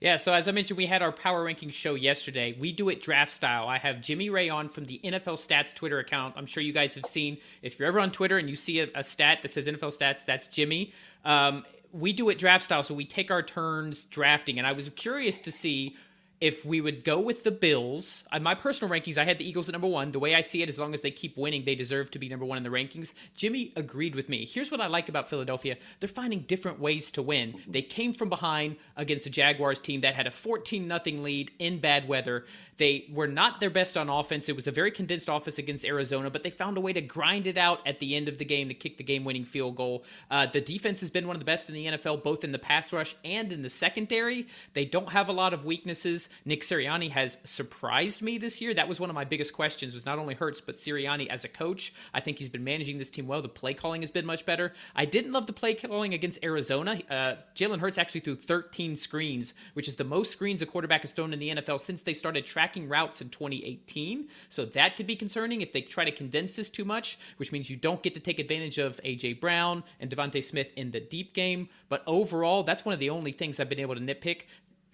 Yeah, 0.00 0.16
so 0.16 0.34
as 0.34 0.48
I 0.48 0.50
mentioned, 0.50 0.76
we 0.76 0.86
had 0.86 1.00
our 1.00 1.12
power 1.12 1.44
ranking 1.44 1.70
show 1.70 1.94
yesterday. 1.94 2.56
We 2.58 2.72
do 2.72 2.88
it 2.88 3.00
draft 3.00 3.30
style. 3.30 3.68
I 3.68 3.78
have 3.78 4.00
Jimmy 4.00 4.30
Ray 4.30 4.48
on 4.48 4.68
from 4.68 4.84
the 4.86 5.00
NFL 5.04 5.34
Stats 5.34 5.72
Twitter 5.72 6.00
account. 6.00 6.34
I'm 6.36 6.46
sure 6.46 6.60
you 6.60 6.72
guys 6.72 6.94
have 6.94 7.06
seen. 7.06 7.38
If 7.62 7.78
you're 7.78 7.86
ever 7.86 8.00
on 8.00 8.10
Twitter 8.10 8.36
and 8.38 8.50
you 8.50 8.56
see 8.56 8.80
a, 8.80 8.88
a 8.96 9.04
stat 9.04 9.42
that 9.42 9.52
says 9.52 9.68
NFL 9.68 9.96
Stats, 9.96 10.24
that's 10.24 10.48
Jimmy. 10.48 10.92
Um, 11.24 11.64
we 11.92 12.12
do 12.12 12.30
it 12.30 12.38
draft 12.38 12.64
style, 12.64 12.82
so 12.82 12.94
we 12.94 13.04
take 13.04 13.30
our 13.30 13.44
turns 13.44 14.04
drafting. 14.06 14.58
And 14.58 14.66
I 14.66 14.72
was 14.72 14.88
curious 14.88 15.38
to 15.38 15.52
see 15.52 15.94
if 16.42 16.64
we 16.64 16.80
would 16.80 17.04
go 17.04 17.20
with 17.20 17.44
the 17.44 17.52
Bills, 17.52 18.24
uh, 18.32 18.40
my 18.40 18.56
personal 18.56 18.92
rankings, 18.92 19.16
I 19.16 19.24
had 19.24 19.38
the 19.38 19.48
Eagles 19.48 19.68
at 19.68 19.72
number 19.74 19.86
one. 19.86 20.10
The 20.10 20.18
way 20.18 20.34
I 20.34 20.40
see 20.40 20.60
it, 20.60 20.68
as 20.68 20.76
long 20.76 20.92
as 20.92 21.00
they 21.00 21.12
keep 21.12 21.36
winning, 21.36 21.64
they 21.64 21.76
deserve 21.76 22.10
to 22.10 22.18
be 22.18 22.28
number 22.28 22.44
one 22.44 22.58
in 22.58 22.64
the 22.64 22.68
rankings. 22.68 23.12
Jimmy 23.36 23.72
agreed 23.76 24.16
with 24.16 24.28
me. 24.28 24.44
Here's 24.44 24.68
what 24.68 24.80
I 24.80 24.88
like 24.88 25.08
about 25.08 25.30
Philadelphia 25.30 25.76
they're 26.00 26.08
finding 26.08 26.40
different 26.40 26.80
ways 26.80 27.12
to 27.12 27.22
win. 27.22 27.54
They 27.68 27.80
came 27.80 28.12
from 28.12 28.28
behind 28.28 28.74
against 28.96 29.22
the 29.22 29.30
Jaguars 29.30 29.78
team 29.78 30.00
that 30.00 30.16
had 30.16 30.26
a 30.26 30.32
14 30.32 30.88
0 30.88 31.22
lead 31.22 31.52
in 31.60 31.78
bad 31.78 32.08
weather. 32.08 32.44
They 32.76 33.06
were 33.12 33.28
not 33.28 33.60
their 33.60 33.70
best 33.70 33.96
on 33.96 34.08
offense. 34.08 34.48
It 34.48 34.56
was 34.56 34.66
a 34.66 34.72
very 34.72 34.90
condensed 34.90 35.28
offense 35.28 35.58
against 35.58 35.84
Arizona, 35.84 36.30
but 36.30 36.42
they 36.42 36.50
found 36.50 36.76
a 36.76 36.80
way 36.80 36.92
to 36.92 37.00
grind 37.00 37.46
it 37.46 37.56
out 37.56 37.78
at 37.86 38.00
the 38.00 38.16
end 38.16 38.26
of 38.26 38.38
the 38.38 38.44
game 38.44 38.66
to 38.66 38.74
kick 38.74 38.96
the 38.96 39.04
game 39.04 39.24
winning 39.24 39.44
field 39.44 39.76
goal. 39.76 40.02
Uh, 40.28 40.46
the 40.46 40.60
defense 40.60 41.00
has 41.00 41.08
been 41.08 41.28
one 41.28 41.36
of 41.36 41.40
the 41.40 41.46
best 41.46 41.68
in 41.68 41.76
the 41.76 41.86
NFL, 41.86 42.24
both 42.24 42.42
in 42.42 42.50
the 42.50 42.58
pass 42.58 42.92
rush 42.92 43.14
and 43.24 43.52
in 43.52 43.62
the 43.62 43.70
secondary. 43.70 44.48
They 44.72 44.84
don't 44.84 45.10
have 45.10 45.28
a 45.28 45.32
lot 45.32 45.54
of 45.54 45.64
weaknesses. 45.64 46.28
Nick 46.44 46.62
Sirianni 46.62 47.10
has 47.10 47.38
surprised 47.44 48.22
me 48.22 48.38
this 48.38 48.60
year. 48.60 48.74
That 48.74 48.88
was 48.88 49.00
one 49.00 49.10
of 49.10 49.14
my 49.14 49.24
biggest 49.24 49.52
questions 49.52 49.94
was 49.94 50.06
not 50.06 50.18
only 50.18 50.34
Hurts, 50.34 50.60
but 50.60 50.76
Sirianni 50.76 51.28
as 51.28 51.44
a 51.44 51.48
coach. 51.48 51.92
I 52.14 52.20
think 52.20 52.38
he's 52.38 52.48
been 52.48 52.64
managing 52.64 52.98
this 52.98 53.10
team 53.10 53.26
well. 53.26 53.42
The 53.42 53.48
play 53.48 53.74
calling 53.74 54.02
has 54.02 54.10
been 54.10 54.26
much 54.26 54.46
better. 54.46 54.72
I 54.94 55.04
didn't 55.04 55.32
love 55.32 55.46
the 55.46 55.52
play 55.52 55.74
calling 55.74 56.14
against 56.14 56.42
Arizona. 56.42 57.00
Uh, 57.10 57.34
Jalen 57.54 57.80
Hurts 57.80 57.98
actually 57.98 58.20
threw 58.20 58.34
13 58.34 58.96
screens, 58.96 59.54
which 59.74 59.88
is 59.88 59.96
the 59.96 60.04
most 60.04 60.30
screens 60.32 60.62
a 60.62 60.66
quarterback 60.66 61.02
has 61.02 61.12
thrown 61.12 61.32
in 61.32 61.38
the 61.38 61.50
NFL 61.50 61.80
since 61.80 62.02
they 62.02 62.14
started 62.14 62.44
tracking 62.44 62.88
routes 62.88 63.20
in 63.20 63.28
2018. 63.30 64.28
So 64.48 64.64
that 64.66 64.96
could 64.96 65.06
be 65.06 65.16
concerning 65.16 65.60
if 65.60 65.72
they 65.72 65.82
try 65.82 66.04
to 66.04 66.12
condense 66.12 66.56
this 66.56 66.70
too 66.70 66.84
much, 66.84 67.18
which 67.36 67.52
means 67.52 67.70
you 67.70 67.76
don't 67.76 68.02
get 68.02 68.14
to 68.14 68.20
take 68.20 68.38
advantage 68.38 68.78
of 68.78 69.00
A.J. 69.04 69.34
Brown 69.34 69.84
and 70.00 70.10
DeVonta 70.10 70.42
Smith 70.42 70.68
in 70.76 70.90
the 70.90 71.00
deep 71.00 71.34
game. 71.34 71.68
But 71.88 72.02
overall, 72.06 72.62
that's 72.62 72.84
one 72.84 72.92
of 72.92 73.00
the 73.00 73.10
only 73.10 73.32
things 73.32 73.60
I've 73.60 73.68
been 73.68 73.80
able 73.80 73.94
to 73.94 74.00
nitpick. 74.00 74.42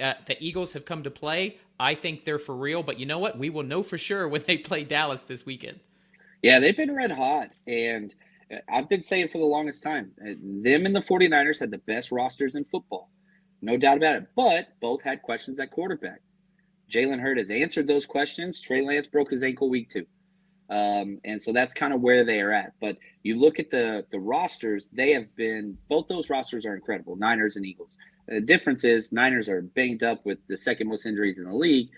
Uh, 0.00 0.14
the 0.26 0.36
Eagles 0.40 0.72
have 0.72 0.84
come 0.84 1.02
to 1.02 1.10
play. 1.10 1.58
I 1.80 1.94
think 1.94 2.24
they're 2.24 2.38
for 2.38 2.56
real, 2.56 2.82
but 2.82 2.98
you 2.98 3.06
know 3.06 3.18
what? 3.18 3.38
We 3.38 3.50
will 3.50 3.62
know 3.62 3.82
for 3.82 3.98
sure 3.98 4.28
when 4.28 4.44
they 4.46 4.58
play 4.58 4.84
Dallas 4.84 5.22
this 5.22 5.44
weekend. 5.44 5.80
Yeah, 6.42 6.60
they've 6.60 6.76
been 6.76 6.94
red 6.94 7.10
hot. 7.10 7.50
And 7.66 8.14
uh, 8.52 8.58
I've 8.72 8.88
been 8.88 9.02
saying 9.02 9.28
for 9.28 9.38
the 9.38 9.44
longest 9.44 9.82
time, 9.82 10.12
uh, 10.20 10.34
them 10.40 10.86
and 10.86 10.94
the 10.94 11.00
49ers 11.00 11.60
had 11.60 11.70
the 11.70 11.78
best 11.78 12.12
rosters 12.12 12.54
in 12.54 12.64
football. 12.64 13.10
No 13.60 13.76
doubt 13.76 13.96
about 13.96 14.16
it. 14.16 14.26
But 14.36 14.68
both 14.80 15.02
had 15.02 15.22
questions 15.22 15.58
at 15.58 15.70
quarterback. 15.70 16.20
Jalen 16.92 17.20
Hurts 17.20 17.40
has 17.40 17.50
answered 17.50 17.86
those 17.86 18.06
questions. 18.06 18.60
Trey 18.60 18.84
Lance 18.84 19.06
broke 19.06 19.30
his 19.30 19.42
ankle 19.42 19.68
week 19.68 19.90
two. 19.90 20.06
Um, 20.70 21.18
and 21.24 21.40
so 21.40 21.52
that's 21.52 21.72
kind 21.72 21.92
of 21.92 22.00
where 22.00 22.24
they 22.24 22.40
are 22.40 22.52
at. 22.52 22.74
But 22.80 22.96
you 23.22 23.38
look 23.38 23.58
at 23.58 23.70
the 23.70 24.04
the 24.10 24.18
rosters; 24.18 24.88
they 24.92 25.12
have 25.12 25.34
been 25.34 25.78
both 25.88 26.08
those 26.08 26.28
rosters 26.28 26.66
are 26.66 26.74
incredible. 26.74 27.16
Niners 27.16 27.56
and 27.56 27.64
Eagles. 27.64 27.96
The 28.28 28.40
difference 28.40 28.84
is 28.84 29.10
Niners 29.10 29.48
are 29.48 29.62
banged 29.62 30.02
up 30.02 30.24
with 30.26 30.38
the 30.48 30.56
second 30.56 30.88
most 30.88 31.06
injuries 31.06 31.38
in 31.38 31.44
the 31.44 31.54
league. 31.54 31.88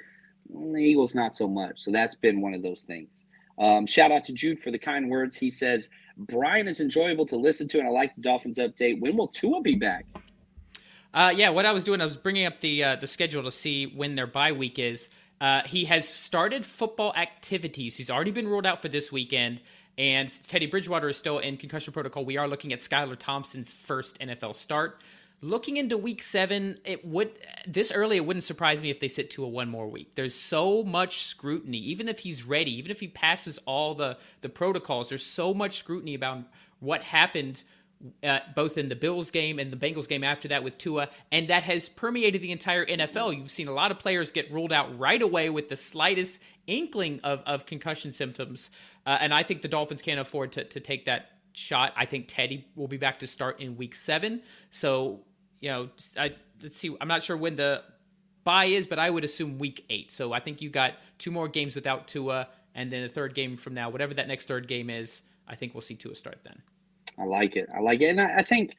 The 0.48 0.78
Eagles 0.78 1.14
not 1.14 1.34
so 1.34 1.48
much. 1.48 1.80
So 1.80 1.90
that's 1.90 2.14
been 2.14 2.40
one 2.40 2.54
of 2.54 2.62
those 2.62 2.82
things. 2.82 3.24
Um, 3.58 3.86
shout 3.86 4.10
out 4.10 4.24
to 4.24 4.32
Jude 4.32 4.60
for 4.60 4.70
the 4.70 4.78
kind 4.78 5.10
words. 5.10 5.36
He 5.36 5.50
says 5.50 5.90
Brian 6.16 6.68
is 6.68 6.80
enjoyable 6.80 7.26
to 7.26 7.36
listen 7.36 7.68
to, 7.68 7.78
and 7.78 7.86
I 7.86 7.90
like 7.90 8.14
the 8.14 8.22
Dolphins 8.22 8.58
update. 8.58 9.00
When 9.00 9.16
will 9.16 9.28
Tua 9.28 9.60
be 9.60 9.74
back? 9.74 10.06
Uh, 11.12 11.32
yeah, 11.34 11.50
what 11.50 11.66
I 11.66 11.72
was 11.72 11.82
doing, 11.84 12.00
I 12.00 12.04
was 12.04 12.16
bringing 12.16 12.46
up 12.46 12.60
the 12.60 12.84
uh, 12.84 12.96
the 12.96 13.06
schedule 13.06 13.42
to 13.42 13.50
see 13.50 13.86
when 13.86 14.14
their 14.14 14.28
bye 14.28 14.52
week 14.52 14.78
is. 14.78 15.08
Uh, 15.40 15.62
he 15.66 15.84
has 15.86 16.06
started 16.06 16.64
football 16.64 17.12
activities. 17.16 17.96
He's 17.96 18.10
already 18.10 18.30
been 18.30 18.46
ruled 18.46 18.66
out 18.66 18.80
for 18.80 18.88
this 18.88 19.10
weekend. 19.10 19.60
And 19.98 20.30
Teddy 20.46 20.66
Bridgewater 20.66 21.08
is 21.08 21.16
still 21.16 21.40
in 21.40 21.56
concussion 21.56 21.92
protocol. 21.92 22.24
We 22.24 22.36
are 22.36 22.48
looking 22.48 22.72
at 22.72 22.78
Skylar 22.78 23.18
Thompson's 23.18 23.72
first 23.72 24.18
NFL 24.20 24.54
start. 24.54 25.02
Looking 25.42 25.78
into 25.78 25.96
week 25.96 26.22
seven, 26.22 26.76
it 26.84 27.04
would 27.04 27.38
this 27.66 27.90
early 27.90 28.16
it 28.16 28.26
wouldn't 28.26 28.44
surprise 28.44 28.82
me 28.82 28.90
if 28.90 29.00
they 29.00 29.08
sit 29.08 29.30
Tua 29.30 29.48
one 29.48 29.70
more 29.70 29.88
week. 29.88 30.14
There's 30.14 30.34
so 30.34 30.82
much 30.82 31.24
scrutiny, 31.24 31.78
even 31.78 32.08
if 32.08 32.18
he's 32.18 32.44
ready, 32.44 32.76
even 32.76 32.90
if 32.90 33.00
he 33.00 33.08
passes 33.08 33.58
all 33.64 33.94
the 33.94 34.18
the 34.42 34.50
protocols. 34.50 35.08
There's 35.08 35.24
so 35.24 35.54
much 35.54 35.78
scrutiny 35.78 36.14
about 36.14 36.44
what 36.80 37.04
happened 37.04 37.62
uh, 38.22 38.40
both 38.54 38.78
in 38.78 38.88
the 38.88 38.96
Bills 38.96 39.30
game 39.30 39.58
and 39.58 39.70
the 39.70 39.76
Bengals 39.76 40.08
game 40.08 40.24
after 40.24 40.48
that 40.48 40.64
with 40.64 40.78
Tua, 40.78 41.08
and 41.30 41.48
that 41.48 41.62
has 41.64 41.88
permeated 41.88 42.40
the 42.40 42.52
entire 42.52 42.86
NFL. 42.86 43.36
You've 43.36 43.50
seen 43.50 43.68
a 43.68 43.72
lot 43.72 43.90
of 43.90 43.98
players 43.98 44.30
get 44.30 44.50
ruled 44.50 44.72
out 44.72 44.98
right 44.98 45.20
away 45.20 45.50
with 45.50 45.68
the 45.68 45.76
slightest 45.76 46.40
inkling 46.66 47.20
of, 47.24 47.42
of 47.46 47.66
concussion 47.66 48.10
symptoms, 48.12 48.70
uh, 49.06 49.18
and 49.20 49.34
I 49.34 49.42
think 49.42 49.62
the 49.62 49.68
Dolphins 49.68 50.00
can't 50.00 50.20
afford 50.20 50.52
to, 50.52 50.64
to 50.64 50.80
take 50.80 51.04
that 51.06 51.30
shot. 51.52 51.92
I 51.96 52.06
think 52.06 52.26
Teddy 52.28 52.66
will 52.74 52.88
be 52.88 52.96
back 52.96 53.18
to 53.20 53.26
start 53.26 53.60
in 53.60 53.76
Week 53.76 53.94
Seven, 53.94 54.42
so 54.70 55.20
you 55.60 55.70
know, 55.70 55.88
I, 56.18 56.34
let's 56.62 56.76
see. 56.76 56.94
I'm 57.00 57.08
not 57.08 57.22
sure 57.22 57.36
when 57.36 57.56
the 57.56 57.82
bye 58.44 58.66
is, 58.66 58.86
but 58.86 58.98
I 58.98 59.10
would 59.10 59.24
assume 59.24 59.58
Week 59.58 59.84
Eight. 59.90 60.10
So 60.10 60.32
I 60.32 60.40
think 60.40 60.60
you 60.60 60.70
got 60.70 60.94
two 61.18 61.30
more 61.30 61.48
games 61.48 61.74
without 61.74 62.08
Tua, 62.08 62.48
and 62.74 62.90
then 62.90 63.04
a 63.04 63.08
third 63.08 63.34
game 63.34 63.56
from 63.56 63.74
now, 63.74 63.90
whatever 63.90 64.14
that 64.14 64.28
next 64.28 64.46
third 64.46 64.66
game 64.66 64.90
is. 64.90 65.22
I 65.46 65.54
think 65.56 65.74
we'll 65.74 65.80
see 65.80 65.96
Tua 65.96 66.14
start 66.14 66.38
then. 66.44 66.62
I 67.18 67.24
like 67.24 67.56
it. 67.56 67.68
I 67.76 67.80
like 67.80 68.00
it. 68.00 68.10
And 68.10 68.20
I, 68.20 68.36
I 68.38 68.42
think 68.42 68.76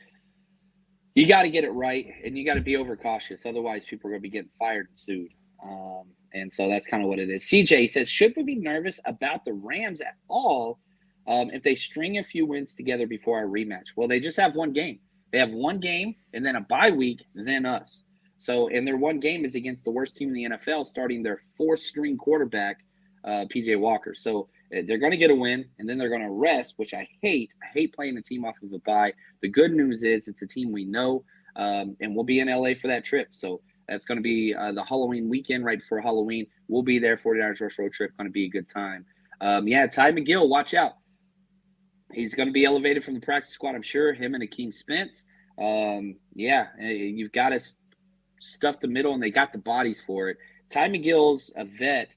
you 1.15 1.27
got 1.27 1.43
to 1.43 1.49
get 1.49 1.63
it 1.63 1.71
right 1.71 2.07
and 2.23 2.37
you 2.37 2.45
got 2.45 2.55
to 2.55 2.61
be 2.61 2.77
overcautious. 2.77 3.45
Otherwise, 3.45 3.85
people 3.85 4.07
are 4.07 4.11
going 4.11 4.21
to 4.21 4.23
be 4.23 4.29
getting 4.29 4.49
fired 4.57 4.87
and 4.87 4.97
sued. 4.97 5.33
Um, 5.63 6.03
and 6.33 6.51
so 6.51 6.69
that's 6.69 6.87
kind 6.87 7.03
of 7.03 7.09
what 7.09 7.19
it 7.19 7.29
is. 7.29 7.43
CJ 7.43 7.89
says, 7.89 8.09
should 8.09 8.33
we 8.35 8.43
be 8.43 8.55
nervous 8.55 8.99
about 9.05 9.43
the 9.43 9.53
Rams 9.53 10.01
at 10.01 10.15
all 10.29 10.79
um, 11.27 11.51
if 11.51 11.61
they 11.61 11.75
string 11.75 12.17
a 12.17 12.23
few 12.23 12.45
wins 12.45 12.73
together 12.73 13.05
before 13.05 13.37
our 13.37 13.47
rematch? 13.47 13.89
Well, 13.95 14.07
they 14.07 14.19
just 14.19 14.37
have 14.37 14.55
one 14.55 14.71
game. 14.71 14.99
They 15.31 15.39
have 15.39 15.53
one 15.53 15.79
game 15.79 16.15
and 16.33 16.45
then 16.45 16.55
a 16.55 16.61
bye 16.61 16.91
week, 16.91 17.25
then 17.33 17.65
us. 17.65 18.05
So, 18.37 18.67
and 18.69 18.87
their 18.87 18.97
one 18.97 19.19
game 19.19 19.45
is 19.45 19.55
against 19.55 19.85
the 19.85 19.91
worst 19.91 20.15
team 20.15 20.29
in 20.29 20.33
the 20.33 20.57
NFL, 20.57 20.87
starting 20.87 21.21
their 21.21 21.41
fourth 21.55 21.79
string 21.79 22.17
quarterback, 22.17 22.83
uh, 23.23 23.45
PJ 23.53 23.79
Walker. 23.79 24.15
So 24.15 24.49
uh, 24.75 24.81
they're 24.87 24.97
going 24.97 25.11
to 25.11 25.17
get 25.17 25.29
a 25.29 25.35
win 25.35 25.65
and 25.77 25.87
then 25.87 25.97
they're 25.97 26.09
going 26.09 26.23
to 26.23 26.31
rest, 26.31 26.73
which 26.77 26.93
I 26.93 27.07
hate. 27.21 27.53
I 27.63 27.67
hate 27.71 27.93
playing 27.93 28.17
a 28.17 28.21
team 28.21 28.43
off 28.43 28.55
of 28.63 28.73
a 28.73 28.79
bye. 28.79 29.13
The 29.41 29.49
good 29.49 29.73
news 29.73 30.03
is 30.03 30.27
it's 30.27 30.41
a 30.41 30.47
team 30.47 30.71
we 30.71 30.85
know, 30.85 31.23
um, 31.55 31.95
and 32.01 32.15
we'll 32.15 32.25
be 32.25 32.39
in 32.39 32.47
LA 32.47 32.73
for 32.73 32.87
that 32.87 33.03
trip. 33.03 33.27
So 33.29 33.61
that's 33.87 34.05
going 34.05 34.17
to 34.17 34.23
be 34.23 34.55
uh, 34.55 34.71
the 34.71 34.83
Halloween 34.83 35.29
weekend 35.29 35.65
right 35.65 35.79
before 35.79 36.01
Halloween. 36.01 36.47
We'll 36.67 36.81
be 36.81 36.97
there. 36.97 37.17
49ers 37.17 37.61
Rush 37.61 37.77
Road 37.77 37.93
Trip. 37.93 38.11
Going 38.17 38.27
to 38.27 38.31
be 38.31 38.45
a 38.45 38.49
good 38.49 38.67
time. 38.67 39.05
Um, 39.41 39.67
yeah, 39.67 39.85
Ty 39.87 40.13
McGill, 40.13 40.47
watch 40.47 40.73
out. 40.73 40.93
He's 42.13 42.33
going 42.33 42.47
to 42.47 42.53
be 42.53 42.65
elevated 42.65 43.03
from 43.03 43.13
the 43.13 43.19
practice 43.19 43.53
squad, 43.53 43.75
I'm 43.75 43.81
sure. 43.81 44.13
Him 44.13 44.35
and 44.35 44.43
Akeem 44.43 44.73
Spence. 44.73 45.25
Um, 45.59 46.15
yeah, 46.33 46.67
uh, 46.81 46.85
you've 46.85 47.31
got 47.31 47.49
to 47.49 47.59
stuff 48.39 48.79
the 48.79 48.87
middle, 48.87 49.13
and 49.13 49.21
they 49.21 49.31
got 49.31 49.53
the 49.53 49.59
bodies 49.59 50.01
for 50.01 50.29
it. 50.29 50.37
Ty 50.69 50.89
McGill's 50.89 51.51
a 51.55 51.65
vet 51.65 52.15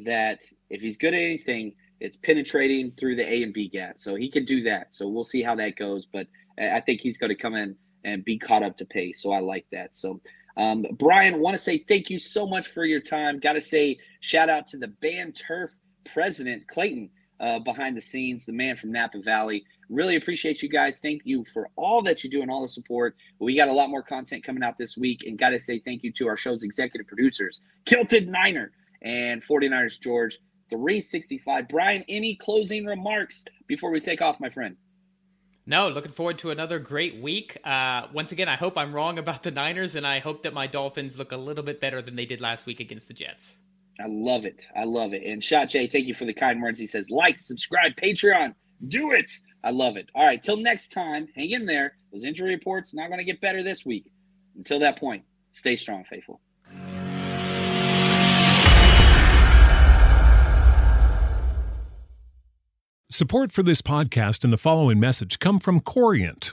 that 0.00 0.42
if 0.70 0.80
he's 0.80 0.96
good 0.96 1.14
at 1.14 1.20
anything, 1.20 1.74
it's 2.00 2.16
penetrating 2.16 2.92
through 2.92 3.16
the 3.16 3.26
A 3.26 3.42
and 3.42 3.54
B 3.54 3.68
gap. 3.68 3.98
So 3.98 4.14
he 4.14 4.30
can 4.30 4.44
do 4.44 4.62
that. 4.64 4.94
So 4.94 5.08
we'll 5.08 5.24
see 5.24 5.42
how 5.42 5.54
that 5.56 5.76
goes. 5.76 6.06
But 6.06 6.26
I 6.58 6.80
think 6.80 7.00
he's 7.00 7.18
going 7.18 7.30
to 7.30 7.36
come 7.36 7.54
in 7.54 7.76
and 8.04 8.24
be 8.24 8.38
caught 8.38 8.62
up 8.62 8.76
to 8.78 8.84
pace. 8.84 9.22
So 9.22 9.32
I 9.32 9.40
like 9.40 9.66
that. 9.72 9.96
So 9.96 10.20
um, 10.56 10.84
Brian, 10.92 11.40
want 11.40 11.56
to 11.56 11.62
say 11.62 11.78
thank 11.78 12.10
you 12.10 12.18
so 12.18 12.46
much 12.46 12.66
for 12.66 12.84
your 12.84 13.00
time. 13.00 13.40
Got 13.40 13.54
to 13.54 13.60
say 13.60 13.98
shout 14.20 14.48
out 14.48 14.66
to 14.68 14.76
the 14.76 14.88
band 14.88 15.34
turf 15.34 15.70
president 16.04 16.68
Clayton 16.68 17.10
uh, 17.40 17.58
behind 17.58 17.96
the 17.96 18.00
scenes, 18.00 18.44
the 18.44 18.52
man 18.52 18.76
from 18.76 18.92
Napa 18.92 19.20
Valley. 19.20 19.64
Really 19.90 20.16
appreciate 20.16 20.62
you 20.62 20.68
guys. 20.68 20.98
Thank 20.98 21.22
you 21.24 21.44
for 21.44 21.68
all 21.76 22.02
that 22.02 22.24
you 22.24 22.30
do 22.30 22.42
and 22.42 22.50
all 22.50 22.62
the 22.62 22.68
support. 22.68 23.16
We 23.38 23.56
got 23.56 23.68
a 23.68 23.72
lot 23.72 23.90
more 23.90 24.02
content 24.02 24.44
coming 24.44 24.62
out 24.62 24.78
this 24.78 24.96
week. 24.96 25.24
And 25.26 25.38
got 25.38 25.50
to 25.50 25.58
say 25.58 25.78
thank 25.78 26.02
you 26.02 26.12
to 26.12 26.28
our 26.28 26.36
show's 26.36 26.62
executive 26.62 27.06
producers, 27.06 27.60
Kilted 27.84 28.28
Niner 28.28 28.72
and 29.02 29.42
49ers 29.42 30.00
George. 30.00 30.38
365. 30.70 31.68
Brian, 31.68 32.04
any 32.08 32.34
closing 32.36 32.86
remarks 32.86 33.44
before 33.66 33.90
we 33.90 34.00
take 34.00 34.22
off, 34.22 34.40
my 34.40 34.48
friend? 34.48 34.76
No, 35.66 35.88
looking 35.88 36.12
forward 36.12 36.38
to 36.38 36.50
another 36.50 36.78
great 36.78 37.22
week. 37.22 37.58
Uh, 37.64 38.06
once 38.12 38.32
again, 38.32 38.48
I 38.48 38.56
hope 38.56 38.76
I'm 38.76 38.94
wrong 38.94 39.18
about 39.18 39.42
the 39.42 39.50
Niners, 39.50 39.94
and 39.94 40.06
I 40.06 40.18
hope 40.18 40.42
that 40.42 40.52
my 40.52 40.66
Dolphins 40.66 41.18
look 41.18 41.32
a 41.32 41.36
little 41.36 41.64
bit 41.64 41.80
better 41.80 42.02
than 42.02 42.16
they 42.16 42.26
did 42.26 42.40
last 42.40 42.66
week 42.66 42.80
against 42.80 43.08
the 43.08 43.14
Jets. 43.14 43.56
I 44.00 44.06
love 44.08 44.44
it. 44.44 44.66
I 44.76 44.84
love 44.84 45.14
it. 45.14 45.22
And 45.24 45.42
Shot 45.42 45.68
Jay, 45.68 45.86
thank 45.86 46.06
you 46.06 46.14
for 46.14 46.24
the 46.24 46.34
kind 46.34 46.60
words. 46.60 46.78
He 46.78 46.86
says, 46.86 47.10
like, 47.10 47.38
subscribe, 47.38 47.94
Patreon, 47.94 48.54
do 48.88 49.12
it. 49.12 49.30
I 49.62 49.70
love 49.70 49.96
it. 49.96 50.10
All 50.14 50.26
right, 50.26 50.42
till 50.42 50.56
next 50.56 50.88
time, 50.92 51.28
hang 51.36 51.52
in 51.52 51.64
there. 51.64 51.96
Those 52.12 52.24
injury 52.24 52.50
reports 52.50 52.92
not 52.92 53.08
going 53.08 53.18
to 53.18 53.24
get 53.24 53.40
better 53.40 53.62
this 53.62 53.86
week. 53.86 54.10
Until 54.56 54.80
that 54.80 54.98
point, 54.98 55.24
stay 55.52 55.76
strong, 55.76 56.04
faithful. 56.04 56.40
Support 63.10 63.52
for 63.52 63.62
this 63.62 63.80
podcast 63.80 64.42
and 64.42 64.52
the 64.52 64.58
following 64.58 64.98
message 64.98 65.38
come 65.38 65.60
from 65.60 65.78
Corient. 65.78 66.52